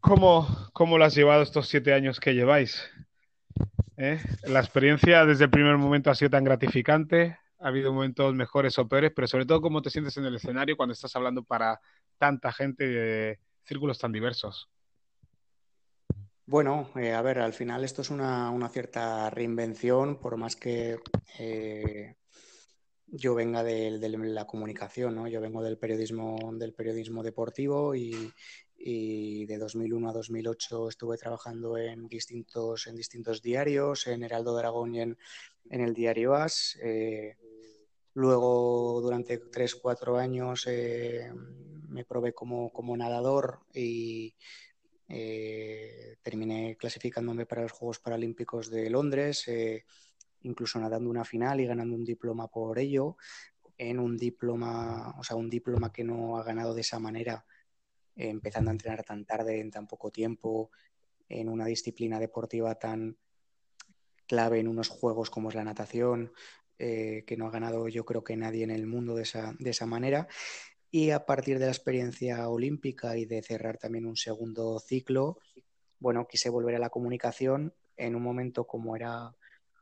¿cómo, 0.00 0.46
¿cómo 0.74 0.98
lo 0.98 1.04
has 1.04 1.14
llevado 1.14 1.42
estos 1.42 1.68
siete 1.68 1.94
años 1.94 2.20
que 2.20 2.34
lleváis? 2.34 2.82
¿Eh? 3.96 4.20
La 4.42 4.60
experiencia 4.60 5.24
desde 5.24 5.44
el 5.44 5.50
primer 5.50 5.78
momento 5.78 6.10
ha 6.10 6.14
sido 6.14 6.30
tan 6.30 6.44
gratificante, 6.44 7.38
ha 7.60 7.68
habido 7.68 7.92
momentos 7.92 8.34
mejores 8.34 8.78
o 8.78 8.88
peores, 8.88 9.12
pero 9.14 9.28
sobre 9.28 9.46
todo 9.46 9.60
cómo 9.60 9.82
te 9.82 9.90
sientes 9.90 10.16
en 10.16 10.24
el 10.24 10.36
escenario 10.36 10.76
cuando 10.76 10.94
estás 10.94 11.14
hablando 11.14 11.42
para 11.42 11.80
tanta 12.18 12.52
gente 12.52 12.88
de 12.88 13.38
círculos 13.64 13.98
tan 13.98 14.12
diversos. 14.12 14.70
Bueno, 16.46 16.90
eh, 16.96 17.12
a 17.12 17.22
ver, 17.22 17.38
al 17.38 17.52
final 17.52 17.84
esto 17.84 18.02
es 18.02 18.10
una, 18.10 18.50
una 18.50 18.68
cierta 18.68 19.30
reinvención, 19.30 20.18
por 20.18 20.36
más 20.36 20.56
que 20.56 20.98
eh, 21.38 22.16
yo 23.06 23.34
venga 23.34 23.62
de, 23.62 23.98
la 24.00 24.46
comunicación, 24.46 25.14
¿no? 25.14 25.28
Yo 25.28 25.40
vengo 25.40 25.62
del 25.62 25.78
periodismo, 25.78 26.38
del 26.54 26.72
periodismo 26.72 27.22
deportivo 27.22 27.94
y, 27.94 28.32
y 28.76 29.46
de 29.46 29.58
2001 29.58 30.08
a 30.08 30.12
2008 30.12 30.88
estuve 30.88 31.18
trabajando 31.18 31.76
en 31.76 32.08
distintos, 32.08 32.86
en 32.86 32.96
distintos 32.96 33.42
diarios, 33.42 34.06
en 34.06 34.24
Heraldo 34.24 34.54
de 34.54 34.60
Aragón 34.60 34.94
y 34.94 35.02
en, 35.02 35.18
en 35.68 35.80
el 35.82 35.94
diario 35.94 36.34
AS. 36.34 36.78
Eh, 36.82 37.36
luego, 38.14 39.00
durante 39.00 39.38
tres, 39.38 39.74
cuatro 39.74 40.16
años, 40.16 40.66
eh, 40.66 41.32
me 41.88 42.04
probé 42.04 42.32
como, 42.32 42.72
como 42.72 42.96
nadador 42.96 43.60
y 43.74 44.34
eh, 45.08 46.16
terminé 46.22 46.76
clasificándome 46.76 47.46
para 47.46 47.62
los 47.62 47.72
Juegos 47.72 47.98
Paralímpicos 47.98 48.70
de 48.70 48.90
Londres, 48.90 49.46
eh, 49.48 49.84
incluso 50.42 50.78
nadando 50.78 51.10
una 51.10 51.24
final 51.24 51.60
y 51.60 51.66
ganando 51.66 51.94
un 51.96 52.04
diploma 52.04 52.48
por 52.48 52.78
ello, 52.78 53.16
en 53.76 53.98
un 53.98 54.16
diploma, 54.16 55.14
o 55.18 55.24
sea, 55.24 55.36
un 55.36 55.50
diploma 55.50 55.92
que 55.92 56.04
no 56.04 56.36
ha 56.36 56.44
ganado 56.44 56.74
de 56.74 56.82
esa 56.82 56.98
manera, 56.98 57.44
empezando 58.14 58.70
a 58.70 58.72
entrenar 58.72 59.02
tan 59.04 59.24
tarde, 59.24 59.60
en 59.60 59.70
tan 59.70 59.86
poco 59.86 60.10
tiempo, 60.10 60.70
en 61.28 61.48
una 61.48 61.64
disciplina 61.64 62.18
deportiva 62.18 62.74
tan 62.74 63.16
clave 64.26 64.60
en 64.60 64.68
unos 64.68 64.88
juegos 64.88 65.30
como 65.30 65.48
es 65.48 65.54
la 65.54 65.64
natación, 65.64 66.32
eh, 66.80 67.24
que 67.26 67.36
no 67.36 67.46
ha 67.46 67.50
ganado 67.50 67.88
yo 67.88 68.04
creo 68.04 68.24
que 68.24 68.36
nadie 68.36 68.64
en 68.64 68.70
el 68.70 68.86
mundo 68.86 69.14
de 69.14 69.22
esa, 69.22 69.54
de 69.58 69.70
esa 69.70 69.86
manera. 69.86 70.26
Y 70.90 71.10
a 71.10 71.26
partir 71.26 71.58
de 71.58 71.66
la 71.66 71.72
experiencia 71.72 72.48
olímpica 72.48 73.16
y 73.16 73.26
de 73.26 73.42
cerrar 73.42 73.78
también 73.78 74.06
un 74.06 74.16
segundo 74.16 74.80
ciclo, 74.80 75.38
bueno, 76.00 76.26
quise 76.26 76.48
volver 76.48 76.74
a 76.74 76.78
la 76.80 76.90
comunicación 76.90 77.74
en 77.96 78.16
un 78.16 78.22
momento 78.22 78.66
como 78.66 78.96
era 78.96 79.36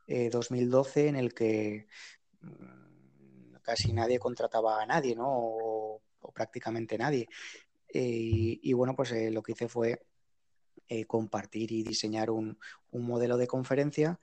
eh, 0.07 0.29
2012, 0.29 1.07
en 1.07 1.15
el 1.15 1.33
que 1.33 1.87
mmm, 2.41 3.55
casi 3.61 3.93
nadie 3.93 4.19
contrataba 4.19 4.81
a 4.81 4.85
nadie, 4.85 5.15
¿no? 5.15 5.27
O, 5.29 6.01
prácticamente 6.33 6.97
nadie. 6.97 7.27
Eh, 7.87 8.59
y, 8.61 8.73
bueno, 8.73 8.95
pues 8.95 9.11
eh, 9.13 9.31
lo 9.31 9.41
que 9.41 9.53
hice 9.53 9.67
fue 9.67 10.05
eh, 10.89 11.05
compartir 11.05 11.71
y 11.71 11.83
diseñar 11.83 12.29
un, 12.29 12.59
un, 12.91 13.05
modelo 13.05 13.37
de 13.37 13.47
conferencia 13.47 14.19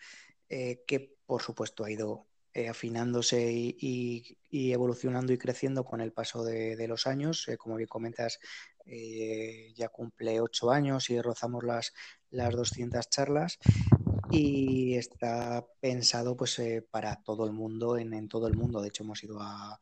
eh, 0.48 0.82
que, 0.86 1.16
por 1.24 1.42
supuesto, 1.42 1.84
ha 1.84 1.90
ido 1.90 2.26
eh, 2.56 2.70
afinándose 2.70 3.52
y, 3.52 4.38
evolucionando 4.50 5.30
y 5.30 5.36
creciendo 5.36 5.84
con 5.84 6.00
el 6.00 6.14
paso 6.14 6.42
de, 6.42 6.88
los 6.88 7.06
años. 7.06 7.46
Eh, 7.48 7.58
como 7.58 7.76
bien 7.76 7.86
comentas, 7.86 8.38
eh, 8.86 9.74
ya 9.76 9.90
cumple 9.90 10.40
ocho 10.40 10.70
años 10.70 11.10
y 11.10 11.20
rozamos 11.20 11.64
las, 11.64 11.92
las 12.30 12.54
200 12.54 13.10
charlas 13.10 13.58
y 14.30 14.94
está 14.94 15.66
pensado 15.80 16.34
pues 16.34 16.58
para 16.90 17.22
todo 17.22 17.44
el 17.44 17.52
mundo, 17.52 17.98
en, 17.98 18.26
todo 18.26 18.46
el 18.48 18.56
mundo. 18.56 18.80
De 18.80 18.88
hecho, 18.88 19.04
hemos 19.04 19.22
ido 19.22 19.36
a, 19.38 19.78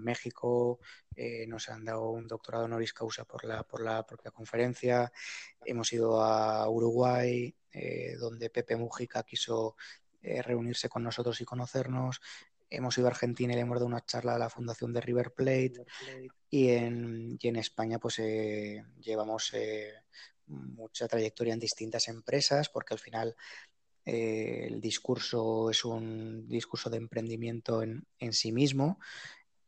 México, 0.00 0.80
nos 1.46 1.68
han 1.68 1.84
dado 1.84 2.10
un 2.10 2.26
doctorado 2.26 2.64
honoris 2.64 2.94
causa 2.94 3.24
por 3.24 3.44
la, 3.44 3.62
por 3.62 3.82
la 3.82 4.04
propia 4.04 4.30
conferencia, 4.32 5.12
hemos 5.64 5.92
ido 5.92 6.20
a 6.22 6.68
Uruguay, 6.68 7.54
donde 8.18 8.50
Pepe 8.50 8.74
Mujica 8.74 9.22
quiso 9.22 9.76
eh, 10.24 10.42
reunirse 10.42 10.88
con 10.88 11.02
nosotros 11.04 11.40
y 11.40 11.44
conocernos. 11.44 12.20
Hemos 12.70 12.96
ido 12.98 13.06
a 13.06 13.10
Argentina 13.10 13.52
y 13.52 13.56
le 13.56 13.62
hemos 13.62 13.76
dado 13.76 13.86
una 13.86 14.04
charla 14.04 14.34
a 14.34 14.38
la 14.38 14.50
fundación 14.50 14.92
de 14.92 15.00
River 15.00 15.32
Plate. 15.32 15.84
Y 16.50 16.70
en, 16.70 17.38
y 17.40 17.48
en 17.48 17.56
España, 17.56 17.98
pues 17.98 18.18
eh, 18.18 18.82
llevamos 19.00 19.52
eh, 19.54 19.92
mucha 20.46 21.06
trayectoria 21.06 21.52
en 21.54 21.60
distintas 21.60 22.08
empresas, 22.08 22.68
porque 22.70 22.94
al 22.94 23.00
final 23.00 23.36
el 24.04 24.80
discurso 24.80 25.70
es 25.70 25.84
un 25.84 26.46
discurso 26.48 26.90
de 26.90 26.98
emprendimiento 26.98 27.82
en, 27.82 28.06
en 28.18 28.32
sí 28.32 28.52
mismo. 28.52 28.98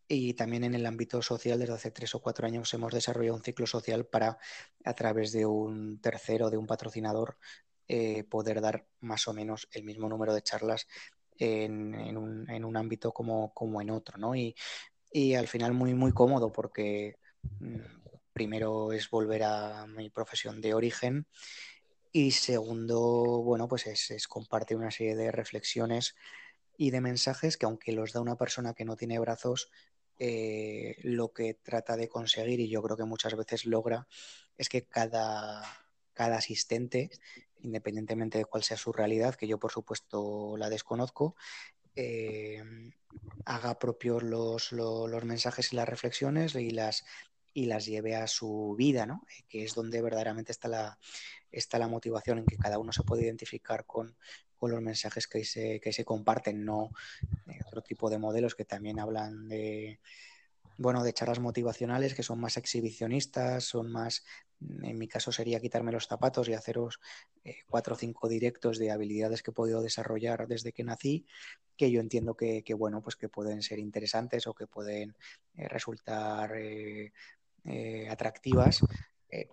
y 0.08 0.34
también 0.34 0.64
en 0.64 0.74
el 0.74 0.86
ámbito 0.86 1.20
social, 1.22 1.58
desde 1.58 1.74
hace 1.74 1.90
tres 1.90 2.14
o 2.14 2.20
cuatro 2.20 2.46
años 2.46 2.72
hemos 2.74 2.92
desarrollado 2.92 3.36
un 3.36 3.42
ciclo 3.42 3.66
social 3.66 4.06
para, 4.06 4.38
a 4.84 4.94
través 4.94 5.32
de 5.32 5.46
un 5.46 6.00
tercero, 6.00 6.50
de 6.50 6.56
un 6.56 6.66
patrocinador, 6.66 7.38
eh, 7.88 8.24
poder 8.24 8.60
dar 8.60 8.86
más 9.00 9.28
o 9.28 9.32
menos 9.32 9.68
el 9.72 9.84
mismo 9.84 10.08
número 10.08 10.34
de 10.34 10.42
charlas 10.42 10.86
en, 11.38 12.16
un, 12.16 12.76
ámbito 12.76 13.12
como, 13.12 13.80
en 13.80 13.90
otro, 13.90 14.18
¿no? 14.18 14.34
Y, 14.34 14.54
al 15.34 15.48
final 15.48 15.72
muy, 15.72 16.12
cómodo 16.12 16.52
porque 16.52 17.16
mm, 17.60 17.78
primero 18.32 18.92
es 18.92 19.08
volver 19.08 19.44
a 19.44 19.86
mi 19.86 20.10
profesión 20.10 20.60
de 20.60 20.74
origen 20.74 21.26
y 22.12 22.32
segundo, 22.32 23.42
bueno, 23.42 23.68
pues 23.68 23.86
es, 23.86 24.26
compartir 24.26 24.76
una 24.76 24.90
serie 24.90 25.14
de 25.14 25.30
reflexiones 25.30 26.16
y 26.76 26.90
de 26.90 27.00
mensajes 27.00 27.56
que 27.56 27.66
aunque 27.66 27.92
los 27.92 28.12
da 28.12 28.20
una 28.20 28.36
persona 28.36 28.74
que 28.74 28.84
no 28.84 28.96
tiene 28.96 29.18
brazos, 29.18 29.70
eh, 30.18 30.96
lo 31.02 31.32
que 31.32 31.54
trata 31.54 31.96
de 31.96 32.08
conseguir, 32.08 32.60
y 32.60 32.68
yo 32.68 32.82
creo 32.82 32.96
que 32.96 33.04
muchas 33.04 33.36
veces 33.36 33.64
logra, 33.64 34.08
es 34.58 34.68
que 34.68 34.86
cada 34.86 35.62
asistente, 36.16 37.10
independientemente 37.66 38.38
de 38.38 38.44
cuál 38.44 38.62
sea 38.62 38.76
su 38.76 38.92
realidad, 38.92 39.34
que 39.34 39.48
yo 39.48 39.58
por 39.58 39.72
supuesto 39.72 40.56
la 40.56 40.70
desconozco, 40.70 41.36
eh, 41.96 42.62
haga 43.44 43.78
propios 43.78 44.22
los, 44.22 44.72
los, 44.72 45.24
mensajes 45.24 45.72
y 45.72 45.76
las 45.76 45.88
reflexiones 45.88 46.54
y 46.54 46.70
las, 46.70 47.04
y 47.52 47.66
las 47.66 47.86
lleve 47.86 48.16
a 48.16 48.26
su 48.26 48.74
vida, 48.78 49.06
¿no? 49.06 49.26
que 49.48 49.64
es 49.64 49.74
donde 49.74 50.00
verdaderamente 50.00 50.52
está 50.52 50.68
la, 50.68 50.98
está 51.50 51.78
la 51.78 51.88
motivación, 51.88 52.38
en 52.38 52.46
que 52.46 52.56
cada 52.56 52.78
uno 52.78 52.92
se 52.92 53.02
puede 53.02 53.24
identificar 53.24 53.84
con, 53.86 54.16
con 54.56 54.70
los 54.70 54.80
mensajes 54.80 55.26
que 55.26 55.44
se, 55.44 55.80
que 55.80 55.92
se 55.92 56.04
comparten, 56.04 56.64
no 56.64 56.90
otro 57.66 57.82
tipo 57.82 58.10
de 58.10 58.18
modelos 58.18 58.54
que 58.54 58.64
también 58.64 59.00
hablan 59.00 59.48
de, 59.48 60.00
bueno, 60.78 61.02
de 61.02 61.12
charlas 61.12 61.40
motivacionales 61.40 62.14
que 62.14 62.22
son 62.22 62.40
más 62.40 62.56
exhibicionistas, 62.56 63.64
son 63.64 63.90
más, 63.90 64.24
en 64.60 64.98
mi 64.98 65.08
caso 65.08 65.32
sería 65.32 65.60
quitarme 65.60 65.92
los 65.92 66.06
zapatos 66.06 66.48
y 66.48 66.54
haceros 66.54 67.00
eh, 67.44 67.58
cuatro 67.68 67.94
o 67.94 67.98
cinco 67.98 68.28
directos 68.28 68.78
de 68.78 68.90
habilidades 68.90 69.42
que 69.42 69.50
he 69.50 69.54
podido 69.54 69.82
desarrollar 69.82 70.46
desde 70.48 70.72
que 70.72 70.84
nací, 70.84 71.26
que 71.76 71.90
yo 71.90 72.00
entiendo 72.00 72.36
que, 72.36 72.62
bueno, 72.76 73.02
pues 73.02 73.16
que 73.16 73.28
pueden 73.28 73.62
ser 73.62 73.78
interesantes 73.78 74.46
o 74.46 74.54
que 74.54 74.66
pueden 74.66 75.14
eh, 75.56 75.68
resultar 75.68 76.52
eh, 76.56 77.12
atractivas 78.08 78.80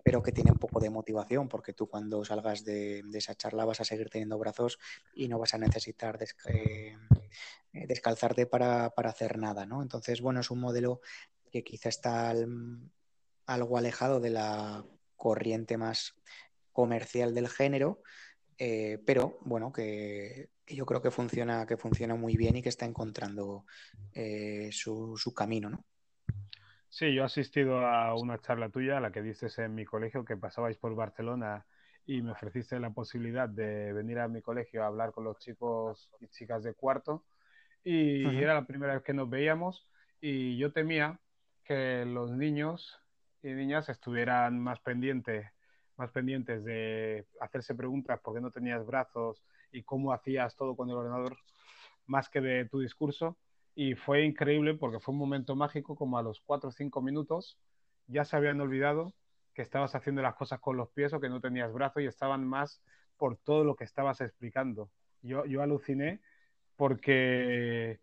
pero 0.02 0.22
que 0.22 0.32
tiene 0.32 0.52
un 0.52 0.58
poco 0.58 0.80
de 0.80 0.88
motivación, 0.88 1.48
porque 1.48 1.74
tú 1.74 1.88
cuando 1.88 2.24
salgas 2.24 2.64
de, 2.64 3.02
esa 3.12 3.34
charla 3.34 3.66
vas 3.66 3.80
a 3.80 3.84
seguir 3.84 4.08
teniendo 4.08 4.38
brazos 4.38 4.78
y 5.12 5.28
no 5.28 5.38
vas 5.38 5.52
a 5.52 5.58
necesitar 5.58 6.16
descalzarte 7.72 8.46
para, 8.46 8.86
hacer 8.86 9.36
nada, 9.36 9.66
¿no? 9.66 9.82
Entonces, 9.82 10.22
bueno, 10.22 10.40
es 10.40 10.50
un 10.50 10.60
modelo 10.60 11.00
que 11.50 11.64
quizá 11.64 11.90
está 11.90 12.32
algo 13.46 13.76
alejado 13.76 14.20
de 14.20 14.30
la 14.30 14.84
corriente 15.16 15.76
más 15.76 16.14
comercial 16.72 17.34
del 17.34 17.48
género, 17.48 18.02
pero 18.56 19.38
bueno, 19.42 19.72
que, 19.72 20.48
yo 20.66 20.86
creo 20.86 21.02
que 21.02 21.10
funciona, 21.10 21.66
que 21.66 21.76
funciona 21.76 22.14
muy 22.14 22.36
bien 22.36 22.56
y 22.56 22.62
que 22.62 22.68
está 22.68 22.86
encontrando 22.86 23.64
su, 24.70 25.16
su 25.16 25.34
camino, 25.34 25.70
¿no? 25.70 25.84
Sí, 26.94 27.12
yo 27.12 27.22
he 27.22 27.24
asistido 27.24 27.84
a 27.84 28.14
una 28.14 28.40
charla 28.40 28.68
tuya, 28.68 29.00
la 29.00 29.10
que 29.10 29.20
diste 29.20 29.48
en 29.60 29.74
mi 29.74 29.84
colegio, 29.84 30.24
que 30.24 30.36
pasabais 30.36 30.76
por 30.76 30.94
Barcelona 30.94 31.66
y 32.06 32.22
me 32.22 32.30
ofreciste 32.30 32.78
la 32.78 32.90
posibilidad 32.90 33.48
de 33.48 33.92
venir 33.92 34.20
a 34.20 34.28
mi 34.28 34.40
colegio 34.42 34.84
a 34.84 34.86
hablar 34.86 35.10
con 35.10 35.24
los 35.24 35.40
chicos 35.40 36.08
y 36.20 36.28
chicas 36.28 36.62
de 36.62 36.74
cuarto. 36.74 37.24
Y 37.82 38.24
era 38.36 38.54
la 38.54 38.64
primera 38.64 38.94
vez 38.94 39.02
que 39.02 39.12
nos 39.12 39.28
veíamos 39.28 39.88
y 40.20 40.56
yo 40.56 40.72
temía 40.72 41.18
que 41.64 42.04
los 42.06 42.30
niños 42.30 42.96
y 43.44 43.52
niñas 43.52 43.88
estuvieran 43.90 44.58
más 44.58 44.80
pendientes, 44.80 45.46
más 45.96 46.10
pendientes 46.10 46.64
de 46.64 47.26
hacerse 47.40 47.74
preguntas 47.74 48.18
por 48.20 48.34
qué 48.34 48.40
no 48.40 48.50
tenías 48.50 48.84
brazos 48.86 49.44
y 49.70 49.82
cómo 49.82 50.12
hacías 50.12 50.56
todo 50.56 50.74
con 50.74 50.88
el 50.88 50.96
ordenador, 50.96 51.36
más 52.06 52.28
que 52.30 52.40
de 52.40 52.64
tu 52.64 52.80
discurso 52.80 53.36
y 53.74 53.94
fue 53.94 54.24
increíble 54.24 54.74
porque 54.74 54.98
fue 54.98 55.12
un 55.12 55.18
momento 55.18 55.56
mágico, 55.56 55.94
como 55.94 56.16
a 56.16 56.22
los 56.22 56.40
4 56.40 56.70
o 56.70 56.72
5 56.72 57.02
minutos 57.02 57.58
ya 58.06 58.24
se 58.24 58.36
habían 58.36 58.60
olvidado 58.60 59.14
que 59.52 59.62
estabas 59.62 59.94
haciendo 59.94 60.22
las 60.22 60.34
cosas 60.34 60.60
con 60.60 60.76
los 60.76 60.90
pies 60.90 61.12
o 61.12 61.20
que 61.20 61.28
no 61.28 61.40
tenías 61.40 61.72
brazo 61.72 62.00
y 62.00 62.06
estaban 62.06 62.46
más 62.46 62.82
por 63.16 63.36
todo 63.36 63.64
lo 63.64 63.76
que 63.76 63.84
estabas 63.84 64.20
explicando. 64.20 64.90
Yo, 65.22 65.44
yo 65.44 65.62
aluciné 65.62 66.20
porque 66.76 68.00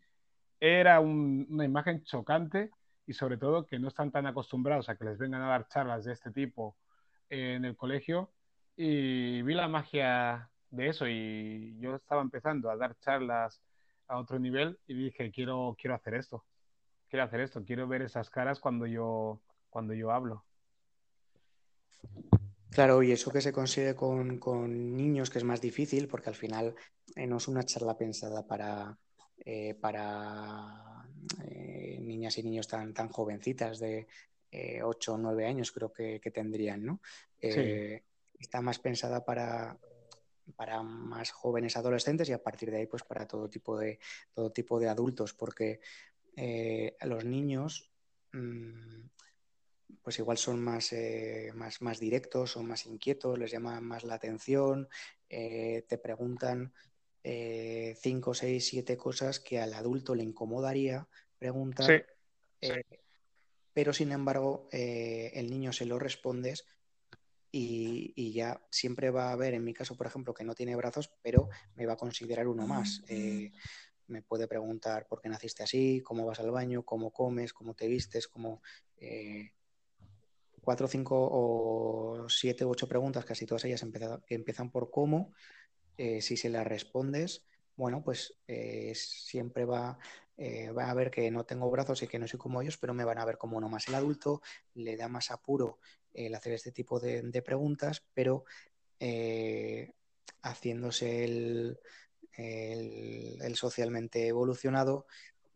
era 0.60 1.00
una 1.00 1.66
imagen 1.66 2.04
chocante 2.04 2.72
y 3.06 3.14
sobre 3.14 3.38
todo 3.38 3.66
que 3.66 3.80
no 3.80 3.88
están 3.88 4.12
tan 4.12 4.28
acostumbrados 4.28 4.90
a 4.90 4.96
que 4.96 5.06
les 5.06 5.18
vengan 5.18 5.42
a 5.42 5.50
dar 5.50 5.68
charlas 5.68 6.06
de 6.06 6.14
este 6.14 6.32
tipo 6.32 6.78
en 7.30 7.66
el 7.66 7.76
colegio 7.76 8.32
y 8.76 9.42
vi 9.42 9.54
la 9.54 9.68
magia 9.68 10.50
de 10.70 10.88
eso 10.88 11.08
y 11.08 11.78
yo 11.80 11.96
estaba 11.96 12.22
empezando 12.22 12.70
a 12.70 12.78
dar 12.78 12.98
charlas 13.00 13.62
a 14.08 14.18
otro 14.18 14.40
nivel 14.40 14.80
y 14.88 14.94
dije, 14.94 15.32
quiero, 15.32 15.76
quiero 15.80 15.96
hacer 15.96 16.16
esto, 16.16 16.46
quiero 17.10 17.26
hacer 17.26 17.42
esto, 17.42 17.64
quiero 17.64 17.88
ver 17.88 18.02
esas 18.02 18.30
caras 18.30 18.60
cuando 18.60 18.86
yo, 18.86 19.40
cuando 19.70 19.94
yo 19.94 20.12
hablo. 20.12 20.46
Claro, 22.72 23.04
y 23.04 23.12
eso 23.12 23.32
que 23.32 23.42
se 23.42 23.52
consigue 23.52 23.96
con, 23.96 24.96
niños, 24.96 25.30
que 25.30 25.40
es 25.40 25.44
más 25.44 25.60
difícil, 25.60 26.08
porque 26.08 26.30
al 26.30 26.36
final 26.36 26.74
eh, 27.16 27.28
no 27.28 27.38
es 27.38 27.48
una 27.50 27.64
charla 27.64 27.98
pensada 27.98 28.48
para, 28.48 28.98
eh, 29.40 29.76
para 29.76 31.06
eh, 31.44 31.61
niñas 32.12 32.38
y 32.38 32.44
niños 32.44 32.68
tan, 32.68 32.94
tan 32.94 33.10
jovencitas 33.10 33.80
de 33.80 34.08
8 34.84 35.14
o 35.14 35.18
9 35.18 35.46
años, 35.46 35.72
creo 35.72 35.94
que, 35.94 36.20
tendrían, 36.34 36.86
¿no? 36.86 37.02
Está 37.40 38.62
más 38.62 38.80
pensada 38.80 39.24
para, 39.24 39.78
para 40.56 40.82
más 40.84 41.32
jóvenes 41.32 41.78
adolescentes 41.78 42.30
y 42.30 42.34
a 42.34 42.42
partir 42.44 42.72
de 42.72 42.78
ahí 42.78 42.88
pues 42.88 43.04
para 43.04 43.28
todo 43.28 43.50
tipo 43.50 43.78
de, 43.78 44.00
todo 44.34 44.52
tipo 44.52 44.80
de 44.80 44.90
adultos, 44.90 45.34
porque 45.34 45.80
eh, 46.36 46.96
los 47.02 47.26
niños 47.26 47.92
mm, 48.34 49.02
pues 50.02 50.20
igual 50.20 50.38
son 50.38 50.62
más, 50.64 50.94
eh, 50.94 51.52
más, 51.54 51.82
más 51.82 52.00
directos, 52.00 52.52
son 52.52 52.68
más 52.68 52.86
inquietos, 52.86 53.38
les 53.38 53.52
llama 53.52 53.80
más 53.82 54.04
la 54.04 54.16
atención, 54.16 54.90
eh, 55.30 55.86
te 55.88 55.98
preguntan 55.98 56.74
cinco, 57.24 58.34
seis, 58.34 58.66
siete 58.66 58.98
cosas 58.98 59.40
que 59.40 59.60
al 59.60 59.76
adulto 59.76 60.16
le 60.16 60.24
incomodaría 60.24 61.08
preguntar. 61.42 62.06
Pero 63.74 63.94
sin 63.94 64.12
embargo, 64.12 64.70
el 64.72 65.50
niño 65.50 65.74
se 65.74 65.86
lo 65.86 65.98
respondes 65.98 66.66
y, 67.52 68.32
ya 68.32 68.62
siempre 68.70 69.12
va 69.12 69.30
a 69.30 69.32
haber, 69.34 69.54
en 69.54 69.64
mi 69.64 69.74
caso, 69.74 69.98
por 69.98 70.08
ejemplo, 70.08 70.34
que 70.34 70.44
no 70.44 70.56
tiene 70.56 70.76
brazos, 70.76 71.12
pero 71.22 71.50
me 71.76 71.86
va 71.86 71.94
a 71.94 71.98
considerar 71.98 72.48
uno 72.48 72.66
más. 72.66 73.04
Eh, 73.08 73.52
me 74.08 74.22
puede 74.22 74.48
preguntar 74.48 75.08
por 75.08 75.22
qué 75.22 75.30
naciste 75.30 75.64
así, 75.64 76.02
cómo 76.02 76.26
vas 76.26 76.40
al 76.40 76.52
baño, 76.52 76.84
cómo 76.84 77.12
comes, 77.12 77.54
cómo 77.54 77.74
te 77.74 77.88
vistes, 77.88 78.28
cómo... 78.28 78.62
Eh, 78.98 79.52
cuatro, 80.62 80.88
cinco 80.88 81.18
o 81.20 82.30
siete 82.30 82.64
u 82.64 82.70
ocho 82.70 82.88
preguntas, 82.88 83.26
casi 83.26 83.46
todas 83.46 83.66
ellas 83.66 83.84
que 84.26 84.36
empiezan 84.36 84.72
por 84.72 84.92
cómo. 84.92 85.34
Eh, 85.98 86.22
si 86.22 86.38
se 86.38 86.50
las 86.50 86.66
respondes, 86.66 87.46
bueno, 87.76 88.04
pues 88.04 88.36
siempre 88.94 89.66
va, 89.66 89.98
va 90.38 90.90
a 90.90 90.94
ver 90.94 91.12
que 91.12 91.32
no 91.32 91.46
tengo 91.46 91.70
brazos 91.70 92.04
y 92.04 92.08
que 92.08 92.20
no 92.20 92.28
soy 92.28 92.40
como 92.40 92.62
ellos, 92.62 92.78
pero 92.78 92.94
me 92.94 93.06
van 93.06 93.18
a 93.18 93.26
ver 93.26 93.38
como 93.38 93.58
uno 93.58 93.70
más. 93.70 93.88
El 93.88 93.96
adulto 93.96 94.42
le 94.76 94.98
da 94.98 95.08
más 95.08 95.32
apuro 95.32 95.80
el 96.14 96.36
hacer 96.36 96.54
este 96.54 96.72
tipo 96.72 97.00
de, 97.00 97.42
preguntas, 97.42 98.04
pero 98.14 98.46
eh, 99.00 99.94
haciéndose 100.42 101.24
el, 101.24 101.80
socialmente 103.56 104.28
evolucionado, 104.28 105.06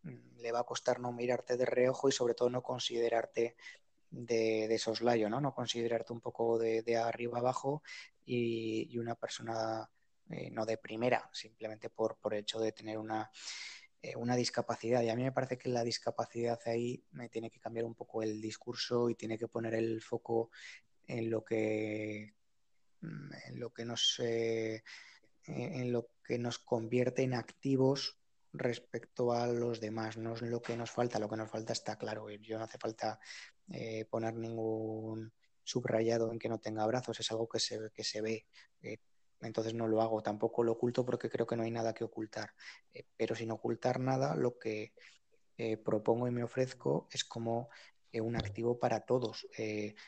mm, 0.04 0.40
le 0.40 0.52
va 0.52 0.60
a 0.60 0.66
costar 0.66 1.00
no 1.00 1.12
mirarte 1.12 1.58
de 1.58 1.66
reojo 1.66 2.10
y 2.10 2.12
sobre 2.12 2.34
todo 2.34 2.50
no 2.50 2.62
considerarte 2.62 3.56
de, 4.12 4.68
de 4.68 4.78
soslayo, 4.78 5.30
¿no? 5.30 5.42
No 5.42 5.54
considerarte 5.54 6.14
un 6.14 6.22
poco 6.22 6.58
de, 6.58 6.98
arriba 6.98 7.40
abajo 7.40 7.84
y, 8.26 8.98
una 8.98 9.16
persona 9.16 9.90
eh, 10.30 10.50
no 10.52 10.66
de 10.66 10.78
primera, 10.78 11.30
simplemente 11.32 11.90
por, 11.90 12.18
por 12.18 12.34
el 12.34 12.42
hecho 12.42 12.60
de 12.60 12.72
tener 12.72 12.98
una 12.98 13.32
eh, 14.06 14.16
una 14.18 14.36
discapacidad. 14.36 15.02
Y 15.02 15.10
a 15.10 15.16
mí 15.16 15.24
me 15.24 15.32
parece 15.32 15.58
que 15.58 15.70
la 15.70 15.84
discapacidad 15.84 16.60
ahí 16.66 17.04
me 17.12 17.28
tiene 17.28 17.50
que 17.50 17.60
cambiar 17.60 17.86
un 17.86 17.96
poco 17.96 18.22
el 18.22 18.40
discurso 18.40 19.10
y 19.10 19.16
tiene 19.16 19.36
que 19.38 19.48
poner 19.48 19.74
el 19.74 20.00
foco 20.00 20.52
en 21.08 21.32
lo 21.32 21.44
que 21.44 22.36
mm, 23.02 23.34
en 23.48 23.60
lo 23.60 23.74
que 23.74 23.86
nos 23.86 24.20
eh, 24.20 24.84
en 25.48 25.92
lo 25.92 26.10
que 26.24 26.38
nos 26.38 26.60
convierte 26.60 27.24
en 27.24 27.34
activos 27.34 28.20
respecto 28.54 29.32
a 29.34 29.48
los 29.48 29.80
demás. 29.80 30.18
No 30.18 30.36
es 30.36 30.42
lo 30.44 30.62
que 30.62 30.78
nos 30.78 30.92
falta, 30.92 31.18
lo 31.18 31.30
que 31.30 31.38
nos 31.38 31.50
falta 31.50 31.74
está 31.74 31.98
claro. 31.98 32.30
Yo 32.30 32.60
no 32.60 32.66
hace 32.66 32.78
falta 32.78 33.20
eh, 33.72 34.06
poner 34.06 34.36
ningún 34.36 35.34
subrayado 35.64 36.32
en 36.32 36.38
que 36.38 36.50
no 36.50 36.60
tenga 36.60 36.86
brazos, 36.86 37.20
es 37.20 37.32
algo 37.32 37.50
que 37.50 37.60
se, 37.60 37.90
que 37.92 38.04
se 38.04 38.22
ve 38.22 38.46
entonces 39.42 39.74
no 39.74 39.88
lo 39.88 40.02
hago. 40.02 40.22
Tampoco 40.22 40.64
lo 40.64 40.74
oculto 40.74 41.06
porque 41.06 41.30
creo 41.30 41.48
que 41.48 41.56
no 41.56 41.64
hay 41.64 41.72
nada 41.72 41.94
que 41.94 42.04
ocultar. 42.04 42.54
Eh, 42.94 43.06
pero 43.18 43.36
sin 43.36 43.52
ocultar 43.52 44.00
nada, 44.00 44.36
lo 44.36 44.58
que 44.58 44.94
eh, 45.58 45.78
propongo 45.78 46.28
y 46.28 46.32
me 46.32 46.44
ofrezco 46.44 47.08
es 47.12 47.24
como 47.24 47.70
eh, 48.12 48.22
un 48.22 48.36
activo 48.36 48.80
para 48.80 49.02
todos. 49.02 49.48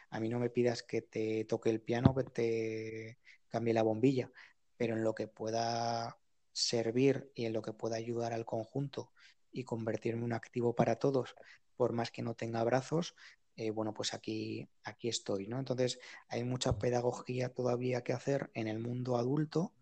a 0.09 0.19
mí 0.19 0.29
no 0.29 0.39
me 0.39 0.49
pidas 0.49 0.83
que 0.83 1.01
te 1.01 1.45
toque 1.45 1.69
el 1.69 1.81
piano, 1.81 2.15
que 2.15 2.23
te 2.23 3.19
cambie 3.47 3.73
la 3.73 3.83
bombilla, 3.83 4.31
pero 4.77 4.95
en 4.95 5.03
lo 5.03 5.13
que 5.15 5.27
pueda 5.27 6.17
servir 6.51 7.31
y 7.35 7.45
en 7.45 7.53
lo 7.53 7.61
que 7.61 7.73
pueda 7.73 7.97
ayudar 7.97 8.33
al 8.33 8.45
conjunto 8.45 9.11
y 9.51 9.63
convertirme 9.63 10.19
en 10.19 10.25
un 10.25 10.33
activo 10.33 10.75
para 10.75 10.97
todos, 10.97 11.35
por 11.75 11.93
más 11.93 12.11
que 12.11 12.23
no 12.23 12.35
tenga 12.35 12.63
brazos, 12.63 13.15
eh, 13.59 13.71
bueno, 13.71 13.91
pues 13.91 14.13
aquí, 14.13 14.69
aquí 14.83 15.09
estoy, 15.09 15.47
¿no? 15.47 15.57
Entonces, 15.57 15.99
hay 16.29 16.43
mucha 16.43 16.77
pedagogía 16.77 17.49
todavía 17.49 18.03
que 18.03 18.13
hacer 18.13 18.51
en 18.53 18.67
el 18.67 18.77
mundo 18.77 19.17
adulto, 19.17 19.73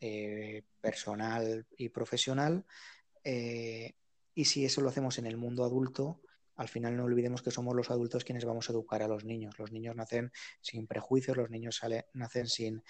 eh, 0.00 0.64
personal 0.82 1.66
y 1.78 1.88
profesional, 1.88 2.66
eh, 3.24 3.94
y 4.34 4.44
si 4.44 4.66
eso 4.66 4.82
lo 4.82 4.90
hacemos 4.90 5.16
en 5.16 5.24
el 5.24 5.38
mundo 5.38 5.64
adulto, 5.64 6.20
al 6.56 6.68
final 6.68 6.94
no 6.94 7.04
olvidemos 7.04 7.40
que 7.40 7.50
somos 7.50 7.74
los 7.74 7.90
adultos 7.90 8.22
quienes 8.22 8.44
vamos 8.44 8.68
a 8.68 8.72
educar 8.72 9.02
a 9.02 9.08
los 9.08 9.24
niños. 9.24 9.58
Los 9.58 9.72
niños 9.72 9.96
nacen 9.96 10.30
sin 10.60 10.86
prejuicios, 10.86 11.36
los 11.36 11.48
niños 11.48 11.80
nacen 12.12 12.46
sin, 12.46 12.82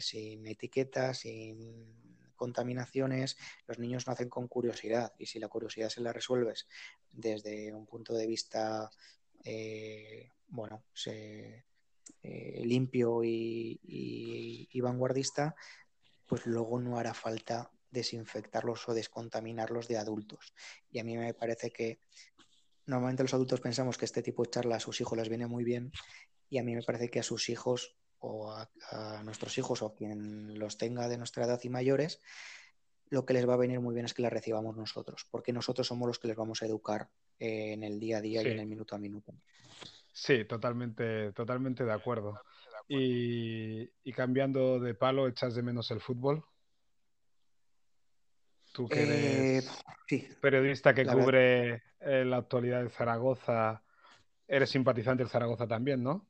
sin 0.00 0.46
etiquetas, 0.46 1.20
sin 1.20 2.04
contaminaciones, 2.36 3.38
los 3.66 3.78
niños 3.78 4.06
nacen 4.06 4.28
con 4.28 4.48
curiosidad 4.48 5.14
y 5.18 5.26
si 5.26 5.38
la 5.38 5.48
curiosidad 5.48 5.88
se 5.88 6.02
la 6.02 6.12
resuelves 6.12 6.66
desde 7.10 7.72
un 7.72 7.86
punto 7.86 8.12
de 8.14 8.26
vista 8.26 8.90
eh, 9.44 10.30
bueno, 10.48 10.84
eh, 11.06 11.62
limpio 12.64 13.22
y, 13.22 14.80
vanguardista, 14.80 15.54
pues 16.26 16.46
luego 16.46 16.80
no 16.80 16.98
hará 16.98 17.14
falta 17.14 17.70
desinfectarlos 17.90 18.88
o 18.88 18.94
descontaminarlos 18.94 19.88
de 19.88 19.98
adultos. 19.98 20.54
Y 20.90 20.98
a 20.98 21.04
mí 21.04 21.16
me 21.16 21.34
parece 21.34 21.70
que 21.70 22.00
normalmente 22.86 23.22
los 23.22 23.34
adultos 23.34 23.60
pensamos 23.60 23.96
que 23.96 24.04
este 24.04 24.22
tipo 24.22 24.42
de 24.42 24.50
charla 24.50 24.76
a 24.76 24.80
sus 24.80 25.00
hijos 25.00 25.16
les 25.16 25.28
viene 25.28 25.46
muy 25.46 25.64
bien 25.64 25.92
y 26.50 26.58
a 26.58 26.62
mí 26.62 26.74
me 26.74 26.82
parece 26.82 27.10
que 27.10 27.20
a 27.20 27.22
sus 27.22 27.48
hijos 27.48 27.96
o 28.18 28.50
a, 28.52 29.22
nuestros 29.22 29.56
hijos 29.58 29.82
o 29.82 29.94
quien 29.94 30.58
los 30.58 30.78
tenga 30.78 31.08
de 31.08 31.18
nuestra 31.18 31.44
edad 31.44 31.60
y 31.62 31.68
mayores, 31.68 32.20
lo 33.14 33.24
que 33.24 33.32
les 33.32 33.48
va 33.48 33.54
a 33.54 33.58
venir 33.58 33.78
muy 33.80 33.94
bien 33.94 34.06
es 34.06 34.12
que 34.12 34.22
la 34.22 34.28
recibamos 34.28 34.76
nosotros, 34.76 35.24
porque 35.30 35.52
nosotros 35.52 35.86
somos 35.86 36.08
los 36.08 36.18
que 36.18 36.26
les 36.26 36.36
vamos 36.36 36.60
a 36.60 36.66
educar 36.66 37.08
en 37.38 37.84
el 37.84 38.00
día 38.00 38.18
a 38.18 38.20
día 38.20 38.42
y 38.42 38.48
en 38.48 38.58
el 38.58 38.66
minuto 38.66 38.96
a 38.96 38.98
minuto. 38.98 39.32
Sí, 40.12 40.44
totalmente, 40.44 41.32
totalmente 41.32 41.84
de 41.84 41.92
acuerdo. 41.92 42.42
Y, 42.88 43.86
cambiando 44.12 44.80
de 44.80 44.94
palo, 44.94 45.28
¿echas 45.28 45.54
de 45.54 45.62
menos 45.62 45.90
el 45.92 46.00
fútbol? 46.00 46.44
Tú 48.72 48.88
que 48.88 49.02
eres 49.02 49.84
eh, 50.10 50.28
periodista 50.40 50.92
que 50.92 51.06
cubre 51.06 51.82
eh, 52.00 52.24
la 52.24 52.38
actualidad 52.38 52.82
de 52.82 52.90
Zaragoza, 52.90 53.84
eres 54.48 54.70
simpatizante 54.70 55.22
del 55.22 55.30
Zaragoza 55.30 55.68
también, 55.68 56.02
¿no? 56.02 56.26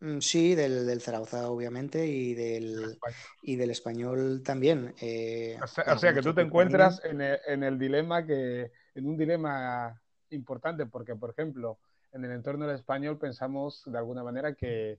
Mm, 0.00 0.18
sí, 0.20 0.54
del, 0.54 1.00
Zaragoza, 1.00 1.50
obviamente, 1.50 2.06
y 2.06 2.34
del, 2.34 2.98
y 3.42 3.56
del 3.56 3.70
español 3.70 4.42
también. 4.44 4.94
Eh, 5.00 5.58
o, 5.62 5.98
sea, 5.98 6.14
que 6.14 6.22
tú 6.22 6.32
te 6.34 6.42
encuentras 6.42 7.02
en 7.04 7.20
en 7.20 7.62
el 7.64 7.78
dilema 7.78 8.24
que, 8.24 8.70
en 8.94 9.06
un 9.06 9.16
dilema 9.16 10.00
importante, 10.30 10.86
porque, 10.86 11.16
por 11.16 11.30
ejemplo, 11.30 11.78
en 12.12 12.24
el 12.24 12.32
entorno 12.32 12.66
del 12.66 12.76
español 12.76 13.18
pensamos 13.18 13.82
de 13.86 13.98
alguna 13.98 14.22
manera 14.22 14.54
que, 14.54 14.98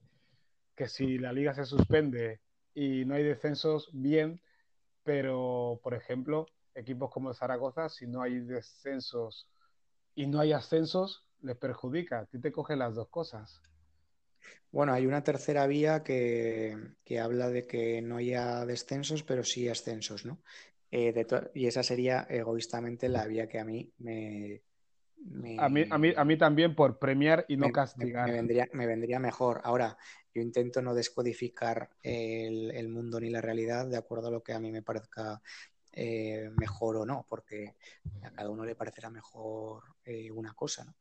que 0.75 0.87
si 0.87 1.17
la 1.17 1.31
liga 1.31 1.53
se 1.53 1.65
suspende 1.65 2.41
y 2.73 3.05
no 3.05 3.15
hay 3.15 3.23
descensos, 3.23 3.89
bien, 3.93 4.41
pero, 5.03 5.79
por 5.81 5.93
ejemplo, 5.93 6.45
equipos 6.75 7.09
como 7.11 7.29
el 7.29 7.35
Zaragoza, 7.35 7.89
si 7.89 8.05
no 8.05 8.21
hay 8.21 8.39
descensos 8.39 9.49
y 10.13 10.27
no 10.27 10.39
hay 10.39 10.53
ascensos, 10.53 11.25
les 11.41 11.57
perjudica. 11.57 12.19
A 12.19 12.25
ti 12.25 12.39
te 12.39 12.51
cogen 12.51 12.79
las 12.79 12.95
dos 12.95 13.07
cosas. 13.09 13.61
Bueno, 14.71 14.93
hay 14.93 15.07
una 15.07 15.23
tercera 15.23 15.65
vía 15.65 16.03
que, 16.03 16.77
que, 17.03 17.19
habla 17.19 17.49
de 17.49 17.65
que 17.65 18.01
no 18.01 18.17
haya 18.17 18.65
descensos, 18.65 19.23
pero 19.23 19.43
sí 19.43 19.67
ascensos, 19.67 20.25
¿no? 20.25 20.41
Eh, 20.91 21.25
y 21.53 21.67
esa 21.67 21.83
sería 21.83 22.25
egoístamente 22.29 23.09
la 23.09 23.25
vía 23.27 23.47
que 23.47 23.59
a 23.59 23.65
mí 23.65 23.91
me, 23.99 24.61
A, 25.57 25.69
mí, 25.69 25.85
a, 25.89 25.97
mí, 25.97 26.13
a 26.15 26.25
mí 26.25 26.37
también 26.37 26.75
por 26.75 26.97
premiar 26.97 27.45
y 27.47 27.57
no 27.57 27.71
castigar. 27.71 28.27
Me, 28.27 28.33
vendría, 28.33 28.67
me 28.73 28.87
vendría 28.87 29.19
mejor. 29.19 29.61
Ahora, 29.63 29.97
yo 30.33 30.41
intento 30.41 30.81
no 30.81 30.93
descodificar 30.93 31.89
el, 32.01 32.89
mundo 32.89 33.19
ni 33.19 33.29
la 33.29 33.41
realidad 33.41 33.87
de 33.87 33.97
acuerdo 33.97 34.27
a 34.27 34.31
lo 34.31 34.41
que 34.41 34.53
a 34.53 34.59
mí 34.59 34.71
me 34.71 34.81
parezca 34.81 35.41
eh, 35.91 36.49
mejor 36.55 36.97
o 36.97 37.05
no, 37.05 37.25
porque 37.27 37.75
a 38.23 38.31
cada 38.31 38.49
uno 38.49 38.65
le 38.65 38.75
parecerá 38.75 39.09
mejor 39.09 39.83
eh, 40.05 40.31
una 40.31 40.53
cosa. 40.53 40.85
¿no? 40.85 40.95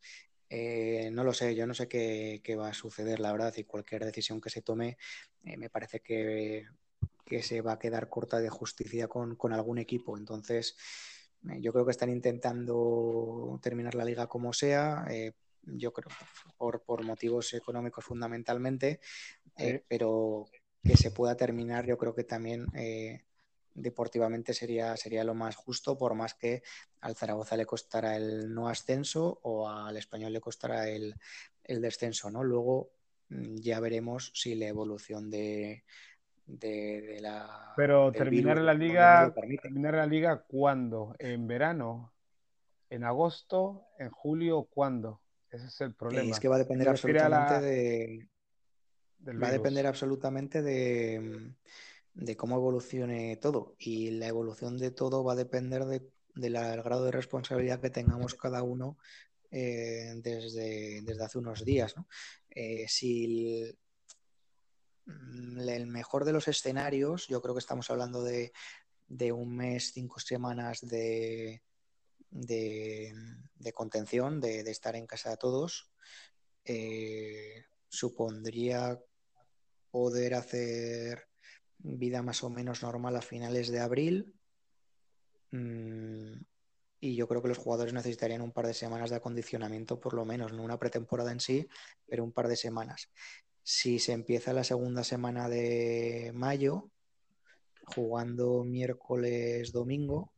No 0.51 1.25
lo 1.25 1.33
sé, 1.33 1.55
yo 1.55 1.67
no 1.67 1.75
sé 1.75 1.89
qué, 1.89 2.41
qué, 2.43 2.57
va 2.57 2.69
a 2.69 2.75
suceder, 2.75 3.21
la 3.21 3.33
verdad, 3.33 3.55
y 3.57 3.65
cualquier 3.65 4.05
decisión 4.05 4.41
que 4.41 4.51
se 4.51 4.63
tome 4.63 4.97
me 5.43 5.71
parece 5.71 6.01
que 6.01 6.67
que 7.29 7.43
se 7.43 7.61
va 7.61 7.73
a 7.73 7.79
quedar 7.79 8.09
corta 8.09 8.41
de 8.41 8.49
justicia 8.49 9.07
con, 9.07 9.37
algún 9.53 9.79
equipo. 9.79 10.17
Entonces, 10.17 10.77
eh, 11.49 11.61
yo 11.61 11.73
creo 11.73 11.85
que 11.85 11.93
están 11.93 12.11
intentando 12.11 13.61
terminar 13.63 13.95
la 13.95 14.05
liga 14.05 14.27
como 14.27 14.53
sea. 14.53 15.05
Eh, 15.11 15.33
yo 15.63 15.93
creo 15.93 16.09
por, 16.57 16.83
por, 16.83 17.05
motivos 17.05 17.53
económicos 17.53 18.05
fundamentalmente, 18.05 19.01
eh, 19.59 19.85
pero 19.87 20.47
que 20.83 20.97
se 20.97 21.11
pueda 21.11 21.37
terminar, 21.37 21.85
yo 21.85 21.99
creo 21.99 22.15
que 22.15 22.25
también 22.25 22.67
deportivamente 23.81 24.55
sería, 24.55 24.97
sería 24.97 25.25
lo 25.25 25.35
más 25.35 25.57
justo, 25.57 25.97
por 25.97 26.15
más 26.15 26.35
que 26.35 26.63
al 27.01 27.17
Zaragoza 27.17 27.57
le 27.57 27.67
costara 27.67 28.17
el 28.17 28.53
no 28.53 28.69
ascenso 28.69 29.41
o 29.43 29.69
al 29.69 29.97
español 29.97 30.33
le 30.33 30.41
costara 30.41 30.89
el, 30.89 31.15
el 31.65 31.81
descenso, 31.81 32.31
¿no? 32.31 32.43
Luego 32.43 32.91
mm, 33.29 33.57
ya 33.57 33.81
veremos 33.81 34.33
si 34.35 34.55
la 34.55 34.67
evolución 34.67 35.31
de, 35.31 35.85
de, 36.47 37.19
la. 37.21 37.73
Pero 37.77 38.11
terminar 38.11 38.59
la 38.59 38.75
liga, 38.75 39.33
terminar 39.63 39.95
la 39.95 40.07
liga 40.07 40.45
¿cuándo? 40.49 41.15
¿En 41.19 41.47
verano? 41.47 42.13
¿En 42.91 43.05
agosto? 43.05 43.85
¿En 43.99 44.11
julio? 44.11 44.65
¿Cuándo? 44.65 45.21
Ese 45.51 45.67
es 45.67 45.81
el 45.81 45.95
problema. 45.95 46.31
Es 46.31 46.41
que 46.41 46.49
va 46.49 46.57
a 46.57 46.61
depender 46.61 46.89
absolutamente 46.89 47.61
de. 47.61 48.29
Va 49.43 49.49
a 49.49 49.53
depender 49.53 49.87
absolutamente 49.87 50.63
de, 50.63 51.53
de, 52.19 52.37
cómo 52.37 52.57
evolucione 52.57 53.37
todo. 53.37 53.75
Y 53.79 54.11
la 54.13 54.27
evolución 54.29 54.77
de 54.77 54.91
todo 54.91 55.25
va 55.25 55.33
a 55.33 55.37
depender 55.37 55.85
de, 55.87 56.09
del 56.35 56.53
grado 56.53 57.05
de 57.05 57.13
responsabilidad 57.13 57.81
que 57.81 57.91
tengamos 57.91 58.35
cada 58.35 58.63
uno 58.63 58.99
eh, 59.51 60.13
desde, 60.17 61.03
desde, 61.03 61.25
hace 61.25 61.39
unos 61.39 61.65
días. 61.65 61.95
Eh, 62.51 62.87
si 62.89 63.77
Mm, 65.09 65.69
el 65.69 65.87
mejor 65.87 66.25
de 66.25 66.33
los 66.33 66.49
escenarios, 66.49 67.27
yo 67.29 67.41
creo 67.41 67.55
que 67.55 67.61
estamos 67.61 67.91
hablando 67.91 68.23
de, 68.23 68.53
un 69.33 69.57
mes, 69.57 69.93
cinco 69.95 70.21
semanas 70.21 70.81
de, 70.83 71.63
de, 72.31 73.73
contención, 73.73 74.39
de, 74.41 74.61
estar 74.71 74.97
en 74.97 75.07
casa 75.07 75.31
de 75.31 75.37
todos, 75.39 75.91
eh, 76.65 77.65
supondría 77.89 79.01
poder 79.91 80.35
hacer 80.35 81.29
vida 81.79 82.23
más 82.23 82.43
o 82.45 82.51
menos 82.51 82.83
normal 82.83 83.17
a 83.17 83.23
finales 83.23 83.69
de 83.69 83.81
abril. 83.81 84.35
Mm, 85.51 86.35
y 87.01 87.15
yo 87.15 87.29
creo 87.29 87.43
que 87.43 87.49
los 87.49 87.59
jugadores 87.59 87.93
necesitarían 87.93 88.43
un 88.43 88.53
par 88.53 88.67
de 88.67 88.75
semanas 88.75 89.11
de 89.11 89.17
acondicionamiento, 89.17 90.01
por 90.01 90.15
lo 90.15 90.25
menos, 90.25 90.53
no 90.53 90.63
una 90.63 90.79
pretemporada 90.79 91.31
en 91.33 91.41
sí, 91.41 91.69
pero 92.07 92.25
un 92.25 92.33
par 92.33 92.49
de 92.49 92.57
semanas. 92.57 93.09
Si 93.63 93.99
se 93.99 94.13
empieza 94.13 94.53
la 94.53 94.65
segunda 94.65 95.05
semana 95.05 95.49
de 95.49 96.33
mayo, 96.35 96.91
jugando 97.85 98.65
miércoles, 98.65 99.73
domingo, 99.73 100.33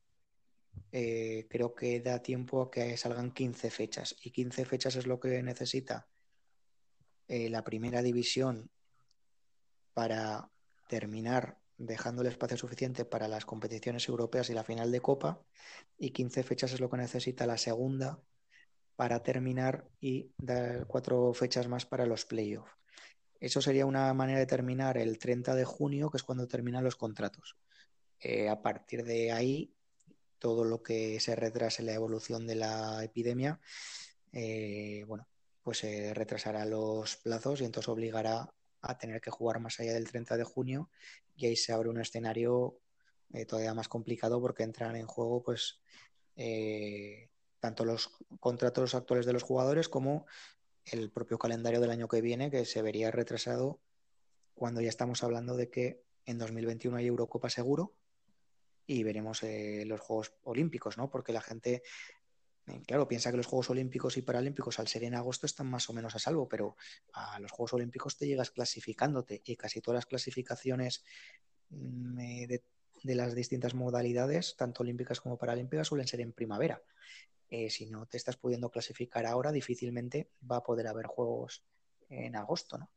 eh, 0.93 1.47
creo 1.49 1.75
que 1.75 2.01
da 2.01 2.21
tiempo 2.23 2.63
a 2.63 2.71
que 2.71 2.97
salgan 2.97 3.33
15 3.33 3.71
fechas. 3.71 4.17
Y 4.23 4.31
15 4.31 4.65
fechas 4.65 4.97
es 4.97 5.07
lo 5.07 5.19
que 5.19 5.43
necesita 5.43 6.09
eh, 7.29 7.49
la 7.49 7.65
primera 7.65 8.03
división 8.03 8.71
para 9.95 10.51
terminar 10.91 11.57
dejando 11.79 12.23
el 12.23 12.29
espacio 12.29 12.57
suficiente 12.57 13.05
para 13.05 13.29
las 13.29 13.47
competiciones 13.47 14.09
europeas 14.09 14.51
y 14.51 14.55
la 14.55 14.65
final 14.65 14.91
de 14.91 15.01
Copa. 15.01 15.41
Y 15.97 16.11
15 16.11 16.43
fechas 16.43 16.73
es 16.73 16.81
lo 16.81 16.91
que 16.91 16.97
necesita 16.97 17.47
la 17.47 17.57
segunda 17.57 18.21
para 18.97 19.23
terminar 19.23 19.89
y 20.01 20.33
dar 20.37 20.87
cuatro 20.89 21.33
fechas 21.33 21.69
más 21.69 21.87
para 21.87 22.07
los 22.07 22.27
playoffs. 22.27 22.73
Eso 23.39 23.63
sería 23.63 23.87
una 23.87 24.13
manera 24.13 24.41
de 24.41 24.47
terminar 24.47 24.99
el 24.99 25.19
30 25.19 25.55
de 25.55 25.65
junio, 25.65 26.11
que 26.11 26.19
es 26.19 26.25
cuando 26.25 26.49
terminan 26.49 26.85
los 26.85 26.97
contratos. 26.97 27.57
Eh, 28.19 28.49
a 28.49 28.61
partir 28.61 29.05
de 29.05 29.33
ahí, 29.33 29.73
todo 30.39 30.65
lo 30.65 30.83
que 30.83 31.21
se 31.21 31.37
retrase 31.37 31.83
la 31.85 31.95
evolución 31.95 32.47
de 32.47 32.57
la 32.57 33.03
epidemia, 33.05 33.61
eh, 34.33 35.05
bueno, 35.07 35.27
pues 35.63 35.79
se 35.79 36.13
retrasará 36.15 36.67
los 36.67 37.17
plazos 37.17 37.61
y 37.61 37.65
entonces 37.65 37.89
obligará 37.89 38.53
a 38.83 38.99
tener 38.99 39.21
que 39.21 39.31
jugar 39.31 39.61
más 39.61 39.79
allá 39.81 39.93
del 39.93 40.09
30 40.09 40.37
de 40.37 40.45
junio 40.45 40.91
y 41.37 41.47
ahí 41.47 41.57
se 41.57 41.73
abre 41.73 41.89
un 41.89 42.01
escenario 42.01 42.79
eh, 43.33 43.45
todavía 43.47 43.75
más 43.75 43.89
complicado 43.89 44.41
porque 44.41 44.63
entran 44.63 44.97
en 44.97 45.07
juego 45.07 45.43
pues 45.43 45.81
tanto 47.61 47.85
los 47.85 48.11
contratos 48.41 48.95
actuales 48.95 49.27
de 49.27 49.35
los 49.35 49.43
jugadores 49.43 49.91
como 49.91 50.27
el 50.87 51.11
propio 51.11 51.39
calendario 51.39 51.81
del 51.81 51.91
año 51.91 52.09
que 52.09 52.21
viene, 52.21 52.51
que 52.51 52.65
se 52.65 52.83
vería 52.83 53.11
retrasado 53.11 53.79
cuando 54.55 54.81
ya 54.81 54.89
estamos 54.89 55.23
hablando 55.23 55.57
de 55.57 55.71
que 55.71 56.03
en 56.27 56.39
2021 56.39 56.97
hay 56.97 57.07
Eurocopa 57.07 57.51
seguro 57.51 57.95
y 58.87 59.05
veremos 59.05 59.43
eh, 59.43 59.85
los 59.87 60.01
Juegos 60.01 60.35
Olímpicos, 60.43 60.99
¿no? 60.99 61.11
Porque 61.11 61.33
la 61.33 61.41
gente, 61.41 61.75
eh, 61.75 61.83
claro, 62.87 63.09
piensa 63.09 63.31
que 63.31 63.37
los 63.37 63.47
Juegos 63.47 63.71
Olímpicos 63.71 64.17
y 64.17 64.23
Paralímpicos 64.23 64.79
al 64.79 64.89
ser 64.89 65.05
en 65.05 65.15
agosto 65.15 65.47
están 65.47 65.69
más 65.69 65.89
o 65.91 65.93
menos 65.93 66.15
a 66.15 66.19
salvo, 66.19 66.49
pero 66.49 66.77
a 67.13 67.39
los 67.41 67.51
Juegos 67.51 67.75
Olímpicos 67.75 68.17
te 68.17 68.27
llegas 68.27 68.51
clasificándote 68.51 69.43
y 69.45 69.57
casi 69.57 69.81
todas 69.81 69.97
las 69.97 70.07
clasificaciones 70.07 71.05
mm, 71.71 72.19
eh, 72.21 72.47
de, 72.47 72.63
de, 73.03 73.15
las 73.15 73.35
distintas 73.35 73.75
modalidades, 73.75 74.57
tanto 74.57 74.83
olímpicas 74.83 75.21
como 75.21 75.39
paralímpicas, 75.39 75.89
suelen 75.89 76.07
ser 76.07 76.21
en 76.21 76.33
primavera. 76.33 76.83
si 77.69 77.87
no 77.87 78.07
te 78.07 78.17
estás 78.17 78.37
pudiendo 78.37 78.71
clasificar 78.71 79.27
ahora, 79.27 79.51
difícilmente 79.53 80.31
va 80.49 80.59
a 80.59 80.63
poder 80.63 80.87
haber 80.87 81.07
juegos 81.07 81.65
en 82.09 82.37
agosto, 82.37 82.79
¿no? 82.79 82.91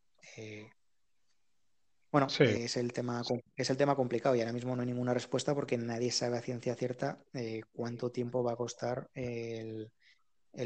Bueno, 2.14 2.28
es, 2.28 2.78
el 2.78 2.93
tema, 2.93 3.24
es 3.55 3.70
el 3.72 3.78
tema 3.78 3.95
complicado 3.95 4.36
y 4.36 4.41
ahora 4.41 4.53
mismo 4.53 4.76
no 4.76 4.84
hay 4.84 4.88
ninguna 4.88 5.16
respuesta 5.16 5.55
porque 5.55 5.80
nadie 5.80 6.11
sabe 6.11 6.38
a 6.38 6.43
ciencia 6.43 6.76
cierta 6.76 7.18
eh, 7.34 7.64
cuánto 7.72 8.11
tiempo 8.11 8.43
va 8.43 8.51
a 8.51 8.55
costar 8.55 9.09
el, 9.16 9.91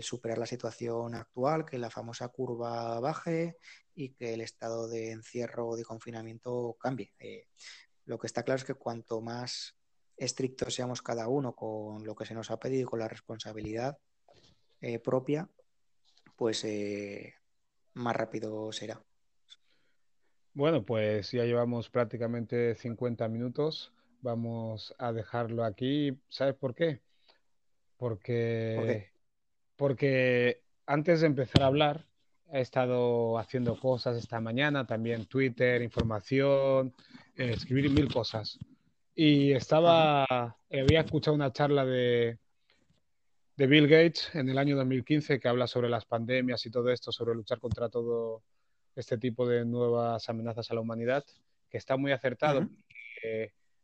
superar 0.02 0.40
la 0.40 0.46
situación 0.46 1.16
actual, 1.16 1.64
que 1.64 1.78
la 1.78 1.90
famosa 1.90 2.28
curva 2.28 3.00
baje 3.00 3.56
y 3.96 4.10
que 4.10 4.34
el 4.34 4.42
estado 4.42 4.90
de 4.90 5.12
encierro 5.12 5.70
o 5.70 5.78
de 5.78 5.86
confinamiento 5.86 6.76
cambie. 6.78 7.14
Eh, 7.18 7.48
lo 8.04 8.20
que 8.20 8.28
está 8.28 8.44
claro 8.44 8.58
es 8.58 8.66
que 8.66 8.74
cuanto 8.74 9.22
más 9.22 9.78
estrictos 10.18 10.74
seamos 10.74 11.02
cada 11.02 11.30
uno 11.30 11.56
con 11.56 12.04
lo 12.04 12.14
que 12.14 12.26
se 12.26 12.34
nos 12.34 12.52
ha 12.52 12.60
pedido 12.60 12.82
y 12.82 12.92
con 12.92 13.00
la 13.00 13.08
responsabilidad 13.08 13.98
eh, 14.82 15.00
propia, 15.00 15.50
pues 16.36 16.68
más 17.94 18.16
rápido 18.18 18.70
será. 18.74 19.02
Bueno, 20.58 20.82
pues 20.82 21.30
ya 21.34 21.44
llevamos 21.44 21.88
prácticamente 21.88 22.74
50 22.74 23.28
minutos. 23.28 23.94
Vamos 24.22 24.96
a 24.98 25.14
dejarlo 25.14 25.64
aquí. 25.64 26.18
¿Sabes 26.30 26.56
por 26.56 26.74
qué? 26.74 27.00
Porque, 27.96 29.12
porque 29.76 30.64
antes 30.88 31.22
de 31.22 31.28
empezar 31.28 31.62
a 31.62 31.68
hablar, 31.68 32.08
he 32.52 32.62
estado 32.62 33.38
haciendo 33.38 33.80
cosas 33.80 34.18
esta 34.18 34.42
mañana, 34.42 34.88
también 34.88 35.28
Twitter, 35.28 35.84
información, 35.84 36.92
eh, 37.36 37.52
escribir 37.56 37.92
mil 37.92 38.12
cosas. 38.12 38.58
Y 39.14 39.52
estaba, 39.52 40.26
había 40.72 41.02
escuchado 41.02 41.36
una 41.36 41.54
charla 41.54 41.86
de, 41.86 42.40
de 43.58 43.68
Bill 43.68 43.88
Gates 43.88 44.34
en 44.34 44.50
el 44.50 44.58
año 44.58 44.76
2015 44.76 45.40
que 45.40 45.48
habla 45.48 45.68
sobre 45.68 45.88
las 45.88 46.06
pandemias 46.06 46.66
y 46.66 46.72
todo 46.72 46.90
esto, 46.90 47.12
sobre 47.12 47.36
luchar 47.36 47.60
contra 47.60 47.90
todo 47.90 48.42
este 49.00 49.18
tipo 49.18 49.48
de 49.48 49.66
nuevas 49.66 50.28
amenazas 50.30 50.70
a 50.72 50.74
la 50.74 50.82
humanidad, 50.82 51.24
que 51.70 51.78
está 51.78 51.98
muy 51.98 52.12
acertado, 52.12 52.68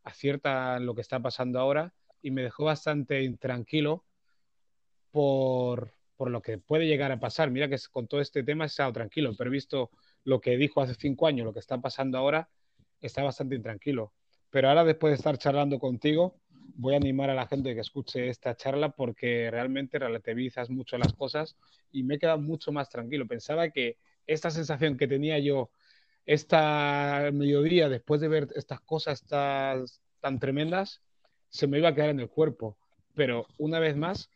acierta 0.04 0.80
lo 0.80 0.96
que 0.96 1.02
está 1.02 1.20
pasando 1.20 1.60
ahora 1.60 1.94
y 2.22 2.32
me 2.32 2.44
dejó 2.44 2.66
bastante 2.66 3.24
intranquilo 3.24 4.04
por, 5.12 5.94
por, 6.16 6.32
lo 6.32 6.42
que 6.42 6.58
puede 6.58 6.88
llegar 6.88 7.12
a 7.12 7.20
pasar. 7.20 7.52
Mira 7.52 7.70
que 7.70 7.78
con 7.92 8.08
todo 8.08 8.22
este 8.22 8.44
tema 8.44 8.64
he 8.64 8.68
estado 8.68 8.92
tranquilo, 8.94 9.34
pero 9.38 9.50
he 9.50 9.52
visto 9.52 9.92
lo 10.24 10.40
que 10.42 10.58
dijo 10.58 10.82
hace 10.82 10.96
cinco 10.96 11.28
años, 11.28 11.46
lo 11.46 11.54
que 11.54 11.60
está 11.60 11.80
pasando 11.80 12.18
ahora, 12.18 12.50
está 13.02 13.24
bastante 13.24 13.56
intranquilo. 13.56 14.14
Pero 14.50 14.70
ahora, 14.70 14.84
después 14.84 15.12
de 15.12 15.16
estar 15.16 15.38
charlando 15.38 15.80
contigo, 15.80 16.40
voy 16.76 16.94
a 16.94 16.98
animar 16.98 17.30
a 17.30 17.36
la 17.36 17.48
gente 17.48 17.74
que 17.74 17.82
escuche 17.82 18.30
esta 18.30 18.56
charla 18.56 18.90
porque 18.90 19.50
realmente 19.52 20.00
relativizas 20.00 20.70
mucho 20.70 20.98
las 20.98 21.14
cosas 21.14 21.58
y 21.92 22.04
me 22.04 22.16
he 22.16 22.20
quedado 22.20 22.40
mucho 22.40 22.72
más 22.72 22.90
tranquilo. 22.90 23.28
Pensaba 23.28 23.70
que 23.70 23.98
esta 24.28 24.52
sensación 24.52 24.98
que 24.98 25.08
tenía 25.08 25.40
yo 25.40 25.72
esta 26.26 27.30
mediodía 27.34 27.90
después 27.90 28.22
de 28.22 28.28
ver 28.28 28.48
estas 28.56 28.80
cosas 28.82 29.24
tan 29.26 30.40
tremendas, 30.40 31.02
se 31.50 31.68
me 31.68 31.78
iba 31.80 31.90
a 31.90 31.96
quedar 31.96 32.10
en 32.10 32.20
el 32.20 32.30
cuerpo. 32.30 32.78
Pero 33.14 33.46
una 33.58 33.80
vez 33.80 33.96
más, 33.96 34.30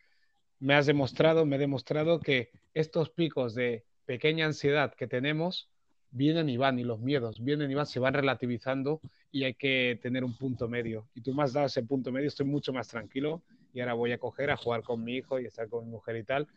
me 0.60 0.74
has 0.74 0.86
demostrado, 0.86 1.46
me 1.46 1.56
he 1.56 1.60
demostrado 1.60 2.20
que 2.20 2.52
estos 2.74 3.10
picos 3.10 3.56
de 3.56 3.86
pequeña 4.06 4.46
ansiedad 4.46 4.94
que 4.94 5.08
tenemos 5.08 5.70
vienen 6.12 6.50
y 6.50 6.58
van, 6.58 6.80
y 6.80 6.84
los 6.84 7.00
miedos 7.00 7.44
vienen 7.44 7.70
y 7.72 7.76
van, 7.76 7.86
se 7.86 8.00
van 8.00 8.14
relativizando 8.14 9.02
y 9.32 9.44
hay 9.44 9.54
que 9.56 10.00
tener 10.02 10.24
un 10.24 10.36
punto 10.36 10.68
medio. 10.68 11.08
Y 11.16 11.22
tú 11.22 11.34
me 11.34 11.44
has 11.44 11.54
dado 11.54 11.68
ese 11.68 11.84
punto 11.84 12.12
medio, 12.12 12.28
estoy 12.28 12.46
mucho 12.46 12.72
más 12.74 12.88
tranquilo 12.88 13.42
y 13.74 13.82
ahora 13.82 13.94
voy 13.94 14.12
a 14.12 14.18
coger 14.18 14.52
a 14.52 14.58
jugar 14.58 14.84
con 14.84 15.04
mi 15.04 15.16
hijo 15.16 15.40
y 15.40 15.46
estar 15.46 15.68
con 15.70 15.86
mi 15.86 15.92
mujer 15.92 16.18
y 16.18 16.24
tal 16.24 16.48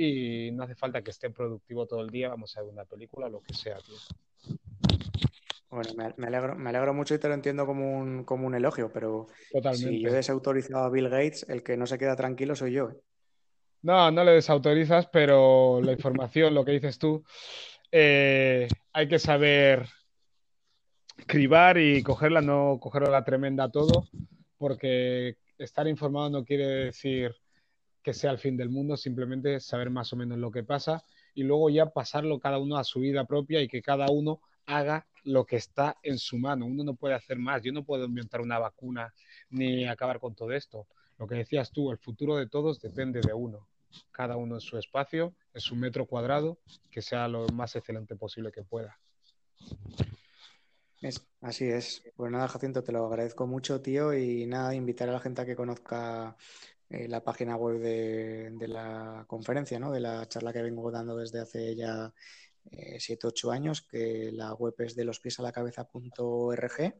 y 0.00 0.52
no 0.52 0.62
hace 0.62 0.76
falta 0.76 1.02
que 1.02 1.10
esté 1.10 1.28
productivo 1.30 1.84
todo 1.86 2.02
el 2.02 2.10
día, 2.10 2.28
vamos 2.28 2.56
a 2.56 2.62
ver 2.62 2.70
una 2.70 2.84
película, 2.84 3.28
lo 3.28 3.40
que 3.40 3.52
sea, 3.52 3.78
tío. 3.78 3.96
Bueno, 5.70 5.90
me, 6.16 6.26
alegro, 6.26 6.54
me 6.54 6.70
alegro 6.70 6.94
mucho 6.94 7.16
y 7.16 7.18
te 7.18 7.26
lo 7.26 7.34
entiendo 7.34 7.66
como 7.66 7.98
un, 7.98 8.22
como 8.22 8.46
un 8.46 8.54
elogio, 8.54 8.92
pero 8.92 9.26
si 9.74 10.00
yo 10.00 10.10
he 10.10 10.12
desautorizado 10.12 10.84
a 10.84 10.90
Bill 10.90 11.08
Gates, 11.08 11.46
el 11.48 11.64
que 11.64 11.76
no 11.76 11.84
se 11.84 11.98
queda 11.98 12.14
tranquilo 12.14 12.54
soy 12.54 12.74
yo. 12.74 12.90
¿eh? 12.90 12.96
No, 13.82 14.12
no 14.12 14.22
le 14.22 14.32
desautorizas, 14.32 15.08
pero 15.08 15.80
la 15.82 15.92
información, 15.92 16.54
lo 16.54 16.64
que 16.64 16.72
dices 16.72 16.96
tú, 16.98 17.24
eh, 17.90 18.68
hay 18.92 19.08
que 19.08 19.18
saber 19.18 19.84
cribar 21.26 21.76
y 21.76 22.04
cogerla, 22.04 22.40
no 22.40 22.78
cogerla 22.80 23.10
la 23.10 23.24
tremenda 23.24 23.68
todo, 23.68 24.06
porque 24.58 25.38
estar 25.58 25.88
informado 25.88 26.30
no 26.30 26.44
quiere 26.44 26.66
decir 26.66 27.34
que 28.02 28.14
sea 28.14 28.30
el 28.30 28.38
fin 28.38 28.56
del 28.56 28.70
mundo, 28.70 28.96
simplemente 28.96 29.60
saber 29.60 29.90
más 29.90 30.12
o 30.12 30.16
menos 30.16 30.38
lo 30.38 30.50
que 30.50 30.64
pasa 30.64 31.02
y 31.34 31.42
luego 31.42 31.70
ya 31.70 31.86
pasarlo 31.86 32.38
cada 32.38 32.58
uno 32.58 32.76
a 32.78 32.84
su 32.84 33.00
vida 33.00 33.24
propia 33.24 33.62
y 33.62 33.68
que 33.68 33.82
cada 33.82 34.10
uno 34.10 34.40
haga 34.66 35.06
lo 35.24 35.44
que 35.44 35.56
está 35.56 35.96
en 36.02 36.18
su 36.18 36.38
mano. 36.38 36.66
Uno 36.66 36.84
no 36.84 36.94
puede 36.94 37.14
hacer 37.14 37.38
más. 37.38 37.62
Yo 37.62 37.72
no 37.72 37.84
puedo 37.84 38.04
inventar 38.04 38.40
una 38.40 38.58
vacuna 38.58 39.12
ni 39.50 39.86
acabar 39.86 40.20
con 40.20 40.34
todo 40.34 40.52
esto. 40.52 40.86
Lo 41.18 41.26
que 41.26 41.36
decías 41.36 41.70
tú, 41.70 41.90
el 41.90 41.98
futuro 41.98 42.36
de 42.36 42.48
todos 42.48 42.80
depende 42.80 43.20
de 43.20 43.32
uno. 43.32 43.66
Cada 44.10 44.36
uno 44.36 44.56
en 44.56 44.60
su 44.60 44.78
espacio, 44.78 45.34
en 45.54 45.60
su 45.60 45.74
metro 45.74 46.06
cuadrado, 46.06 46.58
que 46.90 47.02
sea 47.02 47.28
lo 47.28 47.46
más 47.48 47.74
excelente 47.76 48.14
posible 48.14 48.52
que 48.52 48.62
pueda. 48.62 48.98
así 51.40 51.64
es. 51.66 52.02
Pues 52.16 52.30
nada, 52.30 52.48
Jacinto, 52.48 52.82
te 52.82 52.92
lo 52.92 53.06
agradezco 53.06 53.46
mucho, 53.46 53.80
tío, 53.80 54.12
y 54.12 54.46
nada, 54.46 54.74
invitar 54.74 55.08
a 55.08 55.12
la 55.12 55.20
gente 55.20 55.42
a 55.42 55.46
que 55.46 55.56
conozca 55.56 56.36
eh, 56.90 57.06
la 57.06 57.22
página 57.22 57.56
web 57.56 57.80
de, 57.80 58.68
la 58.68 59.24
conferencia, 59.26 59.78
¿no? 59.78 59.92
de 59.92 60.00
la 60.00 60.26
charla 60.26 60.52
que 60.52 60.62
vengo 60.62 60.90
dando 60.90 61.16
desde 61.16 61.40
hace 61.40 61.76
ya 61.76 62.12
7, 62.98 63.12
eh, 63.12 63.28
8 63.28 63.50
años, 63.50 63.82
que 63.82 64.30
la 64.32 64.54
web 64.54 64.74
es 64.78 64.96
de 64.96 65.04
los 65.04 65.20
pies 65.20 65.38
a 65.38 65.42
la 65.42 65.52
cabeza.org. 65.52 66.94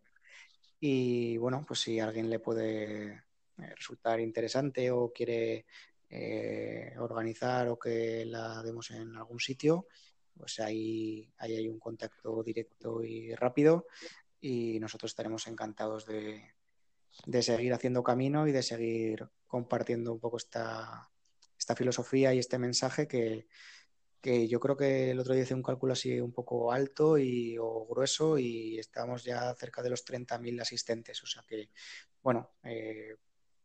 Y 0.80 1.36
bueno, 1.38 1.64
pues 1.66 1.80
si 1.80 1.98
alguien 2.00 2.28
le 2.28 2.38
puede 2.38 3.06
eh, 3.12 3.22
resultar 3.76 4.20
interesante 4.20 4.90
o 4.90 5.12
quiere 5.12 5.66
organizar 6.98 7.68
o 7.68 7.78
que 7.78 8.24
la 8.24 8.62
demos 8.62 8.90
en 8.92 9.14
algún 9.14 9.38
sitio, 9.40 9.88
pues 10.34 10.58
ahí, 10.60 11.30
ahí 11.36 11.56
hay 11.56 11.68
un 11.68 11.78
contacto 11.78 12.42
directo 12.42 13.04
y 13.04 13.34
rápido 13.34 13.86
y 14.40 14.80
nosotros 14.80 15.10
estaremos 15.10 15.46
encantados 15.48 16.06
de, 16.06 16.54
de 17.26 17.42
seguir 17.42 17.72
haciendo 17.72 18.02
camino 18.02 18.46
y 18.46 18.52
de 18.52 18.62
seguir 18.62 19.28
compartiendo 19.46 20.12
un 20.12 20.20
poco 20.20 20.36
esta, 20.36 21.10
esta 21.58 21.74
filosofía 21.74 22.32
y 22.34 22.38
este 22.38 22.58
mensaje 22.58 23.08
que, 23.08 23.46
yo 24.22 24.60
creo 24.60 24.76
que 24.76 25.12
el 25.12 25.20
otro 25.20 25.32
día 25.32 25.44
hice 25.44 25.54
un 25.54 25.62
cálculo 25.62 25.94
así 25.94 26.20
un 26.20 26.32
poco 26.32 26.70
alto 26.70 27.16
y, 27.16 27.56
o 27.58 27.86
grueso 27.86 28.38
y 28.38 28.78
estamos 28.78 29.24
ya 29.24 29.54
cerca 29.54 29.82
de 29.82 29.90
los 29.90 30.04
30.000 30.04 30.60
asistentes. 30.60 31.22
O 31.22 31.26
sea 31.26 31.42
que, 31.48 31.70
bueno, 32.22 32.50
eh, 32.64 33.14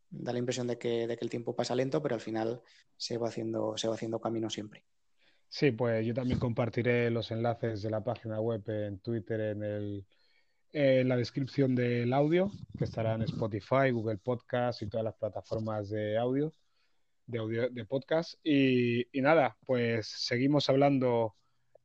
da 0.08 0.32
la 0.32 0.38
impresión 0.38 0.66
de 0.66 0.78
que, 0.78 1.06
de 1.06 1.16
que 1.16 1.24
el 1.24 1.30
tiempo 1.30 1.54
pasa 1.54 1.74
lento, 1.74 2.00
pero 2.00 2.14
al 2.14 2.20
final 2.20 2.62
se 2.96 3.18
va 3.18 3.28
haciendo, 3.28 3.76
se 3.76 3.88
va 3.88 3.94
haciendo 3.94 4.20
camino 4.20 4.48
siempre. 4.48 4.86
Sí, 5.48 5.70
pues 5.70 6.04
yo 6.06 6.14
también 6.14 6.38
compartiré 6.38 7.10
los 7.10 7.30
enlaces 7.30 7.82
de 7.82 7.90
la 7.90 8.02
página 8.02 8.40
web 8.40 8.62
en 8.66 8.98
Twitter, 9.00 9.40
en 9.40 9.62
el, 9.62 10.06
en 10.74 11.08
la 11.08 11.16
descripción 11.16 11.76
del 11.76 12.12
audio, 12.12 12.50
que 12.76 12.84
estará 12.84 13.14
en 13.14 13.22
Spotify, 13.22 13.92
Google 13.92 14.18
Podcast 14.18 14.82
y 14.82 14.88
todas 14.88 15.04
las 15.04 15.14
plataformas 15.14 15.88
de 15.88 16.18
audio, 16.18 16.52
de 17.26 17.38
audio 17.38 17.70
de 17.70 17.84
podcast. 17.84 18.34
Y, 18.42 19.06
nada, 19.14 19.56
pues 19.66 20.08
seguimos 20.08 20.68
hablando 20.68 21.36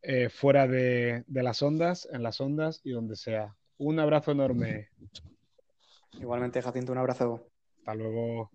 eh, 0.02 0.30
fuera 0.30 0.68
de, 0.68 1.24
de 1.28 1.44
las 1.44 1.62
ondas, 1.62 2.10
en 2.12 2.24
las 2.24 2.42
ondas 2.42 2.82
y 2.84 2.90
donde 2.90 3.16
sea. 3.16 3.56
Un 3.78 4.00
abrazo 4.00 4.32
enorme. 4.32 4.90
Igualmente, 6.14 6.60
Jacinto, 6.60 6.92
un 6.92 6.98
abrazo. 6.98 7.48
Hasta 7.78 7.94
luego. 7.94 8.50